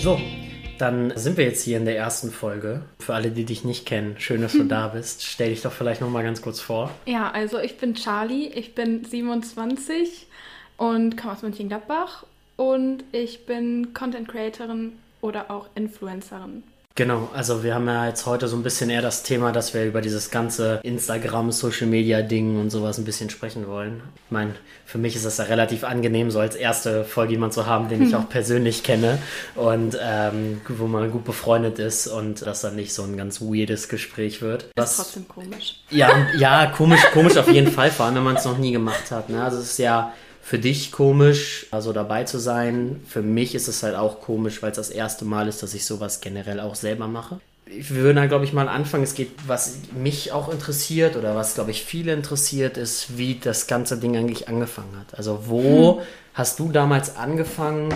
[0.01, 0.17] So,
[0.77, 2.83] dann sind wir jetzt hier in der ersten Folge.
[2.99, 5.23] Für alle, die dich nicht kennen, schön, dass du da bist.
[5.23, 6.89] Stell dich doch vielleicht noch mal ganz kurz vor.
[7.05, 10.27] Ja, also ich bin Charlie, ich bin 27
[10.77, 12.23] und komme aus Mönchengladbach
[12.61, 16.61] und ich bin Content Creatorin oder auch Influencerin.
[16.93, 19.85] Genau, also wir haben ja jetzt heute so ein bisschen eher das Thema, dass wir
[19.85, 24.03] über dieses ganze Instagram, Social Media Ding und sowas ein bisschen sprechen wollen.
[24.25, 24.53] Ich meine,
[24.85, 28.03] für mich ist das ja relativ angenehm, so als erste Folge jemand zu haben, den
[28.03, 29.17] ich auch persönlich kenne
[29.55, 33.89] und ähm, wo man gut befreundet ist und dass dann nicht so ein ganz weirdes
[33.89, 34.67] Gespräch wird.
[34.75, 35.79] Das ist trotzdem komisch.
[35.89, 39.09] Ja, ja, komisch, komisch auf jeden Fall, vor allem wenn man es noch nie gemacht
[39.09, 39.29] hat.
[39.29, 39.41] Ne?
[39.41, 43.01] Also es ist ja für dich komisch, also dabei zu sein.
[43.07, 45.85] Für mich ist es halt auch komisch, weil es das erste Mal ist, dass ich
[45.85, 47.39] sowas generell auch selber mache.
[47.65, 49.03] Ich würde da, glaube ich, mal anfangen.
[49.03, 53.67] Es geht, was mich auch interessiert oder was, glaube ich, viele interessiert, ist, wie das
[53.67, 55.17] ganze Ding eigentlich angefangen hat.
[55.17, 56.05] Also, wo hm.
[56.33, 57.93] hast du damals angefangen,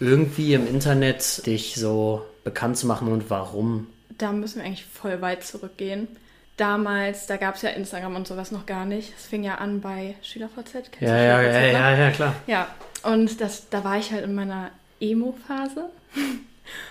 [0.00, 3.86] irgendwie im Internet dich so bekannt zu machen und warum?
[4.18, 6.08] Da müssen wir eigentlich voll weit zurückgehen
[6.56, 9.12] damals, da gab es ja Instagram und sowas noch gar nicht.
[9.16, 10.72] Es fing ja an bei SchülerVZ.
[10.72, 12.34] Kennst ja, ja, ja, ja, ja, ja, klar.
[12.46, 12.68] Ja,
[13.02, 15.90] und das, da war ich halt in meiner Emo-Phase.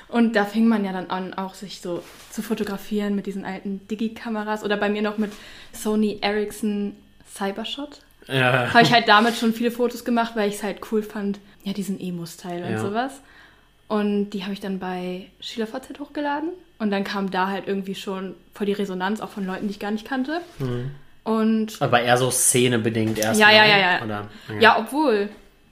[0.07, 3.81] Und da fing man ja dann an, auch sich so zu fotografieren mit diesen alten
[3.87, 5.31] Digi-Kameras oder bei mir noch mit
[5.71, 6.95] Sony Ericsson
[7.33, 8.01] Cybershot.
[8.27, 8.71] Ja.
[8.71, 11.73] Habe ich halt damit schon viele Fotos gemacht, weil ich es halt cool fand, ja,
[11.73, 12.79] diesen Emo-Style und ja.
[12.79, 13.13] sowas.
[13.87, 16.49] Und die habe ich dann bei SchülerVZ hochgeladen.
[16.83, 19.79] Und dann kam da halt irgendwie schon vor die Resonanz auch von Leuten, die ich
[19.79, 20.41] gar nicht kannte.
[20.59, 20.91] Mhm.
[21.23, 23.39] Und Aber eher so szenebedingt erst.
[23.39, 24.03] Ja, ja, ja, ja.
[24.03, 24.59] Oder, ja.
[24.59, 25.29] ja, obwohl.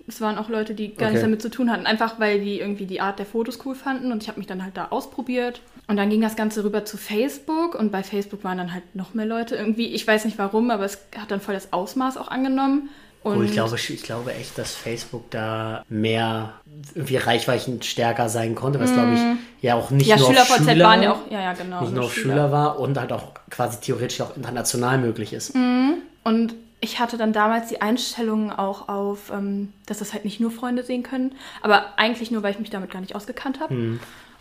[0.08, 1.10] Es waren auch Leute, die gar okay.
[1.10, 1.86] nichts damit zu tun hatten.
[1.86, 4.14] Einfach weil die irgendwie die Art der Fotos cool fanden.
[4.14, 5.60] Und ich habe mich dann halt da ausprobiert.
[5.88, 7.76] Und dann ging das Ganze rüber zu Facebook.
[7.76, 9.88] Und bei Facebook waren dann halt noch mehr Leute irgendwie.
[9.88, 12.88] Ich weiß nicht warum, aber es hat dann voll das Ausmaß auch angenommen.
[13.24, 16.54] Und ich, glaube, ich glaube echt, dass Facebook da mehr
[16.96, 19.38] irgendwie Reichweiten stärker sein konnte, was glaube ich mhm.
[19.62, 22.06] ja auch nicht ja, nur Schüler Schüler, waren ja auch, ja, ja, genau, nicht nur
[22.06, 22.34] auf Schüler.
[22.34, 25.54] Schüler war und halt auch quasi theoretisch auch international möglich ist.
[25.54, 25.98] Mhm.
[26.24, 30.50] Und ich hatte dann damals die Einstellung auch auf, ähm, dass das halt nicht nur
[30.50, 33.74] Freunde sehen können, aber eigentlich nur, weil ich mich damit gar nicht ausgekannt habe.
[33.74, 34.00] Mhm.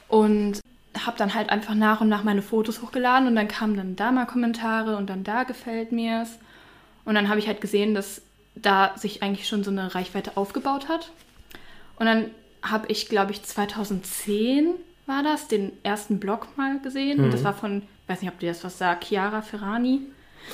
[0.08, 0.60] Und
[0.98, 4.10] habe dann halt einfach nach und nach meine Fotos hochgeladen und dann kamen dann da
[4.10, 6.38] mal Kommentare und dann da gefällt mir es.
[7.04, 8.22] Und dann habe ich halt gesehen, dass
[8.62, 11.10] da sich eigentlich schon so eine Reichweite aufgebaut hat.
[11.96, 12.26] Und dann
[12.62, 14.74] habe ich, glaube ich, 2010
[15.06, 17.18] war das, den ersten Blog mal gesehen.
[17.18, 17.24] Mhm.
[17.24, 20.00] Und das war von, ich weiß nicht, ob dir das was sagt, Chiara Ferrani.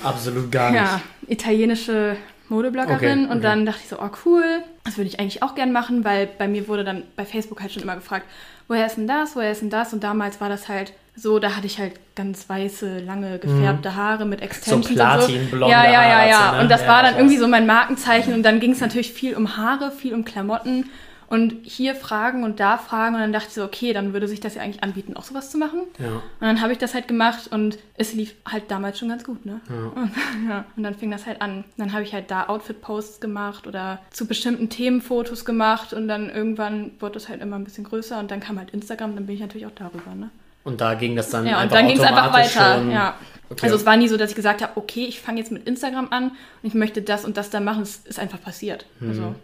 [0.03, 0.81] Absolut gar nicht.
[0.81, 2.17] Ja, italienische
[2.49, 3.25] Modebloggerin.
[3.25, 6.05] Okay, und dann dachte ich so, oh cool, das würde ich eigentlich auch gern machen,
[6.05, 8.27] weil bei mir wurde dann bei Facebook halt schon immer gefragt,
[8.69, 9.93] woher ist denn das, woher ist denn das?
[9.93, 13.97] Und damals war das halt so, da hatte ich halt ganz weiße, lange gefärbte mhm.
[13.97, 14.89] Haare mit Extensions.
[14.89, 15.71] So platinblonde so.
[15.71, 16.53] Ja, ja, ja, ja.
[16.53, 16.61] Ne?
[16.61, 18.35] Und das ja, war dann irgendwie so mein Markenzeichen.
[18.35, 20.91] Und dann ging es natürlich viel um Haare, viel um Klamotten.
[21.29, 23.15] Und hier Fragen und da Fragen.
[23.15, 25.51] Und dann dachte ich so, okay, dann würde sich das ja eigentlich anbieten, auch sowas
[25.51, 25.81] zu machen.
[25.99, 26.17] Ja.
[26.17, 29.45] Und dann habe ich das halt gemacht und es lief halt damals schon ganz gut,
[29.45, 29.61] ne?
[29.69, 30.03] Ja.
[30.03, 30.11] Und,
[30.49, 30.65] ja.
[30.77, 31.65] und dann fing das halt an.
[31.79, 35.95] Dann habe ich halt da Outfit-Posts gemacht oder zu bestimmten Themen Fotos gemacht.
[35.95, 38.21] Und dann irgendwann wurde es halt immer ein bisschen größer.
[38.21, 40.31] Und dann kam halt Instagram, dann bin ich natürlich auch darüber, ne?
[40.67, 42.83] Und da ging das dann ja, einfach und dann ging es einfach weiter.
[42.91, 43.15] Ja.
[43.49, 43.61] Okay.
[43.63, 46.09] Also es war nie so, dass ich gesagt habe, okay, ich fange jetzt mit Instagram
[46.11, 46.35] an und
[46.65, 47.85] ich möchte das und das da machen.
[47.85, 48.85] Es ist einfach passiert.
[48.99, 49.11] Mhm.
[49.11, 49.35] Also.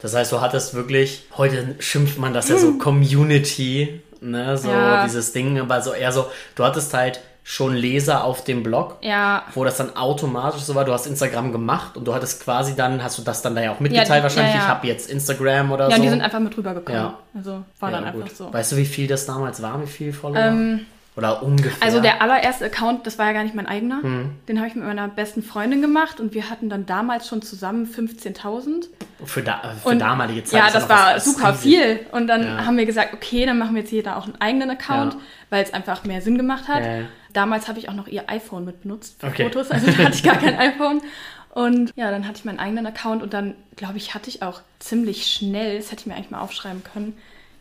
[0.00, 5.04] Das heißt, du hattest wirklich, heute schimpft man das ja so Community, ne, so ja.
[5.04, 6.26] dieses Ding, aber so eher so,
[6.56, 9.44] du hattest halt schon Leser auf dem Blog, ja.
[9.54, 10.84] wo das dann automatisch so war.
[10.84, 13.72] Du hast Instagram gemacht und du hattest quasi dann, hast du das dann da ja
[13.72, 15.96] auch mitgeteilt ja, die, wahrscheinlich, ja, ich habe jetzt Instagram oder so.
[15.96, 17.14] Ja, die sind einfach mit rübergekommen.
[17.34, 18.36] Also war dann einfach gut.
[18.36, 18.52] so.
[18.52, 20.38] Weißt du, wie viel das damals war, wie viel Follower?
[20.38, 20.80] Ähm,
[21.14, 21.86] oder ungefähr?
[21.86, 24.02] Also der allererste Account, das war ja gar nicht mein eigener.
[24.02, 24.30] Hm.
[24.48, 27.86] Den habe ich mit meiner besten Freundin gemacht und wir hatten dann damals schon zusammen
[27.86, 28.86] 15.000.
[29.24, 30.60] Für, da, für und, damalige Zeit.
[30.60, 32.00] Ja, das war super viel.
[32.12, 32.64] Und dann ja.
[32.64, 35.20] haben wir gesagt, okay, dann machen wir jetzt jeder auch einen eigenen Account, ja.
[35.50, 36.84] weil es einfach mehr Sinn gemacht hat.
[36.84, 37.00] Ja.
[37.34, 39.44] Damals habe ich auch noch ihr iPhone mit benutzt für okay.
[39.44, 41.02] Fotos, also da hatte ich gar kein iPhone.
[41.50, 44.62] Und ja, dann hatte ich meinen eigenen Account und dann, glaube ich, hatte ich auch
[44.78, 47.14] ziemlich schnell, das hätte ich mir eigentlich mal aufschreiben können,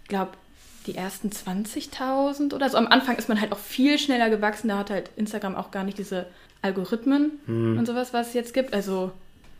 [0.03, 0.31] ich glaube,
[0.87, 2.77] die ersten 20.000 oder so.
[2.77, 4.67] Am Anfang ist man halt auch viel schneller gewachsen.
[4.69, 6.25] Da hat halt Instagram auch gar nicht diese
[6.61, 7.77] Algorithmen Hm.
[7.77, 8.73] und sowas, was es jetzt gibt.
[8.73, 9.11] Also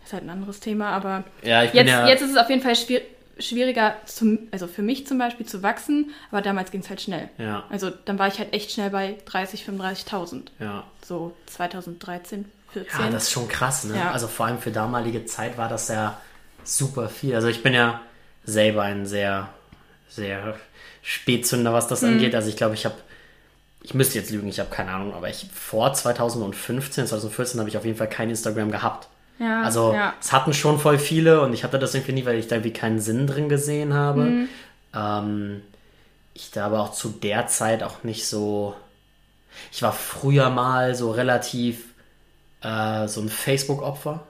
[0.04, 2.08] ist halt ein anderes Thema, aber Ja, jetzt, ja.
[2.08, 3.02] jetzt ist es auf jeden Fall schwier
[3.40, 7.28] schwieriger, zum, also für mich zum Beispiel zu wachsen, aber damals ging es halt schnell.
[7.40, 10.44] ja, Also dann war ich halt echt schnell bei 30, 35.000.
[10.60, 10.84] ja.
[11.04, 13.00] So 2013, 14.
[13.02, 13.96] Ja, das ist schon krass, ne?
[13.98, 14.12] Ja.
[14.12, 16.22] Also vor allem für damalige Zeit war das ja
[16.64, 17.34] super viel.
[17.34, 18.02] Also ich bin ja
[18.44, 19.50] selber ein sehr,
[20.08, 20.56] sehr
[21.12, 21.90] Spätzünder, was Mhm.
[21.90, 22.36] das angeht.
[22.36, 22.96] Also ich glaube, ich habe,
[23.84, 27.78] ich müsste jetzt lügen, ich habe keine Ahnung, aber ich vor 2015, 2014 habe ich
[27.78, 29.08] auf jeden Fall kein Instagram gehabt.
[29.40, 30.14] ja, Also ja.
[30.22, 32.74] es hatten schon voll viele und ich hatte das irgendwie nie, weil ich da irgendwie
[32.74, 34.22] keinen Sinn drin gesehen habe.
[34.22, 34.50] Mhm.
[34.96, 35.62] Ähm,
[36.34, 38.74] ich da aber auch zu der Zeit auch nicht so.
[39.72, 41.84] Ich war früher mal so relativ
[42.62, 44.22] äh, so ein Facebook-Opfer,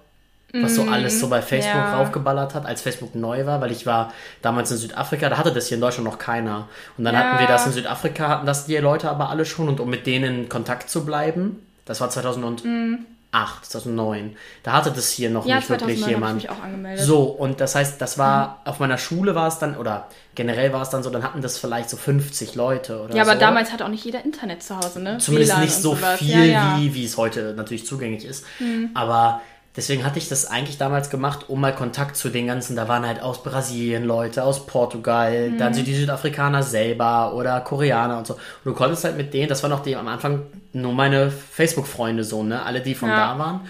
[0.54, 1.80] was so alles so bei Facebook Mhm.
[1.92, 1.98] ja.
[1.98, 4.12] raufgeballert hat, als Facebook neu war, weil ich war
[4.42, 6.68] damals in Südafrika, da hatte das hier in Deutschland noch keiner.
[6.98, 7.22] Und dann Ja.
[7.24, 10.06] hatten wir das in Südafrika, hatten das die Leute aber alle schon und um mit
[10.08, 15.50] denen in Kontakt zu bleiben, das war 2008, 2009, da hatte das hier noch Mhm.
[15.50, 16.36] Ja, nicht wirklich 2009 habe ich jemand.
[16.36, 17.06] mich auch angemeldet.
[17.06, 20.82] So, und das heißt, das war, auf meiner Schule war es dann, oder generell war
[20.82, 23.32] es dann so, dann hatten das vielleicht so 50 Leute oder Ja, so.
[23.32, 25.18] aber damals hatte auch nicht jeder Internet zu Hause, ne?
[25.20, 26.20] Zumindest WLAN nicht so sowas.
[26.20, 26.76] viel, ja, ja.
[26.80, 28.46] Wie, wie es heute natürlich zugänglich ist.
[28.60, 28.90] Mhm.
[28.94, 29.42] Aber
[29.76, 33.06] deswegen hatte ich das eigentlich damals gemacht, um mal Kontakt zu den ganzen, da waren
[33.06, 35.58] halt aus Brasilien Leute, aus Portugal, Mhm.
[35.58, 38.34] dann sind die Südafrikaner selber oder Koreaner und so.
[38.36, 42.24] Und du konntest halt mit denen, das waren noch die am Anfang nur meine Facebook-Freunde
[42.24, 42.64] so, ne?
[42.64, 43.34] Alle, die von Ja.
[43.34, 43.62] da waren.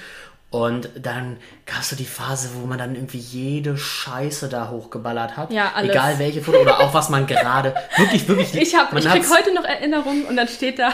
[0.49, 5.37] Und dann gab es so die Phase, wo man dann irgendwie jede Scheiße da hochgeballert
[5.37, 5.49] hat.
[5.53, 5.91] Ja, alles.
[5.91, 8.53] Egal welche Foto oder auch was man gerade wirklich, wirklich.
[8.55, 10.91] Ich, hab, ich krieg heute noch Erinnerungen und dann steht da.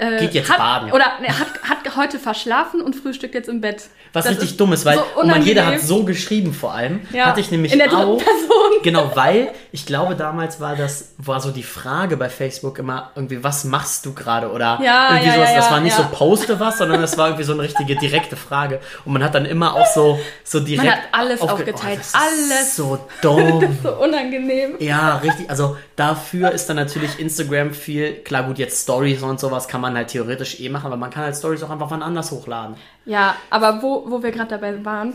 [0.00, 0.92] Äh, Geht jetzt hat, baden.
[0.92, 3.84] Oder ne, hat, hat heute verschlafen und frühstückt jetzt im Bett.
[4.12, 6.74] Was Das richtig ist dumm ist, weil so und man, jeder hat so geschrieben vor
[6.74, 7.00] allem.
[7.12, 8.16] Ja, Hatte ich nämlich in der auch.
[8.18, 8.26] Person.
[8.82, 13.44] Genau, weil ich glaube, damals war das, war so die Frage bei Facebook immer irgendwie,
[13.44, 14.50] was machst du gerade?
[14.52, 15.50] Oder Ja, irgendwie ja, sowas.
[15.50, 18.36] ja, das war nicht so poste was, sondern das war irgendwie so eine richtige direkte
[18.36, 18.80] Frage.
[19.04, 20.90] Und man hat dann immer auch so, so direkt.
[20.90, 22.76] hat alles aufge- aufgeteilt, das ist alles.
[22.76, 23.78] So dumm.
[23.82, 24.76] So unangenehm.
[24.78, 25.50] Ja, richtig.
[25.50, 29.89] Also dafür ist dann natürlich Instagram viel, klar gut, jetzt Stories und sowas kann man
[29.96, 32.76] halt theoretisch eh machen, aber man kann halt Stories auch einfach wann anders hochladen.
[33.04, 35.14] Ja, aber wo, wo wir gerade dabei waren,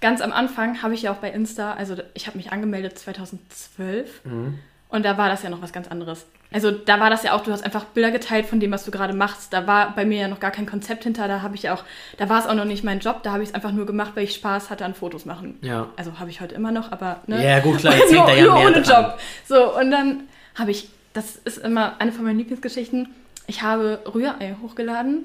[0.00, 4.24] ganz am Anfang habe ich ja auch bei Insta, also ich habe mich angemeldet 2012
[4.24, 4.58] Mhm.
[4.88, 6.26] und da war das ja noch was ganz anderes.
[6.52, 8.92] Also da war das ja auch, du hast einfach Bilder geteilt von dem, was du
[8.92, 9.52] gerade machst.
[9.52, 11.82] Da war bei mir ja noch gar kein Konzept hinter, da habe ich ja auch,
[12.18, 14.12] da war es auch noch nicht mein Job, da habe ich es einfach nur gemacht,
[14.14, 15.58] weil ich Spaß hatte an Fotos machen.
[15.60, 15.88] Ja.
[15.96, 17.44] Also habe ich heute immer noch, aber ne?
[17.44, 19.04] Ja, gut, klar, jetzt nur, ja nur mehr ohne dran.
[19.04, 19.18] Job.
[19.48, 20.22] So, und dann
[20.54, 23.08] habe ich, das ist immer eine von meinen Lieblingsgeschichten,
[23.46, 25.24] ich habe Rührei hochgeladen.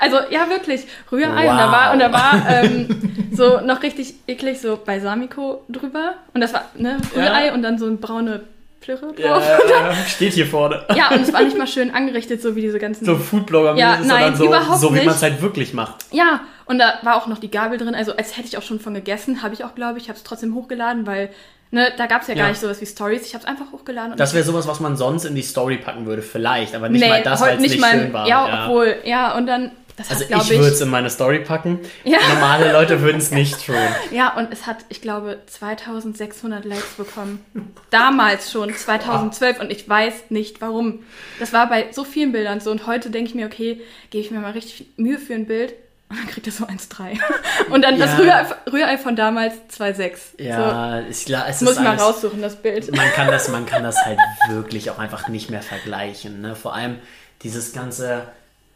[0.00, 1.48] Also ja, wirklich, Rührei.
[1.50, 6.14] Und da war, und da war ähm, so noch richtig eklig so Balsamico drüber.
[6.34, 7.54] Und das war ne, Rührei Ja.
[7.54, 8.42] und dann so eine braune
[8.80, 9.42] Plürre drauf.
[9.68, 10.84] Ja, steht hier vorne.
[10.94, 13.04] Ja, und es war nicht mal schön angerichtet, so wie diese ganzen.
[13.04, 16.06] So Foodblogger Ja, mäßig, nein, sondern so, überhaupt so wie man es halt wirklich macht.
[16.12, 18.78] Ja, und da war auch noch die Gabel drin, also als hätte ich auch schon
[18.80, 21.30] von gegessen, habe ich auch, glaube ich, habe es trotzdem hochgeladen, weil
[21.70, 22.42] ne, da gab es ja, Ja.
[22.44, 23.22] gar nicht sowas wie Stories.
[23.26, 24.12] Ich habe es einfach hochgeladen.
[24.12, 27.00] Und Das wäre sowas, was man sonst in die Story packen würde, vielleicht, aber nicht
[27.00, 28.26] nee, mal das, weil es nicht, mal, schön war.
[28.26, 31.40] Ja, obwohl, ja, und dann, das Also hat, ich ich, würde es in meine Story
[31.40, 31.80] packen.
[32.04, 32.18] Ja.
[32.34, 33.74] Normale Leute würden es nicht tun.
[34.12, 37.44] ja, und es hat, ich glaube, 2600 Likes bekommen.
[37.90, 41.00] Damals schon, 2012, und ich weiß nicht warum.
[41.40, 44.30] Das war bei so vielen Bildern so, und heute denke ich mir, okay, gebe ich
[44.30, 45.74] mir mal richtig Mühe für ein Bild.
[46.10, 47.18] Und dann kriegt er so 1,3.
[47.70, 48.16] Und dann das Ja.
[48.18, 50.16] Rührei, Rührei von damals 2,6.
[50.38, 50.44] So.
[50.44, 52.94] Ja, ist klar, es Muss ist ich mal alles, raussuchen, das Bild.
[52.96, 54.18] man kann das, man kann das halt
[54.50, 56.40] wirklich auch einfach nicht mehr vergleichen.
[56.40, 56.56] Ne?
[56.56, 56.98] Vor allem
[57.42, 58.22] dieses ganze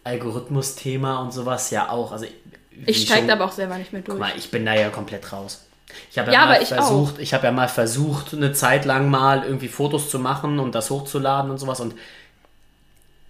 [0.05, 2.13] Algorithmus-Thema und sowas ja auch.
[2.13, 2.27] Also
[2.87, 4.19] Ich steige da aber auch selber nicht mehr durch.
[4.19, 5.65] Guck mal, ich bin da ja komplett raus.
[6.11, 9.11] Ich habe ja, Ja, mal ich versucht, ich habe ja mal versucht, eine Zeit lang
[9.11, 11.95] mal irgendwie Fotos zu machen und das hochzuladen und sowas und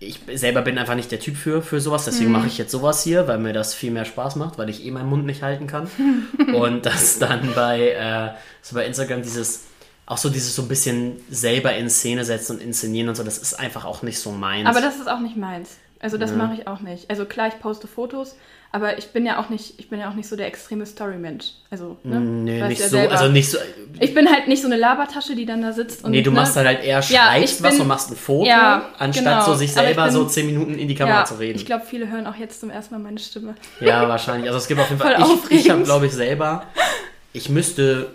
[0.03, 2.37] ich selber bin einfach nicht der Typ für, für sowas, deswegen Mhm.
[2.39, 4.91] mache ich jetzt sowas hier, weil mir das viel mehr Spaß macht, weil ich eh
[4.91, 5.89] meinen Mund nicht halten kann.
[6.55, 8.31] und das dann bei, äh,
[8.63, 9.65] so bei Instagram dieses,
[10.07, 13.39] auch so dieses so ein bisschen selber in Szene setzen und inszenieren und so, das
[13.39, 14.69] ist einfach auch nicht so meins.
[14.69, 15.77] Aber das ist auch nicht meins.
[16.03, 17.09] Also das mache ich auch nicht.
[17.09, 18.35] Also klar, ich poste Fotos,
[18.73, 21.53] aber ich bin ja auch nicht, ich bin ja auch nicht so der extreme Story-Mensch.
[21.71, 22.19] Also, ne?
[22.21, 23.13] nee, Weißt nicht ja so, selber.
[23.13, 23.59] also nicht so,
[24.01, 26.11] Ich bin halt nicht so eine Labertasche, die dann da sitzt und.
[26.11, 26.37] Nee, du ne?
[26.41, 29.25] machst halt, halt eher Ja, schreibst ich was bin- und machst ein Foto, Ja, anstatt
[29.25, 29.45] genau.
[29.45, 31.57] so sich selber bin- so zehn Minuten in die Kamera ja, zu reden.
[31.57, 33.55] Ich glaube, viele hören auch jetzt zum ersten Mal meine Stimme.
[33.81, 34.49] ja, wahrscheinlich.
[34.49, 35.17] Also es gibt auf jeden Fall.
[35.25, 36.65] Voll Ich, ich habe, glaube ich, selber.
[37.33, 38.11] Ich müsste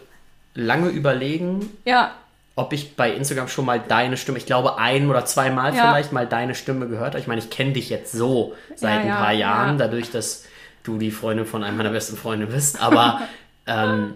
[0.55, 2.11] lange überlegen, Ja,
[2.57, 5.89] ob ich bei Instagram schon mal deine Stimme, ich glaube ein oder zweimal Ja.
[5.91, 7.19] vielleicht mal deine Stimme gehört habe.
[7.19, 9.85] Ich meine, ich kenne dich jetzt so seit Ja, ein ja, paar Jahren, ja.
[9.85, 10.43] dadurch, dass
[10.83, 12.81] du die Freundin von einem meiner besten Freunde bist.
[12.81, 13.21] Aber
[13.67, 14.15] ähm,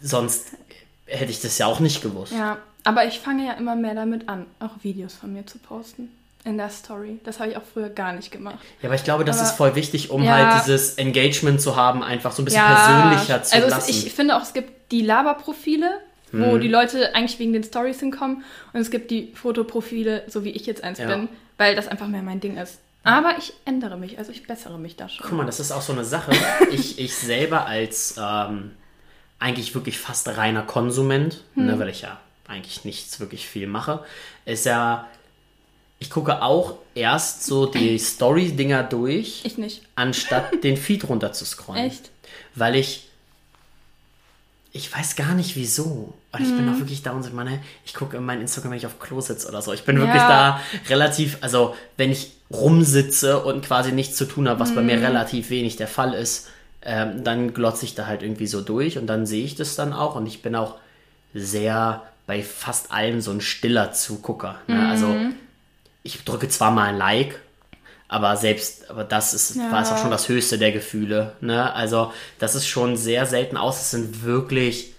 [0.00, 0.50] sonst
[1.06, 2.32] hätte ich das ja auch nicht gewusst.
[2.32, 6.10] Ja, aber ich fange ja immer mehr damit an, auch Videos von mir zu posten.
[6.44, 7.20] In der Story.
[7.24, 8.58] Das habe ich auch früher gar nicht gemacht.
[8.82, 12.02] Ja, aber ich glaube, das Aber- ist voll wichtig, um halt dieses Engagement zu haben,
[12.02, 13.90] einfach so ein bisschen persönlicher zu also lassen.
[13.90, 15.88] Es, ich finde auch, es gibt die Laberprofile,
[16.32, 18.42] Wo die Leute eigentlich wegen den Stories hinkommen.
[18.72, 21.06] Und es gibt die Fotoprofile, so wie ich jetzt eins Ja.
[21.14, 22.78] bin, weil das einfach mehr mein Ding ist.
[23.04, 25.26] Aber ich ändere mich, also ich bessere mich da schon.
[25.28, 26.30] Guck mal, das ist auch so eine Sache.
[26.72, 28.70] Ich, ich selber als ähm,
[29.38, 31.66] eigentlich wirklich fast reiner Konsument, Hm.
[31.66, 34.04] ne, weil ich ja eigentlich nichts wirklich viel mache,
[34.44, 35.08] ist ja,
[35.98, 39.82] ich gucke auch erst so die Story-Dinger durch, Ich nicht.
[39.96, 41.84] anstatt den Feed runter zu scrollen.
[41.86, 42.10] Echt?
[42.54, 43.08] Weil ich,
[44.72, 46.14] ich weiß gar nicht wieso.
[46.34, 46.56] Und ich Mhm.
[46.56, 48.98] bin auch wirklich da und sage, meine, ich gucke in mein Instagram, wenn ich auf
[48.98, 49.72] Klo sitze oder so.
[49.72, 50.28] Ich bin wirklich Ja.
[50.28, 54.96] da relativ, also wenn ich rumsitze und quasi nichts zu tun habe, was bei mir
[54.96, 55.04] Mhm.
[55.04, 56.48] relativ wenig der Fall ist,
[56.82, 59.92] ähm, dann glotze ich da halt irgendwie so durch und dann sehe ich das dann
[59.92, 60.76] auch und ich bin auch
[61.34, 64.56] sehr bei fast allem so ein stiller Zugucker.
[64.68, 64.86] Ne?
[64.88, 65.34] Also Mhm.
[66.02, 67.40] ich drücke zwar mal ein Like,
[68.08, 69.70] aber selbst, aber das ist, Ja.
[69.70, 71.32] war es auch schon das höchste der Gefühle.
[71.40, 71.72] Ne?
[71.74, 73.80] Also das ist schon sehr selten aus.
[73.80, 74.91] Es sind wirklich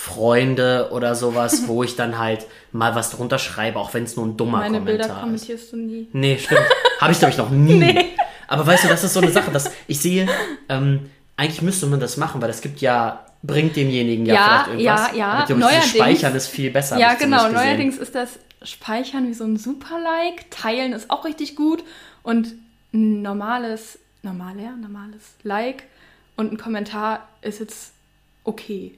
[0.00, 4.26] Freunde oder sowas, wo ich dann halt mal was drunter schreibe, auch wenn es nur
[4.26, 5.22] ein dummer Meine Bilder Kommentar ist.
[5.22, 6.08] kommentierst du nie.
[6.12, 6.60] Nee, stimmt.
[7.00, 8.06] Habe ich, glaube ich, noch nie.
[8.48, 10.26] Aber weißt du, das ist so eine Sache, dass ich sehe,
[10.68, 14.80] ähm, eigentlich müsste man das machen, weil das gibt ja, bringt demjenigen ja, Ja, vielleicht
[14.80, 15.10] irgendwas.
[15.12, 15.44] ja, ja.
[15.46, 16.96] Glaube, Neuerdings- Speichern ist viel besser.
[16.98, 17.48] Ja, genau.
[17.48, 20.50] Neuerdings ist das Speichern wie so ein Super-Like.
[20.50, 21.82] Teilen ist auch richtig gut.
[22.22, 22.54] Und
[22.94, 25.82] ein normales, normal, ja, normales Like
[26.36, 27.92] und ein Kommentar ist jetzt
[28.44, 28.94] okay.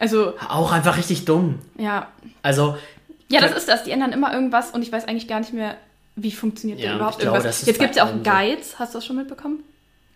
[0.00, 1.58] Also, Auch einfach richtig dumm.
[1.78, 2.08] ja.
[2.42, 2.76] Also,
[3.30, 3.84] Ja, das ist das.
[3.84, 5.76] Die ändern immer irgendwas und ich weiß eigentlich gar nicht mehr,
[6.16, 7.66] wie funktioniert Ja, da überhaupt glaube, irgendwas.
[7.66, 8.30] Jetzt gibt es ja auch allen so.
[8.30, 8.78] Guides.
[8.78, 9.62] Hast du das schon mitbekommen?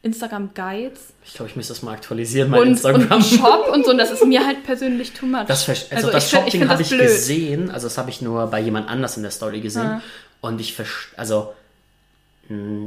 [0.05, 1.12] Instagram Guides.
[1.25, 3.19] ich glaube, ich müsste das mal aktualisieren, mein Und, Instagram.
[3.19, 3.93] und Shop und so.
[3.93, 5.45] Und das ist mir halt persönlich too much.
[5.47, 8.11] Das, also Also das ich find- ich Shopping find habe ich gesehen, also das habe
[8.11, 9.83] ich nur bei jemand anders in der Story gesehen.
[9.85, 10.03] Ja.
[10.41, 10.75] Und ich
[11.17, 11.53] also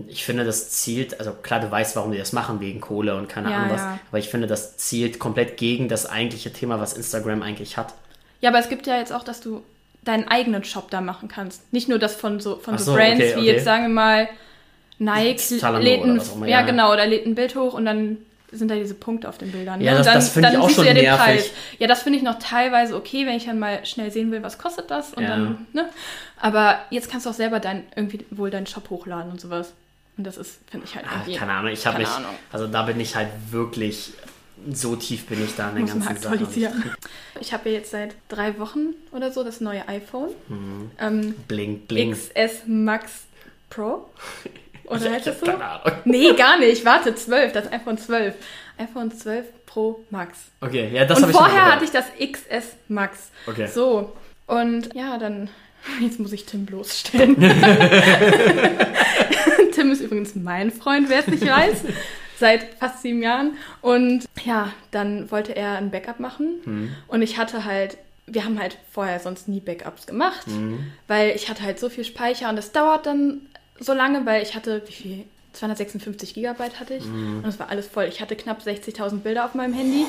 [0.08, 3.30] ich finde, das zielt, also klar, du weißt, warum die das machen, wegen Kohle und
[3.30, 4.00] keine Ja, Ahnung was, ja.
[4.10, 7.94] aber ich finde, das zielt komplett gegen das eigentliche Thema, was Instagram eigentlich hat.
[8.42, 9.64] Ja, aber es gibt ja jetzt auch, dass du
[10.04, 11.72] deinen eigenen Shop da machen kannst.
[11.74, 13.46] Nicht nur das von so, von so, so, Brands okay, wie okay.
[13.46, 14.30] jetzt, sagen wir mal,
[15.00, 16.66] Nike lädt oder ein, was auch immer, ja, ja.
[16.66, 18.18] genau, oder lädt ein Bild hoch und dann
[18.56, 19.82] sind da diese Punkte auf den Bildern.
[19.82, 19.98] Ja, ne?
[20.00, 21.24] das- und dann, das finde ich auch schon ja nervig.
[21.26, 21.50] Preis.
[21.80, 24.58] Ja, das finde ich noch teilweise okay, wenn ich dann mal schnell sehen will, was
[24.58, 25.30] kostet das und Ja.
[25.30, 25.90] dann, ne?
[26.40, 29.74] Aber jetzt kannst du auch selber dein, irgendwie wohl deinen Shop hochladen und sowas.
[30.18, 32.32] Und das ist, finde ich halt irgendwie- keine Ahnung, ich habe mich, Ahnung.
[32.52, 34.14] also da bin ich halt wirklich,
[34.72, 36.48] so tief bin ich da in man ganzen Sachen.
[37.42, 40.30] Ich habe ja jetzt seit drei Wochen oder so das neue iPhone.
[40.48, 40.92] Mhm.
[41.00, 42.14] Ähm, Bling, bling.
[42.14, 43.24] XS Max
[43.70, 44.10] Pro.
[44.88, 45.46] Oder heißt das so?
[45.46, 45.92] Keine Ahnung.
[46.06, 46.86] Nee, gar nicht.
[46.86, 48.36] Warte, 12, das iPhone 12.
[48.78, 50.38] iPhone 12 Pro Max.
[50.62, 53.32] Okay, ja, das und habe ich vorher hatte ich das XS Max.
[53.48, 53.68] Okay.
[53.68, 54.14] So.
[54.48, 55.50] Und ja, dann.
[56.02, 57.36] Jetzt muss ich Tim bloßstellen.
[59.74, 61.84] Tim ist übrigens mein Freund, wer es nicht weiß.
[62.38, 63.58] Seit fast sieben Jahren.
[63.82, 66.56] Und ja, dann wollte er ein Backup machen.
[66.66, 66.96] Mhm.
[67.08, 70.92] Und ich hatte halt, wir haben halt vorher sonst nie Backups gemacht, Mhm.
[71.08, 73.42] weil ich hatte halt so viel Speicher und das dauert dann
[73.80, 75.26] so lange, weil ich hatte, wie viel?
[75.54, 77.38] 256 Gigabyte hatte ich Mhm.
[77.44, 78.04] und es war alles voll.
[78.06, 80.06] Ich hatte knapp 60.000 Bilder auf meinem Handy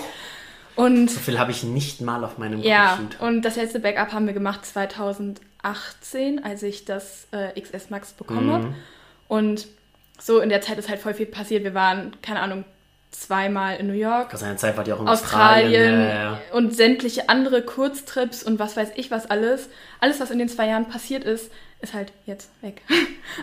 [0.75, 3.25] und So viel habe ich nicht mal auf meinem ja, Computer.
[3.25, 4.66] und das letzte Backup haben wir gemacht
[5.62, 8.52] 2018, als ich das äh, XS Max bekommen Mhm.
[8.52, 8.75] habe.
[9.28, 9.66] Und
[10.18, 11.62] so in der Zeit ist halt voll viel passiert.
[11.64, 12.64] Wir waren, keine Ahnung,
[13.11, 16.00] zweimal in New York, Aus seiner Zeit war die auch in Australien Australien.
[16.00, 16.40] Ja, ja, ja.
[16.52, 19.68] und sämtliche andere Kurztrips und was weiß ich was alles.
[20.00, 21.50] Alles, was in den zwei Jahren passiert ist,
[21.88, 22.83] ist halt jetzt weg.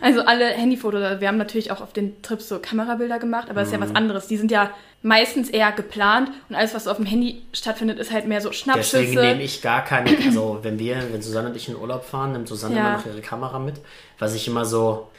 [0.02, 3.68] Also alle Handyfotos, wir haben natürlich auch auf den Trips so Kamerabilder gemacht, aber das
[3.68, 3.84] ist ja Mhm.
[3.90, 4.28] was anderes.
[4.28, 4.70] Die sind ja
[5.02, 8.54] meistens eher geplant und alles, was so auf dem Handy stattfindet, ist halt mehr so
[8.54, 9.00] Schnappschüsse.
[9.02, 12.32] Deswegen nehme ich gar keine, also wenn wir, wenn Susanne und ich in Urlaub fahren,
[12.32, 12.88] nimmt Susanne Ja.
[12.88, 13.76] immer noch ihre Kamera mit,
[14.20, 15.10] was ich immer so,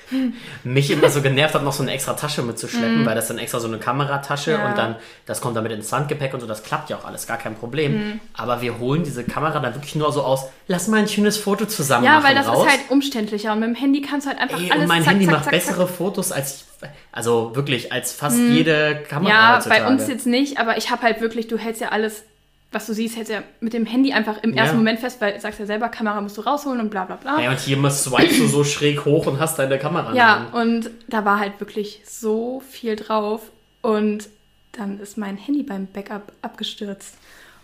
[0.64, 3.60] mich immer so genervt hat, noch so eine extra Tasche mitzuschleppen, weil das dann extra
[3.60, 4.58] so eine Kameratasche Mhm.
[4.60, 4.68] Ja.
[4.70, 7.36] und dann, das kommt damit ins Handgepäck und so, das klappt ja auch alles, gar
[7.36, 7.92] kein Problem.
[7.92, 8.20] Mhm.
[8.32, 11.66] Aber wir holen diese Kamera dann wirklich nur so aus, lass mal ein schönes Foto
[11.66, 12.64] zusammen Ja, machen weil das raus.
[12.64, 12.80] ist halt
[13.14, 15.26] umständlicher und mit dem Handy kannst du halt einfach Ey, alles und mein zack, Handy
[15.26, 15.86] zack, macht zack, bessere.
[15.88, 19.82] Fotos als, ich, also wirklich, als fast jede Kamera Ja, heutzutage.
[19.84, 22.24] bei uns jetzt nicht, aber ich habe halt wirklich, du hältst ja alles,
[22.72, 24.78] was du siehst, hältst ja mit dem Handy einfach im ersten Ja.
[24.78, 27.40] Moment fest, weil du sagst ja selber, Kamera musst du rausholen und bla bla bla.
[27.40, 30.54] Ja, und hier mal swipest du so schräg hoch und hast deine Kamera Ja, Hand.
[30.54, 33.42] und da war halt wirklich so viel drauf
[33.80, 34.28] und
[34.72, 37.14] dann ist mein Handy beim Backup abgestürzt.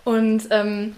[0.04, 0.94] Und ähm,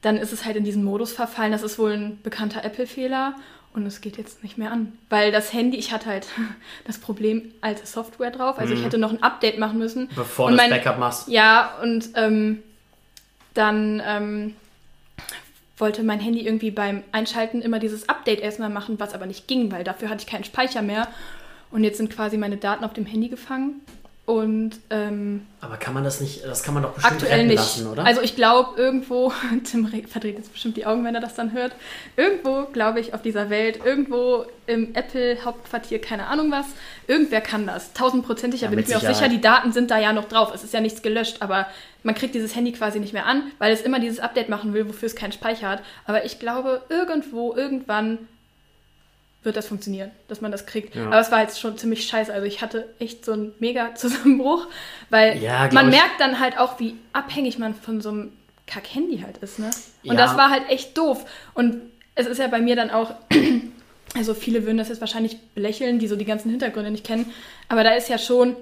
[0.00, 1.52] dann ist es halt in diesen Modus verfallen.
[1.52, 3.34] Das ist wohl ein bekannter Apple-Fehler.
[3.72, 4.98] Und es geht jetzt nicht mehr an.
[5.10, 6.26] Weil das Handy, ich hatte halt
[6.86, 8.58] das Problem, alte Software drauf.
[8.58, 10.04] Also ich hätte noch ein Update machen müssen.
[10.04, 10.14] Mhm.
[10.16, 11.28] Bevor du das Backup machst.
[11.28, 12.62] Ja, und ähm,
[13.54, 14.56] dann ähm,
[15.76, 19.70] wollte mein Handy irgendwie beim Einschalten immer dieses Update erstmal machen, was aber nicht ging,
[19.72, 21.08] weil dafür hatte ich keinen Speicher mehr.
[21.70, 23.80] Und jetzt sind quasi meine Daten auf dem Handy gefangen.
[24.26, 27.56] Und ähm, Aber kann man das nicht, das kann man doch bestimmt aktuell nicht.
[27.56, 28.04] lassen, oder?
[28.04, 29.32] Also ich glaube irgendwo,
[29.64, 31.72] Tim re- verdreht jetzt bestimmt die Augen, wenn er das dann hört.
[32.16, 36.66] Irgendwo, glaube ich, auf dieser Welt, irgendwo im Apple-Hauptquartier, keine Ahnung was,
[37.08, 37.92] irgendwer kann das.
[37.92, 40.52] Tausendprozentig, da Ja, bin ich mir auch sicher, die Daten sind da ja noch drauf.
[40.54, 41.66] Es ist ja nichts gelöscht, aber
[42.04, 44.86] man kriegt dieses Handy quasi nicht mehr an, weil es immer dieses Update machen will,
[44.88, 45.82] wofür es keinen Speicher hat.
[46.06, 48.18] Aber ich glaube, irgendwo, irgendwann
[49.42, 50.94] wird das funktionieren, dass man das kriegt.
[50.94, 51.06] Ja.
[51.06, 52.32] Aber es war jetzt schon ziemlich scheiße.
[52.32, 54.66] Also ich hatte echt so einen mega Zusammenbruch,
[55.08, 55.96] weil Ja, man ich.
[55.96, 58.32] merkt dann halt auch, wie abhängig man von so einem
[58.66, 59.70] Kack-Handy halt ist, ne?
[60.04, 60.26] Und Ja.
[60.26, 61.24] das war halt echt doof.
[61.54, 61.80] Und
[62.14, 63.14] es ist ja bei mir dann auch,
[64.14, 67.32] also viele würden das jetzt wahrscheinlich belächeln, die so die ganzen Hintergründe nicht kennen,
[67.68, 68.56] aber da ist ja schon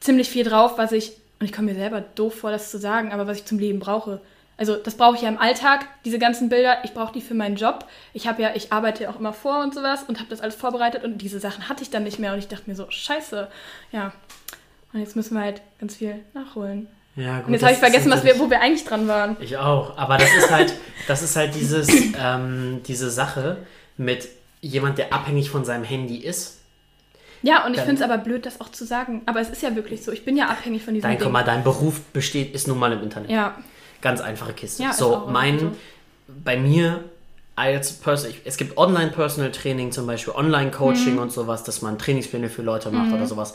[0.00, 3.12] ziemlich viel drauf, was ich, und ich komme mir selber doof vor, das zu sagen,
[3.12, 4.20] aber was ich zum Leben brauche.
[4.62, 7.56] Also das brauche ich ja im Alltag, diese ganzen Bilder, ich brauche die für meinen
[7.56, 7.84] Job.
[8.12, 10.54] Ich habe ja, ich arbeite ja auch immer vor und sowas und habe das alles
[10.54, 13.48] vorbereitet und diese Sachen hatte ich dann nicht mehr und ich dachte mir so, scheiße,
[13.90, 14.12] ja.
[14.92, 16.86] Und jetzt müssen wir halt ganz viel nachholen.
[17.16, 19.36] ja, gut, Und jetzt habe ich vergessen, was wir, wo wir eigentlich dran waren.
[19.40, 19.98] Ich auch.
[19.98, 20.74] Aber das ist halt,
[21.08, 21.88] das ist halt dieses,
[22.22, 23.66] ähm, diese Sache
[23.96, 24.28] mit
[24.60, 26.60] jemand, der abhängig von seinem Handy ist.
[27.42, 29.22] Ja, und ich finde es aber blöd, das auch zu sagen.
[29.26, 30.12] Aber es ist ja wirklich so.
[30.12, 31.24] Ich bin ja abhängig von diesem Dein, Ding.
[31.24, 33.28] guck mal, dein Beruf besteht, ist nun mal im Internet.
[33.28, 33.56] Ja,
[34.02, 34.82] Ganz einfache Kiste.
[34.82, 35.72] Ja, so, mein, so.
[36.44, 37.04] bei mir
[37.56, 41.18] als Person, es gibt Online-Personal Training, zum Beispiel Online-Coaching Mhm.
[41.20, 43.54] und sowas, dass man Trainingspläne für Leute macht oder sowas.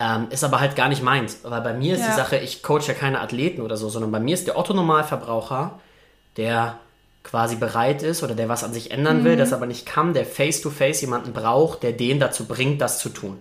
[0.00, 1.38] Ähm, ist aber halt gar nicht meins.
[1.42, 2.14] Weil bei mir ist die Ja.
[2.16, 5.78] Sache, ich coache ja keine Athleten oder so, sondern bei mir ist der Otto-Normalverbraucher,
[6.36, 6.78] der
[7.24, 9.24] quasi bereit ist oder der was an sich ändern Mhm.
[9.24, 13.08] will, das aber nicht kann, der face-to-face jemanden braucht, der den dazu bringt, das zu
[13.08, 13.38] tun.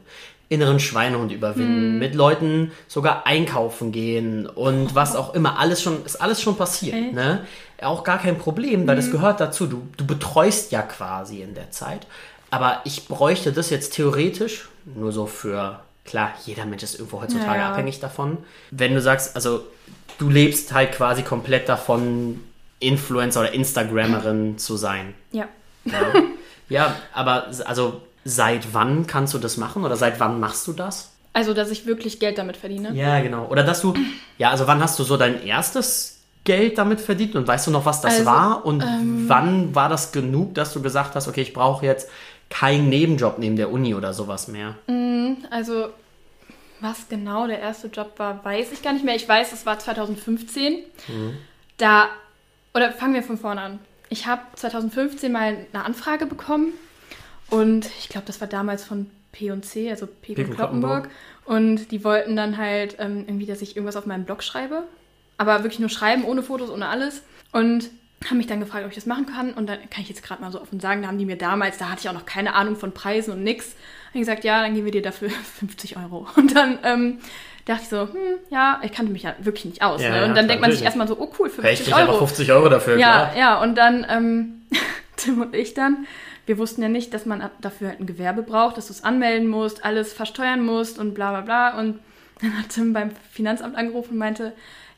[0.50, 2.00] Inneren Schweinehund überwinden, Mhm.
[2.00, 7.14] mit Leuten sogar einkaufen gehen und was auch immer, alles schon, ist alles schon passiert,
[7.14, 7.46] ne?
[7.82, 9.00] Auch gar kein Problem, weil Mhm.
[9.00, 9.68] das gehört dazu.
[9.68, 12.08] Du, du betreust ja quasi in der Zeit.
[12.50, 17.60] Aber ich bräuchte das jetzt theoretisch, nur so für, klar, jeder Mensch ist irgendwo heutzutage
[17.60, 18.38] Ja, abhängig davon.
[18.72, 19.66] Wenn du sagst, also
[20.18, 22.40] du lebst halt quasi komplett davon,
[22.80, 25.14] Influencer oder Instagrammerin zu sein.
[25.32, 25.48] ja.
[25.86, 26.14] Ja,
[26.70, 31.12] ja aber also seit wann kannst du das machen oder seit wann machst du das?
[31.34, 32.94] Also, dass ich wirklich Geld damit verdiene.
[32.94, 33.46] Ja, genau.
[33.48, 33.94] Oder dass du,
[34.38, 37.86] ja, also wann hast du so dein erstes Geld damit verdient und weißt du noch,
[37.86, 38.66] was das Also, war?
[38.66, 38.84] Und
[39.28, 42.10] wann war das genug, dass du gesagt hast, okay, ich brauche jetzt
[42.50, 44.76] keinen Nebenjob neben der Uni oder sowas mehr?
[45.52, 45.90] Also,
[46.80, 49.16] was genau der erste Job war, weiß ich gar nicht mehr.
[49.16, 50.80] Ich weiß, es war 2015.
[51.78, 52.08] Da,
[52.74, 53.80] oder fangen wir von vorne an.
[54.10, 56.74] Ich habe 2015 mal eine Anfrage bekommen
[57.50, 60.34] und ich glaube, das war damals von P&C, also P.
[60.34, 60.44] P.
[60.46, 61.10] Kloppenburg.
[61.46, 64.84] Und die wollten dann halt ähm, irgendwie, dass ich irgendwas auf meinem Blog schreibe.
[65.38, 67.22] Aber wirklich nur schreiben, ohne Fotos, ohne alles.
[67.52, 67.90] Und
[68.28, 69.54] haben mich dann gefragt, ob ich das machen kann.
[69.54, 71.78] Und dann kann ich jetzt gerade mal so offen sagen, da haben die mir damals,
[71.78, 73.76] da hatte ich auch noch keine Ahnung von Preisen und nix.
[74.12, 75.30] Haben gesagt, ja, dann geben wir dir dafür
[75.60, 76.28] 50 Euro.
[76.36, 77.20] Und dann ähm,
[77.66, 78.16] dachte ich so, hm,
[78.50, 80.02] ja, ich kannte mich ja wirklich nicht aus.
[80.02, 80.16] Ja, ne?
[80.26, 82.10] Und dann klar, denkt man sich erstmal so, oh cool, 50 Hey, ich Euro.
[82.10, 83.38] aber 50 Euro dafür, Ja, klar.
[83.38, 84.62] ja, und dann, ähm,
[85.16, 86.08] Tim und ich dann,
[86.48, 89.48] wir wussten ja nicht, dass man dafür halt ein Gewerbe braucht, dass du es anmelden
[89.48, 91.80] musst, alles versteuern musst und bla bla bla.
[91.80, 92.00] Und
[92.42, 94.54] dann hat Tim beim Finanzamt angerufen und meinte,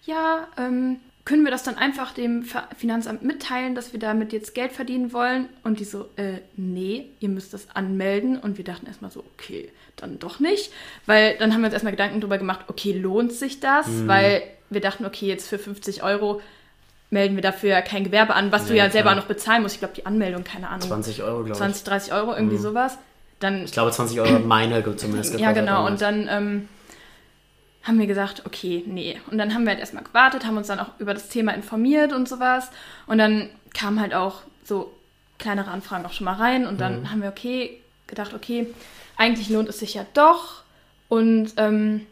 [0.05, 2.43] ja, ähm, können wir das dann einfach dem
[2.77, 5.49] Finanzamt mitteilen, dass wir damit jetzt Geld verdienen wollen?
[5.63, 8.39] Und die so, äh, nee, ihr müsst das anmelden.
[8.39, 10.71] Und wir dachten erstmal so, okay, dann doch nicht.
[11.05, 13.87] Weil dann haben wir uns erstmal Gedanken darüber gemacht, okay, lohnt sich das?
[13.87, 14.07] Mhm.
[14.07, 16.41] Weil wir dachten, okay, jetzt für 50 Euro
[17.11, 19.15] melden wir dafür ja kein Gewerbe an, was du Ja, ja selber klar.
[19.21, 19.75] noch bezahlen musst.
[19.75, 21.57] Ich glaube, die Anmeldung, keine Ahnung, 20 Euro, glaube ich.
[21.57, 22.97] 20, 30 Euro, irgendwie sowas.
[23.39, 25.87] Dann Ich glaube, 20 Euro meine zumindest ja, genau.
[25.87, 26.67] Und dann ähm,
[27.83, 29.19] haben wir gesagt, okay, nee.
[29.31, 32.11] Und dann haben wir halt erstmal gewartet, haben uns dann auch über das Thema informiert
[32.13, 32.69] und sowas.
[33.07, 34.93] Und dann kamen halt auch so
[35.39, 36.67] kleinere Anfragen auch schon mal rein.
[36.67, 37.11] Und dann Mhm.
[37.11, 38.67] haben wir, okay, gedacht, okay,
[39.17, 40.63] eigentlich lohnt es sich ja doch.
[41.07, 42.05] Und ähm,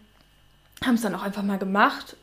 [0.83, 2.15] haben es dann auch einfach mal gemacht.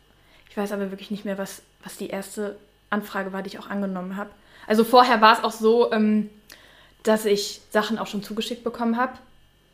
[0.51, 2.57] Ich weiß aber wirklich nicht mehr, was, was die erste
[2.91, 4.31] Anfrage war, die ich auch angenommen habe.
[4.67, 6.31] Also vorher war es auch so, ähm,
[7.03, 9.13] dass ich Sachen auch schon zugeschickt bekommen habe,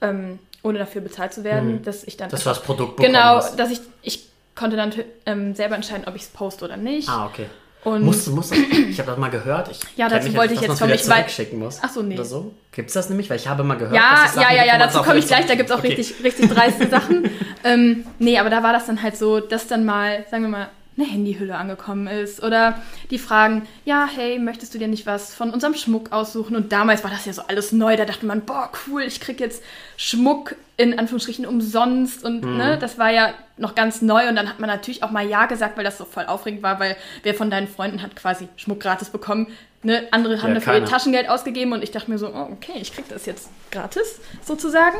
[0.00, 3.36] ähm, ohne dafür bezahlt zu werden, dass ich dann Dass du das Produkt bekommen genau,
[3.36, 3.56] hast.
[3.58, 4.92] dass ich ich konnte dann
[5.26, 7.08] ähm, selber entscheiden, ob ich es poste oder nicht.
[7.08, 7.46] Ah, okay.
[7.82, 9.70] Und Musst du, musst du, ich habe das mal gehört.
[9.70, 10.90] Ich Ja, dazu wollte ich jetzt kommen.
[10.92, 11.78] wieder Ich weiß- muss.
[11.80, 12.14] Ach so, nee.
[12.14, 12.52] Oder so?
[12.72, 13.30] Gibt's das nämlich?
[13.30, 15.26] Weil ich habe mal gehört, ja, dass es Sachen ja, ja, ja, dazu komme ich
[15.26, 15.46] gleich.
[15.46, 15.94] Da gibt es auch Okay.
[15.94, 17.30] richtig, richtig dreiste Sachen.
[17.64, 20.68] Ähm, nee, aber da war das dann halt so, dass dann mal, sagen wir mal,
[20.96, 22.42] eine Handyhülle angekommen ist.
[22.42, 26.56] Oder die fragen, ja, hey, möchtest du dir nicht was von unserem Schmuck aussuchen?
[26.56, 27.96] Und damals war das ja so alles neu.
[27.96, 29.62] Da dachte man, boah, cool, ich krieg jetzt
[29.96, 32.24] Schmuck in Anführungsstrichen umsonst.
[32.24, 32.56] Und mhm.
[32.56, 34.28] ne, das war ja noch ganz neu.
[34.28, 36.80] Und dann hat man natürlich auch mal Ja gesagt, weil das so voll aufregend war,
[36.80, 39.46] weil wer von deinen Freunden hat quasi Schmuck gratis bekommen.
[39.82, 42.78] Ne, andere haben ja, dafür ihr Taschengeld ausgegeben und ich dachte mir so, oh, okay,
[42.80, 44.98] ich krieg das jetzt gratis sozusagen.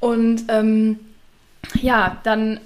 [0.00, 0.98] Und ähm,
[1.74, 2.60] ja, dann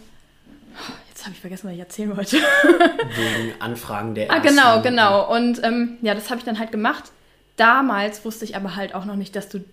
[1.23, 2.37] Jetzt habe ich vergessen, was ich erzählen wollte.
[2.37, 4.59] Wegen Anfragen der ersten.
[4.59, 5.33] Ah, genau, genau.
[5.33, 7.13] Und ähm, ja, das habe ich dann halt gemacht.
[7.55, 9.65] Damals wusste ich aber halt auch noch nicht, dass du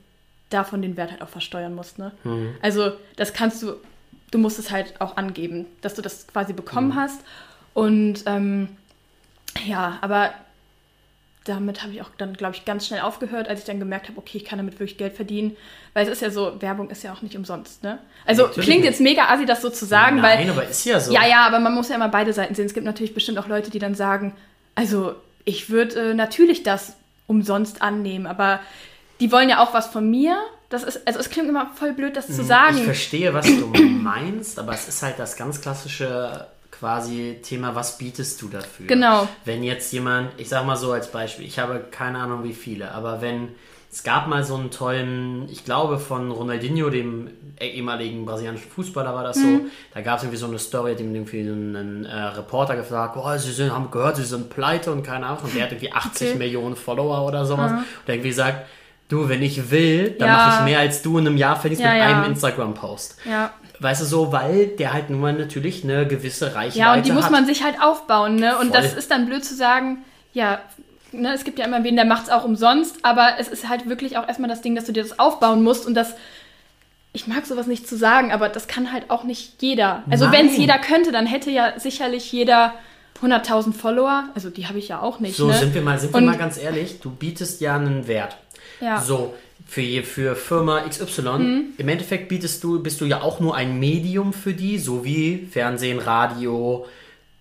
[0.51, 1.97] davon den Wert halt auch versteuern musst.
[1.97, 2.11] Ne?
[2.23, 2.53] Mhm.
[2.61, 3.77] Also das kannst du,
[4.29, 6.95] du musst es halt auch angeben, dass du das quasi bekommen mhm.
[6.95, 7.21] hast.
[7.73, 8.69] Und ähm,
[9.65, 10.31] ja, aber
[11.45, 14.17] damit habe ich auch dann, glaube ich, ganz schnell aufgehört, als ich dann gemerkt habe,
[14.17, 15.55] okay, ich kann damit wirklich Geld verdienen.
[15.93, 17.99] Weil es ist ja so, Werbung ist ja auch nicht umsonst, ne?
[18.25, 20.45] Also natürlich klingt jetzt mega assi, das so zu sagen, Nein, weil.
[20.45, 21.13] Nein, aber ist ja so.
[21.13, 22.65] Ja, ja, aber man muss ja immer beide Seiten sehen.
[22.65, 24.35] Es gibt natürlich bestimmt auch Leute, die dann sagen,
[24.75, 26.93] also ich würde äh, natürlich das
[27.27, 28.59] umsonst annehmen, aber
[29.19, 30.37] die wollen ja auch was von mir.
[30.69, 32.77] Das ist, also es klingt immer voll blöd, das zu hm, sagen.
[32.77, 36.47] Ich verstehe, was du meinst, aber es ist halt das ganz klassische
[36.79, 38.87] quasi Thema, was bietest du dafür?
[38.87, 39.27] Genau.
[39.45, 42.91] Wenn jetzt jemand, ich sag mal so als Beispiel, ich habe keine Ahnung wie viele,
[42.91, 43.49] aber wenn
[43.91, 49.23] es gab mal so einen tollen, ich glaube von Ronaldinho, dem ehemaligen brasilianischen Fußballer war
[49.23, 49.41] das mhm.
[49.41, 53.37] so, da gab es irgendwie so eine Story, dem irgendwie einen äh, Reporter gefragt, oh,
[53.37, 56.29] sie sind, haben gehört, sie sind pleite und keine Ahnung, und der hat irgendwie 80
[56.29, 56.37] okay.
[56.37, 57.77] Millionen Follower oder sowas mhm.
[57.79, 58.67] und der irgendwie sagt,
[59.09, 60.35] du, wenn ich will, dann ja.
[60.35, 62.07] mache ich mehr als du in einem Jahr verdienst ja, mit ja.
[62.07, 63.17] einem Instagram-Post.
[63.27, 63.51] Ja.
[63.79, 66.75] Weißt du so, weil der halt nun mal natürlich eine gewisse Reichweite hat.
[66.75, 68.57] Ja, und die muss man sich halt aufbauen, ne?
[68.57, 68.81] Und Voll.
[68.81, 69.99] das ist dann blöd zu sagen,
[70.33, 70.59] ja,
[71.11, 73.87] ne, es gibt ja immer wen, der macht es auch umsonst, aber es ist halt
[73.87, 76.15] wirklich auch erstmal das Ding, dass du dir das aufbauen musst und das.
[77.11, 80.03] Ich mag sowas nicht zu sagen, aber das kann halt auch nicht jeder.
[80.11, 82.75] Also wenn es jeder könnte, dann hätte ja sicherlich jeder
[83.23, 84.25] 100.000 Follower.
[84.35, 85.35] Also die habe ich ja auch nicht.
[85.35, 85.55] So ne?
[85.55, 86.99] sind wir mal, sind wir mal ganz ehrlich.
[86.99, 88.37] Du bietest ja einen Wert.
[88.79, 89.01] Ja.
[89.01, 89.33] So,
[89.69, 91.21] für, für Firma XY.
[91.21, 91.65] Mhm.
[91.77, 95.47] Im Endeffekt bietest du, bist du ja auch nur ein Medium für die, so wie
[95.51, 96.87] Fernsehen, Radio,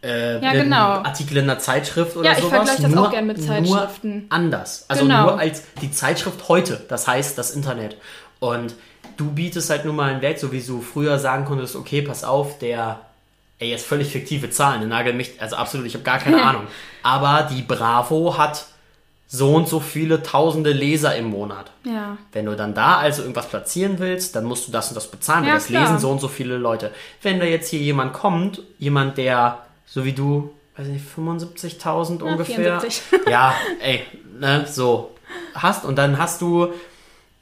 [0.03, 0.77] äh, ja, genau.
[0.77, 2.43] Artikel in einer Zeitschrift oder ja, sowas.
[2.43, 4.13] Ja, ich vergleiche das nur, auch gerne mit Zeitschriften.
[4.13, 4.85] Nur anders.
[4.89, 5.23] Also genau.
[5.23, 7.97] nur als die Zeitschrift heute, das heißt das Internet.
[8.41, 8.75] Und
[9.17, 12.25] du bietest halt nur mal einen Wert, so wie du früher sagen konntest, okay, pass
[12.25, 13.01] auf, der
[13.59, 16.67] ey, jetzt völlig fiktive Zahlen, der nagel mich, also absolut, ich habe gar keine Ahnung.
[17.03, 18.67] Aber die Bravo hat
[19.31, 21.71] so und so viele tausende Leser im Monat.
[21.85, 22.17] Ja.
[22.33, 25.43] Wenn du dann da also irgendwas platzieren willst, dann musst du das und das bezahlen,
[25.43, 25.83] weil ja, das klar.
[25.83, 26.91] lesen so und so viele Leute.
[27.23, 32.33] Wenn da jetzt hier jemand kommt, jemand, der, so wie du, weiß nicht, 75.000 ja,
[32.33, 32.81] ungefähr.
[32.81, 33.03] 74.
[33.31, 34.03] Ja, ey,
[34.41, 35.15] ne, so
[35.55, 36.69] hast und dann hast du,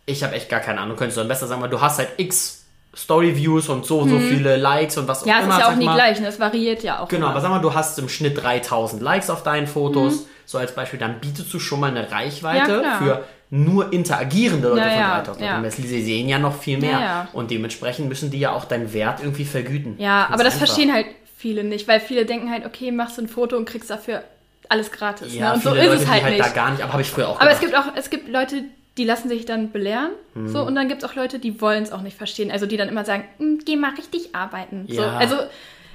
[0.07, 2.09] ich habe echt gar keine Ahnung, könntest du dann besser sagen, weil du hast halt
[2.17, 2.65] x
[2.97, 4.29] Story-Views und so und so hm.
[4.29, 5.49] viele Likes und was auch ja, immer.
[5.49, 5.95] Ja, es ist ja auch nie mal.
[5.95, 6.29] gleich, ne?
[6.29, 7.09] es variiert ja auch.
[7.09, 7.31] Genau, immer.
[7.33, 10.15] aber sag mal, du hast im Schnitt 3000 Likes auf deinen Fotos.
[10.15, 14.69] Hm so als Beispiel, dann bietest du schon mal eine Reichweite ja, für nur interagierende
[14.69, 15.71] Leute ja, von 3000 ja.
[15.71, 17.01] Sie sehen ja noch viel mehr.
[17.01, 19.97] Ja, und dementsprechend müssen die ja auch deinen Wert irgendwie vergüten.
[19.99, 20.67] Ja, Ganz aber das einfach.
[20.67, 21.07] verstehen halt
[21.37, 24.23] viele nicht, weil viele denken halt, okay, machst du ein Foto und kriegst dafür
[24.69, 25.35] alles gratis.
[25.35, 25.55] Ja, ne?
[25.55, 26.45] Und so ist Leute, es halt, halt nicht.
[26.45, 28.65] da gar nicht, aber habe ich früher auch Aber es gibt auch, es gibt Leute,
[28.97, 30.11] die lassen sich dann belehren.
[30.35, 30.49] Hm.
[30.49, 32.51] So, und dann gibt es auch Leute, die wollen es auch nicht verstehen.
[32.51, 34.87] Also die dann immer sagen, hm, geh mal richtig arbeiten.
[34.89, 35.37] So, also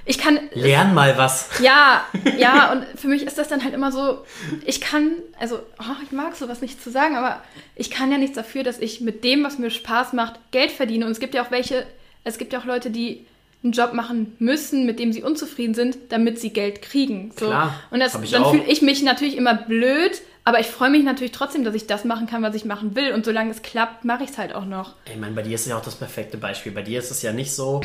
[0.04, 0.38] ich kann.
[0.52, 1.48] Lern mal was.
[1.60, 2.04] Ja,
[2.38, 4.24] ja, und für mich ist das dann halt immer so,
[4.64, 7.42] ich kann, also, oh, ich mag sowas nicht zu sagen, aber
[7.76, 11.06] ich kann ja nichts dafür, dass ich mit dem, was mir Spaß macht, Geld verdiene.
[11.06, 11.86] Und es gibt ja auch welche,
[12.24, 13.26] es gibt ja auch Leute, die
[13.62, 17.32] einen Job machen müssen, mit dem sie unzufrieden sind, damit sie Geld kriegen.
[17.38, 17.46] So.
[17.46, 21.30] Klar, und das, dann fühle ich mich natürlich immer blöd, aber ich freue mich natürlich
[21.30, 23.12] trotzdem, dass ich das machen kann, was ich machen will.
[23.12, 24.96] Und solange es klappt, mache ich es halt auch noch.
[25.04, 26.72] Ich meine, bei dir ist es ja auch das perfekte Beispiel.
[26.72, 27.82] Bei dir ist es ja nicht so,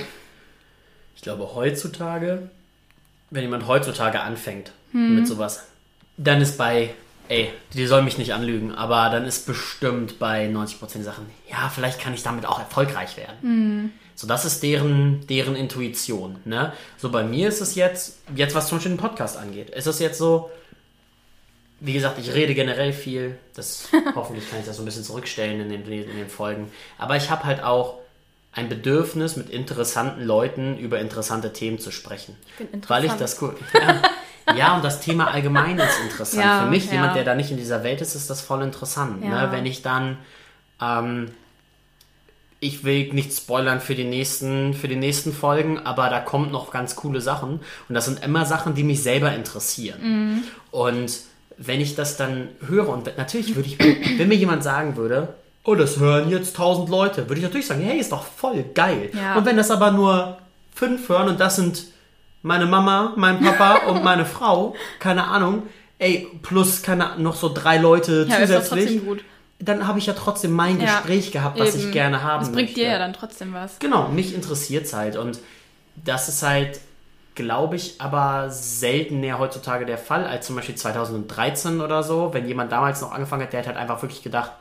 [1.18, 2.50] ich glaube, heutzutage,
[3.32, 5.16] wenn jemand heutzutage anfängt hm.
[5.16, 5.64] mit sowas,
[6.16, 6.92] dann ist bei,
[7.28, 12.00] ey, die soll mich nicht anlügen, aber dann ist bestimmt bei 90% Sachen, ja, vielleicht
[12.00, 13.36] kann ich damit auch erfolgreich werden.
[13.42, 13.90] Hm.
[14.14, 16.38] So, das ist deren, deren Intuition.
[16.46, 16.72] Ne?
[16.98, 19.98] So, bei mir ist es jetzt, jetzt was zum Beispiel den Podcast angeht, ist es
[19.98, 20.52] jetzt so,
[21.80, 23.40] wie gesagt, ich rede generell viel.
[23.56, 26.72] Das hoffentlich kann ich das so ein bisschen zurückstellen in den, in den Folgen.
[27.00, 27.98] Aber ich habe halt auch
[28.58, 32.36] ein Bedürfnis, mit interessanten Leuten über interessante Themen zu sprechen.
[32.58, 33.56] Ich weil ich das cool.
[33.74, 34.02] Ja,
[34.56, 36.44] ja, und das Thema allgemein ist interessant.
[36.44, 36.94] Ja, Für mich, ja.
[36.94, 39.22] jemand, der da nicht in dieser Welt ist, ist das voll interessant.
[39.22, 39.50] Ne?
[39.52, 40.18] Wenn ich dann,
[40.82, 41.32] ähm,
[42.60, 46.72] ich will nicht spoilern für die nächsten, für die nächsten Folgen, aber da kommt noch
[46.72, 47.60] ganz coole Sachen.
[47.88, 50.00] Und das sind immer Sachen, die mich selber interessieren.
[50.02, 50.44] Mhm.
[50.72, 51.20] Und
[51.58, 53.78] wenn ich das dann höre, und natürlich würde ich,
[54.18, 55.36] wenn mir jemand sagen würde,
[55.68, 59.12] oh, das hören jetzt tausend Leute, würde ich natürlich sagen, hey, ist doch voll geil.
[59.14, 59.36] Ja.
[59.36, 60.38] Und wenn das aber nur
[60.74, 61.84] fünf hören und das sind
[62.42, 65.64] meine Mama, mein Papa und meine Frau, keine Ahnung,
[66.00, 69.02] ey, plus keine, noch so drei Leute Ja, zusätzlich,
[69.60, 71.88] dann habe ich ja trotzdem mein Ja, Gespräch gehabt, was Eben.
[71.88, 72.80] ich gerne haben Das bringt möchte.
[72.82, 73.78] dir ja dann trotzdem was.
[73.80, 75.40] Genau, mich interessiert's halt und
[75.96, 76.80] das ist halt,
[77.36, 82.48] glaube ich, aber selten mehr heutzutage der Fall als zum Beispiel 2013 oder so, wenn
[82.48, 84.52] jemand damals noch angefangen hat, der hat halt einfach wirklich gedacht,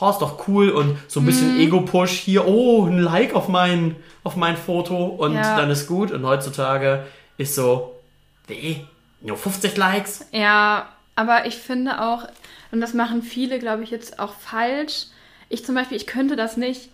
[0.00, 1.26] oh, ist doch cool und so ein Mhm.
[1.26, 5.56] bisschen Ego-Push hier, oh, ein Like auf mein, auf mein Foto und Ja.
[5.56, 7.06] dann ist gut und heutzutage
[7.38, 7.94] ist so,
[8.48, 8.84] nee,
[9.20, 10.26] nur 50 Likes.
[10.32, 12.24] Ja, aber ich finde auch,
[12.72, 15.06] und das machen viele, glaube ich, jetzt auch falsch.
[15.48, 16.90] Ich zum Beispiel, ich könnte das nicht,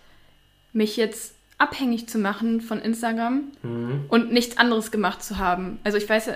[0.71, 4.05] mich jetzt abhängig zu machen von Instagram Mhm.
[4.09, 5.79] und nichts anderes gemacht zu haben.
[5.83, 6.33] Also ich weiß ja,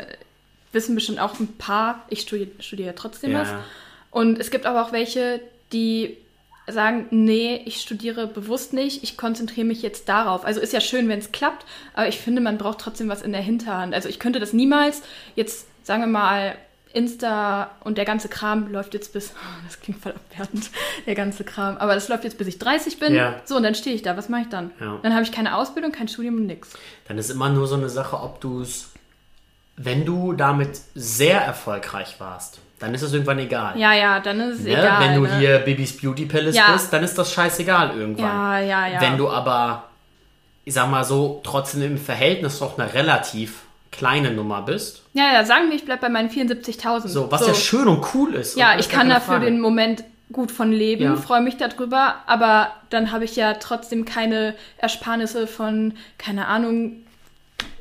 [0.74, 3.42] wissen bestimmt auch ein paar, ich studiere studiere ja trotzdem Ja.
[3.42, 3.50] was.
[4.12, 5.42] Und es gibt aber auch welche,
[5.74, 6.18] die
[6.68, 10.46] sagen, nee, ich studiere bewusst nicht, ich konzentriere mich jetzt darauf.
[10.46, 13.32] Also ist ja schön, wenn es klappt, aber ich finde, man braucht trotzdem was in
[13.32, 13.94] der Hinterhand.
[13.94, 15.02] Also ich könnte das niemals
[15.36, 16.56] jetzt, sagen wir mal,
[16.94, 19.34] Insta und der ganze Kram läuft jetzt bis,
[19.66, 20.70] das klingt voll abwertend,
[21.06, 23.16] der ganze Kram, aber das läuft jetzt bis ich 30 bin.
[23.16, 23.42] Ja.
[23.46, 24.72] So, und dann stehe ich da, was mache ich dann?
[24.80, 25.00] Ja.
[25.04, 26.74] Dann habe ich keine Ausbildung, kein Studium und nix.
[27.08, 28.92] Dann ist immer nur so eine Sache, ob du es,
[29.78, 33.78] wenn du damit sehr erfolgreich warst, dann ist es irgendwann egal.
[33.78, 34.72] Ja, ja, dann ist es Ne?
[34.72, 35.00] egal.
[35.02, 35.38] Wenn du ne?
[35.40, 36.72] hier Bibis Beauty Palace Ja.
[36.74, 38.26] bist, dann ist das scheißegal irgendwann.
[38.26, 39.02] Ja, ja, ja.
[39.02, 39.86] Wenn du aber,
[40.66, 43.62] ich sag mal so, trotzdem im Verhältnis doch eine relativ
[43.92, 47.08] kleine Nummer bist, Ja, ja, sagen wir, ich bleib bei meinen 74.000.
[47.08, 48.56] so, was ja schön und cool ist.
[48.58, 49.46] Ja, ich ist kann dafür Frage.
[49.46, 51.16] den Moment gut von leben, Ja.
[51.16, 56.98] freue mich darüber, aber dann habe ich ja trotzdem keine Ersparnisse von, keine Ahnung.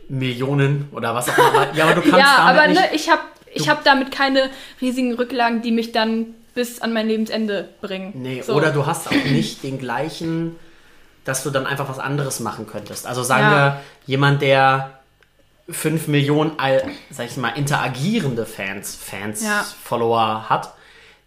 [0.09, 1.67] Millionen oder was auch immer.
[1.75, 3.21] Ja, aber du kannst ja, aber nicht, ne, ich habe
[3.57, 8.13] ich hab damit keine riesigen Rücklagen, die mich dann bis an mein Lebensende bringen.
[8.15, 8.55] Nee, So.
[8.55, 10.57] oder du hast auch nicht den gleichen,
[11.25, 13.07] dass du dann einfach was anderes machen könntest.
[13.07, 13.51] Also sagen Ja.
[13.53, 14.93] wir, jemand, der
[15.69, 19.65] 5 Millionen, all- sag ich mal, interagierende Fans, Fans, Ja.
[19.83, 20.73] Follower hat,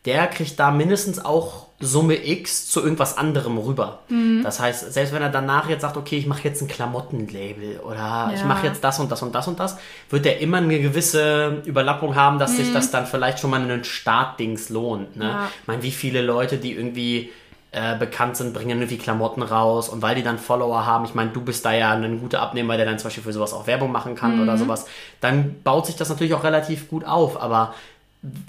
[0.05, 3.99] der kriegt da mindestens auch Summe X zu irgendwas anderem rüber.
[4.09, 4.41] Mhm.
[4.43, 8.31] Das heißt, selbst wenn er danach jetzt sagt, okay, ich mache jetzt ein Klamottenlabel oder
[8.33, 8.45] ich Ja.
[8.45, 9.77] mache jetzt das und das und das und das,
[10.09, 13.83] wird er immer eine gewisse Überlappung haben, dass sich das dann vielleicht schon mal einen
[13.85, 15.15] Startdings lohnt.
[15.15, 15.25] Ne?
[15.25, 15.29] Mhm.
[15.31, 15.49] Ja.
[15.61, 17.29] Ich meine, wie viele Leute, die irgendwie
[17.71, 21.29] äh, bekannt sind, bringen irgendwie Klamotten raus und weil die dann Follower haben, ich meine,
[21.29, 23.91] du bist da ja ein guter Abnehmer, der dann zum Beispiel für sowas auch Werbung
[23.91, 24.41] machen kann Mhm.
[24.43, 24.85] oder sowas,
[25.21, 27.73] dann baut sich das natürlich auch relativ gut auf, aber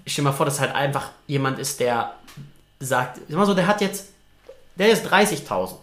[0.05, 2.15] ich stell mir vor, dass halt einfach jemand ist, der
[2.81, 4.09] sagt, sag mal so, der hat jetzt,
[4.77, 5.75] der ist 30.000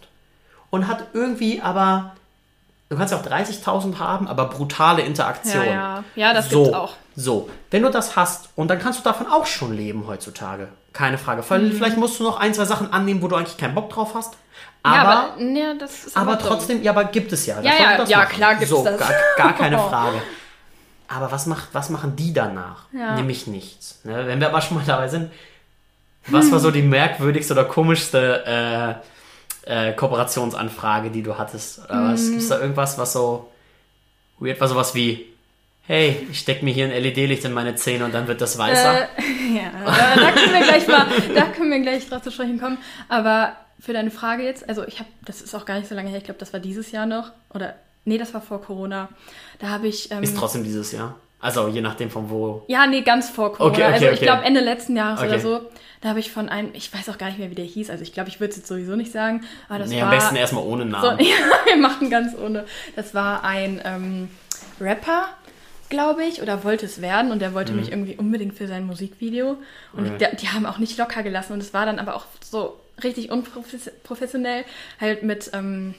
[0.70, 2.12] und hat irgendwie aber,
[2.88, 5.64] du kannst ja auch 30.000 haben, aber brutale Interaktion.
[5.64, 6.04] Ja, ja.
[6.16, 6.94] Ja, das so, gibt's auch.
[7.16, 10.68] So, wenn du das hast und dann kannst du davon auch schon leben heutzutage.
[10.92, 11.42] Keine Frage.
[11.42, 11.72] Mhm.
[11.72, 14.34] Vielleicht musst du noch ein, zwei Sachen annehmen, wo du eigentlich keinen Bock drauf hast.
[14.82, 15.74] Aber, ja, aber, aber, ja,
[16.14, 16.46] aber, dumm.
[16.48, 17.60] trotzdem, ja, aber gibt es ja.
[17.60, 17.72] Ja,
[18.06, 18.98] ja, klar gibt's so, das.
[18.98, 20.20] Gar, gar keine Frage.
[21.08, 22.84] Aber was, macht, was machen die danach?
[22.92, 24.00] Nämlich nichts.
[24.04, 24.26] Ne?
[24.26, 25.30] Wenn wir aber schon mal dabei sind,
[26.30, 29.02] was war so die merkwürdigste oder komischste
[29.66, 31.84] äh, äh, Kooperationsanfrage, die du hattest?
[31.84, 32.28] Oder was?
[32.28, 33.50] Gibt es da irgendwas, was so
[34.38, 34.68] weird war?
[34.68, 35.26] Sowas wie,
[35.86, 39.02] hey, ich steck mir hier ein LED-Licht in meine Zähne und dann wird das weißer.
[39.02, 39.06] Äh,
[39.56, 42.78] ja, da, da können wir gleich mal, da können wir gleich drauf zu sprechen kommen.
[43.08, 46.10] Aber für deine Frage jetzt, also ich habe, das ist auch gar nicht so lange
[46.10, 47.32] her, ich glaube, das war dieses Jahr noch.
[47.54, 49.08] Oder, nee, das war vor Corona.
[49.60, 50.10] Da habe ich.
[50.10, 51.16] Ähm, Ist trotzdem dieses Jahr.
[51.40, 52.64] Also je nachdem von wo.
[52.66, 53.72] ja, nee, ganz vor Corona.
[53.72, 54.24] Okay, okay, also ich okay.
[54.24, 55.60] glaube Ende letzten Jahres oder so.
[56.00, 57.90] Da habe ich von einem, ich weiß auch gar nicht mehr, wie der hieß.
[57.90, 59.44] Also ich glaube, ich würde es jetzt sowieso nicht sagen.
[59.68, 60.04] Aber das Nee, war.
[60.04, 61.18] am besten erstmal ohne So, Namen.
[61.24, 61.34] ja,
[61.66, 62.64] wir machen ganz ohne.
[62.96, 64.28] Das war ein ähm,
[64.80, 65.28] Rapper,
[65.88, 69.56] glaube ich, oder wollte es werden und der wollte mich irgendwie unbedingt für sein Musikvideo.
[69.92, 70.18] Und Mhm.
[70.18, 73.30] Der, die haben auch nicht locker gelassen und es war dann aber auch so richtig
[73.30, 74.64] unprofessionell,
[75.00, 75.94] halt mit, ähm,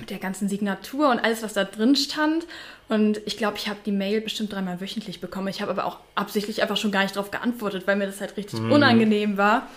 [0.00, 2.46] mit der ganzen Signatur und alles, was da drin stand.
[2.88, 5.48] Und ich glaube, ich habe die Mail bestimmt dreimal wöchentlich bekommen.
[5.48, 8.36] Ich habe aber auch absichtlich einfach schon gar nicht drauf geantwortet, weil mir das halt
[8.36, 9.68] richtig unangenehm war.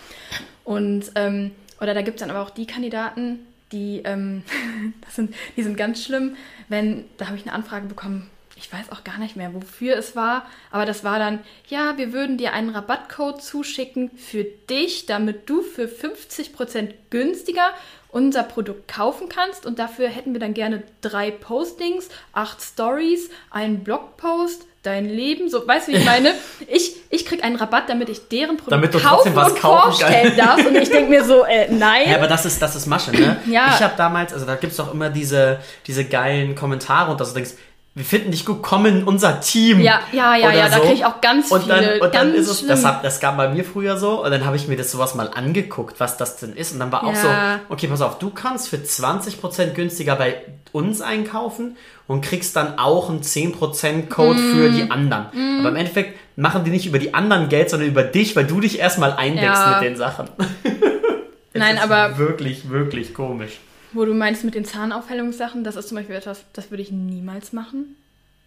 [0.64, 3.40] Und, ähm, oder da gibt es dann aber auch die Kandidaten,
[3.72, 4.42] die, ähm,
[5.04, 6.36] das sind, die sind ganz schlimm,
[6.68, 10.14] wenn, da habe ich eine Anfrage bekommen, ich weiß auch gar nicht mehr, wofür es
[10.14, 15.48] war, aber das war dann, ja, wir würden dir einen Rabattcode zuschicken für dich, damit
[15.50, 17.72] du für 50% günstiger
[18.12, 23.82] unser Produkt kaufen kannst und dafür hätten wir dann gerne drei Postings, acht Stories, einen
[23.82, 26.34] Blogpost, dein Leben, so, weißt du, wie ich meine?
[26.68, 29.92] Ich, ich krieg einen Rabatt, damit ich deren Produkt Damit du kaufen was und kaufen
[29.92, 32.08] vorstellen darf und ich denke mir so, äh, nein.
[32.08, 33.40] Ja, aber das ist, das ist Masche, ne?
[33.46, 33.74] Ja.
[33.74, 37.34] Ich habe damals, also da gibt's doch immer diese, diese geilen Kommentare und dass du
[37.34, 37.52] denkst,
[37.94, 39.80] wir finden dich gut, komm in unser Team.
[39.80, 40.80] Ja, ja, ja, ja, da so.
[40.80, 43.36] kriege ich auch ganz und dann, viele, Und dann ist es, das, hab, das gab
[43.36, 46.36] bei mir früher so, und dann habe ich mir das sowas mal angeguckt, was das
[46.36, 46.72] denn ist.
[46.72, 47.60] Und dann war auch Ja.
[47.68, 50.36] so, okay, pass auf, du kannst für 20% günstiger bei
[50.72, 51.76] uns einkaufen
[52.06, 54.74] und kriegst dann auch einen 10% Code für Mm.
[54.74, 55.26] die anderen.
[55.60, 58.60] Aber im Endeffekt machen die nicht über die anderen Geld, sondern über dich, weil du
[58.60, 59.76] dich erstmal eindeckst Ja.
[59.80, 60.28] mit den Sachen.
[61.54, 63.58] Nein, aber- Wirklich, wirklich komisch.
[63.92, 67.52] Wo du meinst mit den Zahnaufhellungssachen, das ist zum Beispiel etwas, das würde ich niemals
[67.52, 67.96] machen.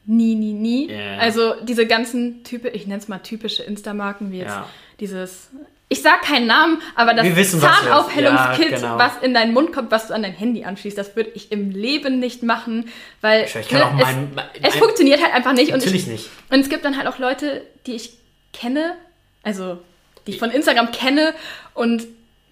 [0.06, 0.92] Nie, nie, nie.
[0.92, 1.18] Ja.
[1.18, 4.70] Also diese ganzen Type, ich nenne es mal typische Insta-Marken, wie jetzt Ja.
[5.00, 5.50] dieses,
[5.90, 7.26] ich sag keinen Namen, aber das
[7.60, 8.98] Zahnaufhellungskit, ja, genau.
[8.98, 11.72] was in deinen Mund kommt, was du an dein Handy anschließt, das würde ich im
[11.72, 12.90] Leben nicht machen,
[13.22, 15.72] weil Ich kann ne, auch mein- mein- es, funktioniert halt einfach nicht.
[15.74, 16.30] Und ich, Natürlich nicht.
[16.52, 18.18] und es gibt dann halt auch Leute, die ich
[18.54, 18.94] kenne,
[19.44, 19.80] also
[20.28, 21.34] die ich von Instagram kenne
[21.74, 22.06] und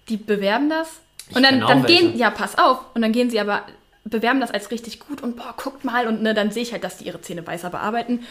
[0.08, 1.00] die bewerben das.
[1.28, 2.80] Ich Und dann, dann gehen, ja, pass auf.
[2.94, 3.62] Und dann gehen sie aber,
[4.04, 6.06] bewerben das als richtig gut und boah, guckt mal.
[6.06, 8.26] Und ne, dann sehe ich halt, dass die ihre Zähne weißer bearbeiten.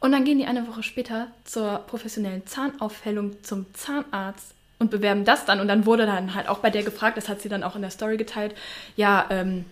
[0.00, 5.46] Und dann gehen die eine Woche später zur professionellen Zahnaufhellung zum Zahnarzt und bewerben das
[5.46, 5.60] dann.
[5.60, 7.82] Und dann wurde dann halt auch bei der gefragt, das hat sie dann auch in
[7.82, 8.54] der Story geteilt,
[8.96, 9.64] ja, ähm,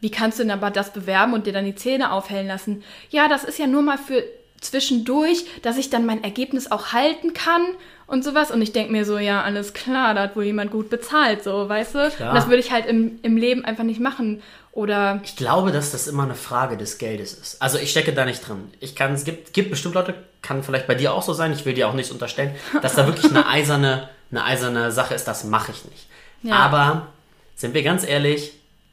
[0.00, 2.84] wie kannst du denn aber das bewerben und dir dann die Zähne aufhellen lassen?
[3.10, 4.22] Ja, das ist ja nur mal für
[4.60, 7.62] zwischendurch, dass ich dann mein Ergebnis auch halten kann
[8.06, 8.50] und sowas.
[8.50, 11.68] Und ich denke mir so, ja, alles klar, da hat wohl jemand gut bezahlt, so,
[11.68, 12.10] weißt du?
[12.10, 12.30] Klar.
[12.30, 14.42] Und das würde ich halt im, im Leben einfach nicht machen.
[14.72, 17.60] Oder Ich glaube, dass das immer eine Frage des Geldes ist.
[17.60, 18.70] Also ich stecke da nicht drin.
[18.80, 21.64] Ich kann, es gibt, gibt bestimmt Leute, kann vielleicht bei dir auch so sein, ich
[21.64, 25.44] will dir auch nichts unterstellen, dass da wirklich eine eiserne, eine eiserne Sache ist, das
[25.44, 26.06] mache ich nicht.
[26.42, 26.54] Ja.
[26.54, 27.08] Aber,
[27.56, 28.52] sind wir ganz ehrlich,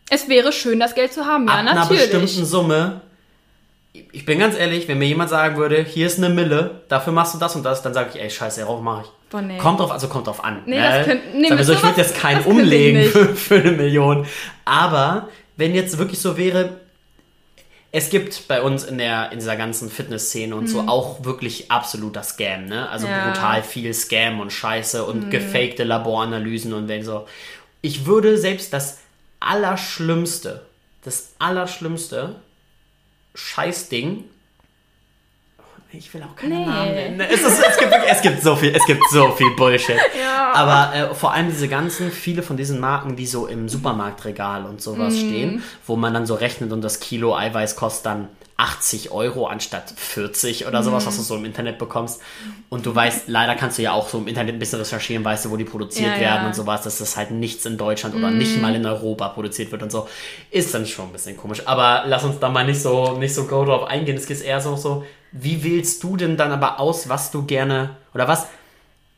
[0.10, 2.04] es wäre schön, das Geld zu haben, ja, ab einer natürlich.
[2.04, 3.02] bestimmten Summe,
[4.12, 7.34] ich bin ganz ehrlich, wenn mir jemand sagen würde, hier ist eine Mille, dafür machst
[7.36, 9.08] du das und das, dann sage ich, ey, scheiße, darauf mache ich.
[9.32, 9.58] Boah, nee.
[9.58, 10.62] Kommt drauf, also kommt drauf an.
[10.66, 10.82] Nee, ne?
[10.98, 14.26] das könnt- nee, so, ich würde jetzt keinen umlegen für, für eine Million.
[14.66, 16.78] Aber wenn jetzt wirklich so wäre,
[17.92, 22.24] es gibt bei uns in der in dieser ganzen Fitnessszene und so auch wirklich absoluter
[22.24, 22.90] Scam, ne?
[22.90, 23.14] Also Mhm.
[23.14, 23.26] Ja.
[23.28, 23.32] Mhm.
[23.34, 27.26] brutal viel Scam und Scheiße und gefakte Laboranalysen und wenn so.
[27.82, 28.98] Ich würde selbst das
[29.40, 30.62] Allerschlimmste,
[31.04, 32.36] das Allerschlimmste
[33.36, 34.24] Scheißding.
[35.92, 36.66] Ich will auch keine Nee.
[36.66, 37.20] Namen nennen.
[37.22, 39.96] Es, ist, es, gibt, es gibt so viel, es gibt so viel Bullshit.
[40.20, 40.52] Ja.
[40.54, 44.82] Aber äh, vor allem diese ganzen, viele von diesen Marken, die so im Supermarktregal und
[44.82, 45.18] sowas Mhm.
[45.20, 49.92] stehen, wo man dann so rechnet und das Kilo Eiweiß kostet dann 80 Euro anstatt
[49.98, 51.08] 40 oder sowas, Mhm.
[51.08, 52.22] was du so im Internet bekommst.
[52.70, 55.46] Und du weißt, leider kannst du ja auch so im Internet ein bisschen recherchieren, weißt
[55.46, 56.48] du, wo die produziert Ja, werden ja.
[56.48, 59.84] und sowas, dass das halt nichts in Deutschland oder nicht mal in Europa produziert wird
[59.84, 60.08] und so.
[60.52, 61.64] Ist dann schon ein bisschen komisch.
[61.66, 64.16] Aber lass uns da mal nicht so, nicht so go drauf eingehen.
[64.18, 67.98] Es geht eher so, so, wie wählst du denn dann aber aus, was du gerne,
[68.14, 68.48] oder was,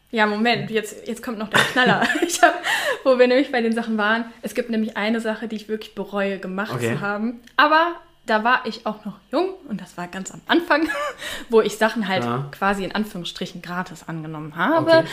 [0.10, 2.02] Ja, Moment, jetzt, jetzt kommt noch der Knaller.
[2.28, 2.56] ich hab,
[3.04, 4.26] wo wir nämlich bei den Sachen waren.
[4.42, 6.94] Es gibt nämlich eine Sache, die ich wirklich bereue, gemacht Okay.
[6.96, 7.42] zu haben.
[7.58, 7.92] Aber
[8.28, 10.88] da war ich auch noch jung und das war ganz am Anfang,
[11.50, 12.46] wo ich Sachen halt Ja.
[12.52, 14.92] quasi in Anführungsstrichen gratis angenommen habe.
[15.00, 15.04] Okay.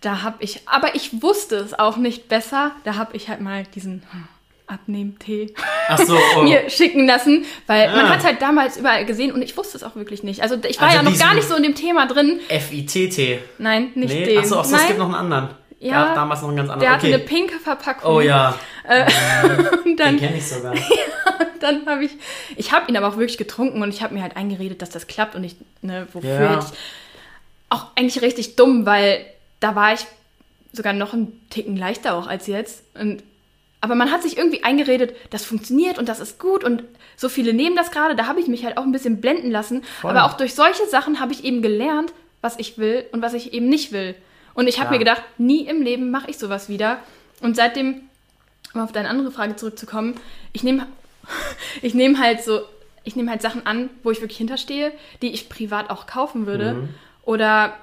[0.00, 2.70] Da habe ich, aber ich wusste es auch nicht besser.
[2.84, 4.28] Da habe ich halt mal diesen hm,
[4.66, 5.52] Abnehmtee
[6.06, 6.42] so, oh.
[6.42, 8.10] mir schicken lassen, weil man Ah.
[8.10, 10.42] hat halt damals überall gesehen und ich wusste es auch wirklich nicht.
[10.42, 12.40] Also ich war Also ja noch gar nicht so in dem Thema drin.
[12.48, 13.40] FITT.
[13.58, 14.38] Nein, nicht Nee, den.
[14.38, 15.50] achso, es gibt noch einen anderen.
[15.80, 16.92] Ja, Gab damals noch einen ganz Der anderen.
[16.92, 17.14] hatte Okay.
[17.14, 18.14] eine pinke Verpackung.
[18.16, 18.54] Oh ja,
[19.84, 20.74] Und den dann, kenne ich sogar.
[21.60, 22.12] dann habe ich,
[22.56, 25.06] ich habe ihn aber auch wirklich getrunken und ich habe mir halt eingeredet, dass das
[25.06, 26.58] klappt und ich, ne, wofür Ja.
[26.58, 26.66] ich,
[27.70, 29.24] auch eigentlich richtig dumm, weil
[29.60, 30.00] da war ich
[30.72, 32.82] sogar noch einen Ticken leichter auch als jetzt.
[32.94, 33.22] Und,
[33.80, 36.82] aber man hat sich irgendwie eingeredet, das funktioniert und das ist gut und
[37.16, 38.16] so viele nehmen das gerade.
[38.16, 39.82] Da habe ich mich halt auch ein bisschen blenden lassen.
[40.00, 40.10] Voll.
[40.10, 42.12] Aber auch durch solche Sachen habe ich eben gelernt,
[42.42, 44.14] was ich will und was ich eben nicht will.
[44.54, 44.92] Und ich habe Ja.
[44.92, 46.98] mir gedacht, nie im Leben mache ich sowas wieder.
[47.40, 48.02] Und seitdem,
[48.74, 50.14] um auf deine andere Frage zurückzukommen,
[50.52, 50.86] ich nehme
[51.82, 52.60] ich nehme halt so,
[53.04, 56.74] ich nehme halt Sachen an, wo ich wirklich hinterstehe, die ich privat auch kaufen würde.
[56.74, 56.88] Mhm.
[57.24, 57.76] Oder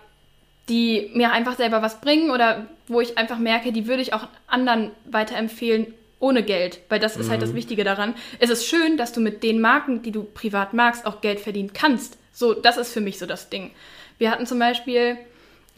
[0.69, 4.27] die mir einfach selber was bringen oder wo ich einfach merke, die würde ich auch
[4.47, 7.45] anderen weiterempfehlen ohne Geld, weil das ist halt Mhm.
[7.45, 8.15] das Wichtige daran.
[8.39, 11.71] Es ist schön, dass du mit den Marken, die du privat magst, auch Geld verdienen
[11.73, 12.17] kannst.
[12.34, 13.71] So, das ist für mich so das Ding.
[14.17, 15.17] Wir hatten zum Beispiel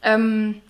[0.02, 0.62] ähm,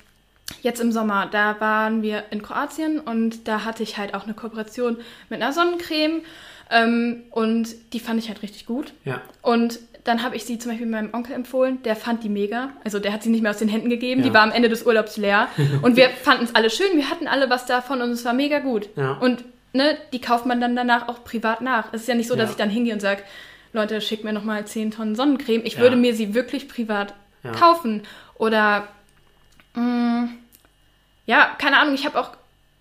[0.61, 4.33] jetzt im Sommer, da waren wir in Kroatien und da hatte ich halt auch eine
[4.33, 4.97] Kooperation
[5.29, 6.21] mit einer Sonnencreme
[6.71, 8.93] ähm, und die fand ich halt richtig gut.
[9.05, 9.21] Ja.
[9.41, 12.69] Und dann habe ich sie zum Beispiel meinem Onkel empfohlen, der fand die mega.
[12.83, 14.27] Also der hat sie nicht mehr aus den Händen gegeben, Ja.
[14.27, 15.47] die war am Ende des Urlaubs leer.
[15.81, 18.59] Und wir fanden es alle schön, wir hatten alle was davon und es war mega
[18.59, 18.89] gut.
[18.95, 19.13] Ja.
[19.13, 21.93] Und ne, die kauft man dann danach auch privat nach.
[21.93, 23.23] Es ist ja nicht so, dass ich dann hingehe und sage,
[23.71, 25.61] Leute, schickt mir nochmal 10 Tonnen Sonnencreme.
[25.63, 27.13] Ich würde mir sie wirklich privat
[27.57, 28.01] kaufen.
[28.35, 28.87] Oder
[29.79, 30.29] mh,
[31.25, 32.31] ja, keine Ahnung, ich habe auch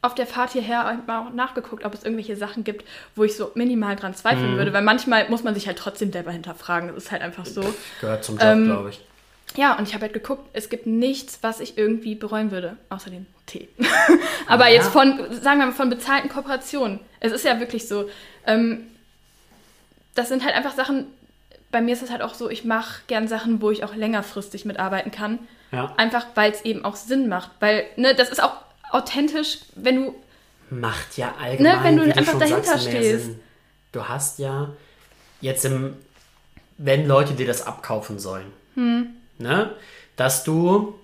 [0.01, 2.85] auf der Fahrt hierher mal auch nachgeguckt, ob es irgendwelche Sachen gibt,
[3.17, 6.31] wo ich so minimal dran zweifeln würde, weil manchmal muss man sich halt trotzdem selber
[6.31, 6.89] hinterfragen.
[6.89, 7.63] Das ist halt einfach so.
[8.01, 9.01] Gehört zum Job, Ähm, glaube ich.
[9.57, 13.11] Ja, und ich habe halt geguckt, es gibt nichts, was ich irgendwie bereuen würde, außer
[13.11, 13.69] den Tee.
[14.47, 14.75] Aber Ja.
[14.75, 17.01] jetzt von, sagen wir mal, von bezahlten Kooperationen.
[17.19, 18.09] Es ist ja wirklich so,
[18.47, 18.87] ähm,
[20.15, 21.07] das sind halt einfach Sachen,
[21.73, 24.65] bei mir ist es halt auch so, ich mache gern Sachen, wo ich auch längerfristig
[24.65, 25.39] mitarbeiten kann.
[25.73, 25.93] Ja.
[25.97, 27.51] Einfach, weil es eben auch Sinn macht.
[27.61, 28.55] Weil, ne, das ist auch
[28.91, 30.15] authentisch, wenn du
[30.71, 33.31] Macht ja allgemein, Ne, wenn du einfach schon dahinter sagst, stehst.
[33.93, 34.69] Du hast ja
[35.41, 35.97] jetzt im,
[36.77, 39.07] wenn Leute dir das abkaufen sollen, Hm.
[39.39, 39.71] ne,
[40.17, 40.99] dass du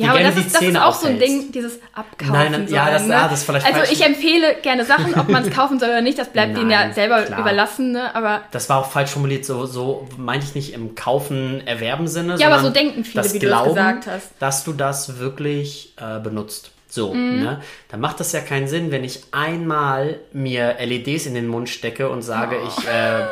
[0.00, 1.22] Ja, aber das ist, das ist auch so ein aufhältst.
[1.44, 2.32] Ding, dieses Abkaufen.
[2.32, 3.16] Nein, nein, ja, das- ne?
[3.16, 3.90] ah, das ist vielleicht Also falsch.
[3.92, 6.92] ich empfehle gerne Sachen, ob man es kaufen soll oder nicht, das bleibt denen ja
[6.92, 7.40] selber klar.
[7.40, 8.14] überlassen, ne?
[8.14, 12.36] Aber Das war auch falsch formuliert, so, so meinte ich nicht im Kaufen, Erwerben Sinne.
[12.38, 14.30] Ja, aber so denken viele, das wie du es Glauben, gesagt hast.
[14.38, 16.70] Dass du das wirklich äh, benutzt.
[16.90, 17.40] So, Mhm.
[17.42, 17.60] ne?
[17.90, 22.08] Dann macht das ja keinen Sinn, wenn ich einmal mir LEDs in den Mund stecke
[22.08, 23.26] und sage, ich äh,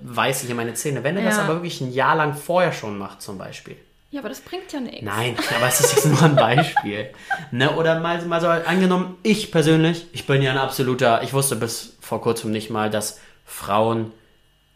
[0.00, 1.04] weiße hier meine Zähne.
[1.04, 1.42] Wenn er das Ja.
[1.42, 3.76] aber wirklich ein Jahr lang vorher schon macht, zum Beispiel.
[4.14, 5.02] Ja, aber das bringt ja nichts.
[5.02, 7.10] Nein, aber es ist jetzt nur ein Beispiel.
[7.50, 7.74] ne?
[7.74, 11.96] Oder mal, mal so angenommen, ich persönlich, ich bin ja ein absoluter, ich wusste bis
[12.00, 14.12] vor kurzem nicht mal, dass Frauen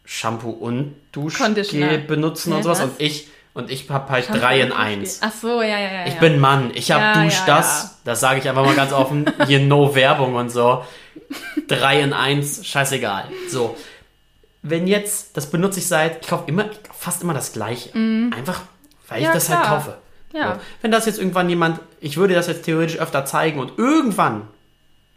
[0.03, 0.93] Shampoo und.
[1.13, 2.79] Duschgel benutzen und Hä, sowas.
[2.79, 2.85] was?
[2.89, 5.19] Und ich, und ich habe halt Shampoo drei in und eins.
[5.23, 6.05] Ach so, ja, ja, ja.
[6.07, 6.19] Ich ja.
[6.19, 7.89] bin Mann, ich habe Ja, Dusch ja, das, ja.
[8.03, 10.83] das sage ich einfach mal ganz offen, hier no Werbung und so.
[11.69, 13.25] Drei in eins, scheißegal.
[13.49, 13.77] So.
[14.63, 17.93] Wenn jetzt, das benutze ich seit, ich kaufe immer, fast immer das gleiche.
[17.93, 18.63] Einfach,
[19.09, 19.21] weil.
[19.21, 19.77] Ja, ich das halt klar.
[19.77, 19.97] kaufe.
[20.33, 20.55] Ja.
[20.55, 20.61] So.
[20.81, 24.47] Wenn das jetzt irgendwann jemand, ich würde das jetzt theoretisch öfter zeigen und irgendwann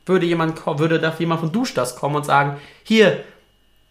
[0.06, 3.22] würde jemand, würde da jemand von Dusch das kommen und sagen, hier,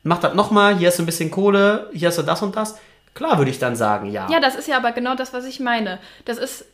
[0.03, 2.77] mach das nochmal, hier hast du ein bisschen Kohle, hier hast du das und das.
[3.13, 4.29] Klar würde ich dann sagen, ja.
[4.29, 5.99] Ja, das ist ja aber genau das, was ich meine.
[6.25, 6.65] Das ist,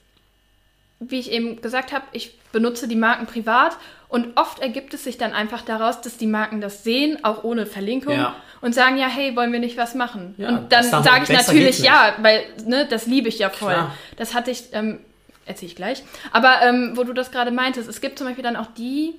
[1.00, 3.78] wie ich eben gesagt habe, ich benutze die Marken privat
[4.10, 7.66] und oft ergibt es sich dann einfach daraus, dass die Marken das sehen, auch ohne
[7.66, 8.36] Verlinkung Ja.
[8.62, 10.34] und sagen, ja, hey, wollen wir nicht was machen?
[10.38, 13.74] Ja, und dann sage ich natürlich ja, weil ne, das liebe ich ja voll.
[13.74, 13.94] Klar.
[14.16, 15.00] Das hatte ich, ähm,
[15.46, 16.04] erzähle ich gleich.
[16.32, 19.16] Aber ähm, wo du das gerade meintest, es gibt zum Beispiel dann auch die,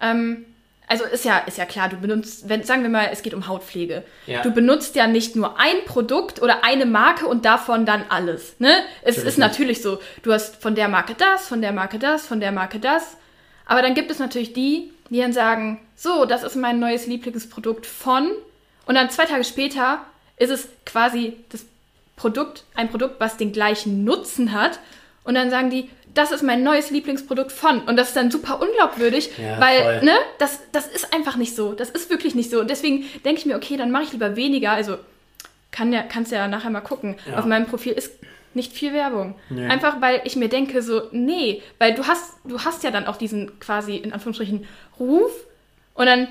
[0.00, 0.46] ähm,
[0.88, 3.46] also ist ja, ist ja klar, du benutzt, wenn, sagen wir mal, es geht um
[3.46, 4.02] Hautpflege.
[4.26, 4.42] Ja.
[4.42, 8.58] Du benutzt ja nicht nur ein Produkt oder eine Marke und davon dann alles.
[8.58, 8.72] Ne?
[9.02, 12.26] Es Natürlich ist natürlich so, du hast von der Marke das, von der Marke das,
[12.26, 13.16] von der Marke das.
[13.66, 17.84] Aber dann gibt es natürlich die, die dann sagen, so, das ist mein neues Lieblingsprodukt
[17.84, 18.30] von.
[18.86, 20.00] Und dann zwei Tage später
[20.36, 21.66] ist es quasi das
[22.16, 24.80] Produkt, ein Produkt, was den gleichen Nutzen hat.
[25.24, 27.80] Und dann sagen die, das ist mein neues Lieblingsprodukt von.
[27.82, 30.04] Und das ist dann super unglaubwürdig, Ja, weil, voll.
[30.04, 31.72] ne, das, das ist einfach nicht so.
[31.72, 32.60] Das ist wirklich nicht so.
[32.60, 34.72] Und deswegen denke ich mir, okay, dann mache ich lieber weniger.
[34.72, 34.96] Also
[35.70, 37.16] kann ja, kannst ja nachher mal gucken.
[37.30, 37.38] Ja.
[37.38, 38.12] Auf meinem Profil ist
[38.54, 39.36] nicht viel Werbung.
[39.50, 39.66] Nee.
[39.66, 43.16] Einfach weil ich mir denke, so, nee, weil du hast, du hast ja dann auch
[43.16, 44.66] diesen quasi in Anführungsstrichen
[44.98, 45.30] Ruf
[45.94, 46.26] und dann,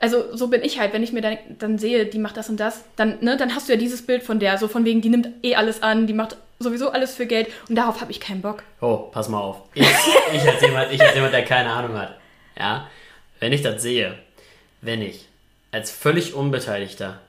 [0.00, 2.58] also so bin ich halt, wenn ich mir dann, dann sehe, die macht das und
[2.58, 5.10] das, dann, ne, dann hast du ja dieses Bild von der, so von wegen, die
[5.10, 8.42] nimmt eh alles an, die macht sowieso alles für Geld und darauf habe ich keinen
[8.42, 8.62] Bock.
[8.80, 9.62] Oh, pass mal auf.
[9.74, 9.86] Ich,
[10.32, 12.18] ich, als jemand, ich als jemand, der keine Ahnung hat.
[12.58, 12.88] Ja,
[13.40, 14.18] wenn ich das sehe,
[14.80, 15.28] wenn ich
[15.70, 17.20] als völlig Unbeteiligter,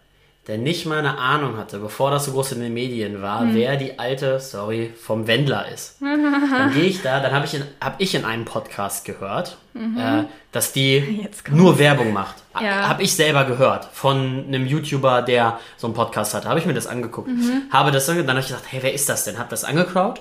[0.47, 3.55] der nicht mal eine Ahnung hatte, bevor das so groß in den Medien war, Hm.
[3.55, 5.95] wer die alte, sorry, vom Wendler ist.
[6.01, 10.23] dann gehe ich da, dann habe ich, in- hab ich in einem Podcast gehört, äh,
[10.51, 11.57] dass die Mhm.
[11.57, 12.35] Nur Werbung macht.
[12.61, 12.89] Ja.
[12.89, 16.49] Habe ich selber gehört von einem YouTuber, der so einen Podcast hatte.
[16.49, 17.29] Habe ich mir das angeguckt.
[17.29, 17.63] Mhm.
[17.71, 19.39] Habe das dann, dann habe ich gesagt, hey, wer ist das denn?
[19.39, 20.19] Hab das angekraut.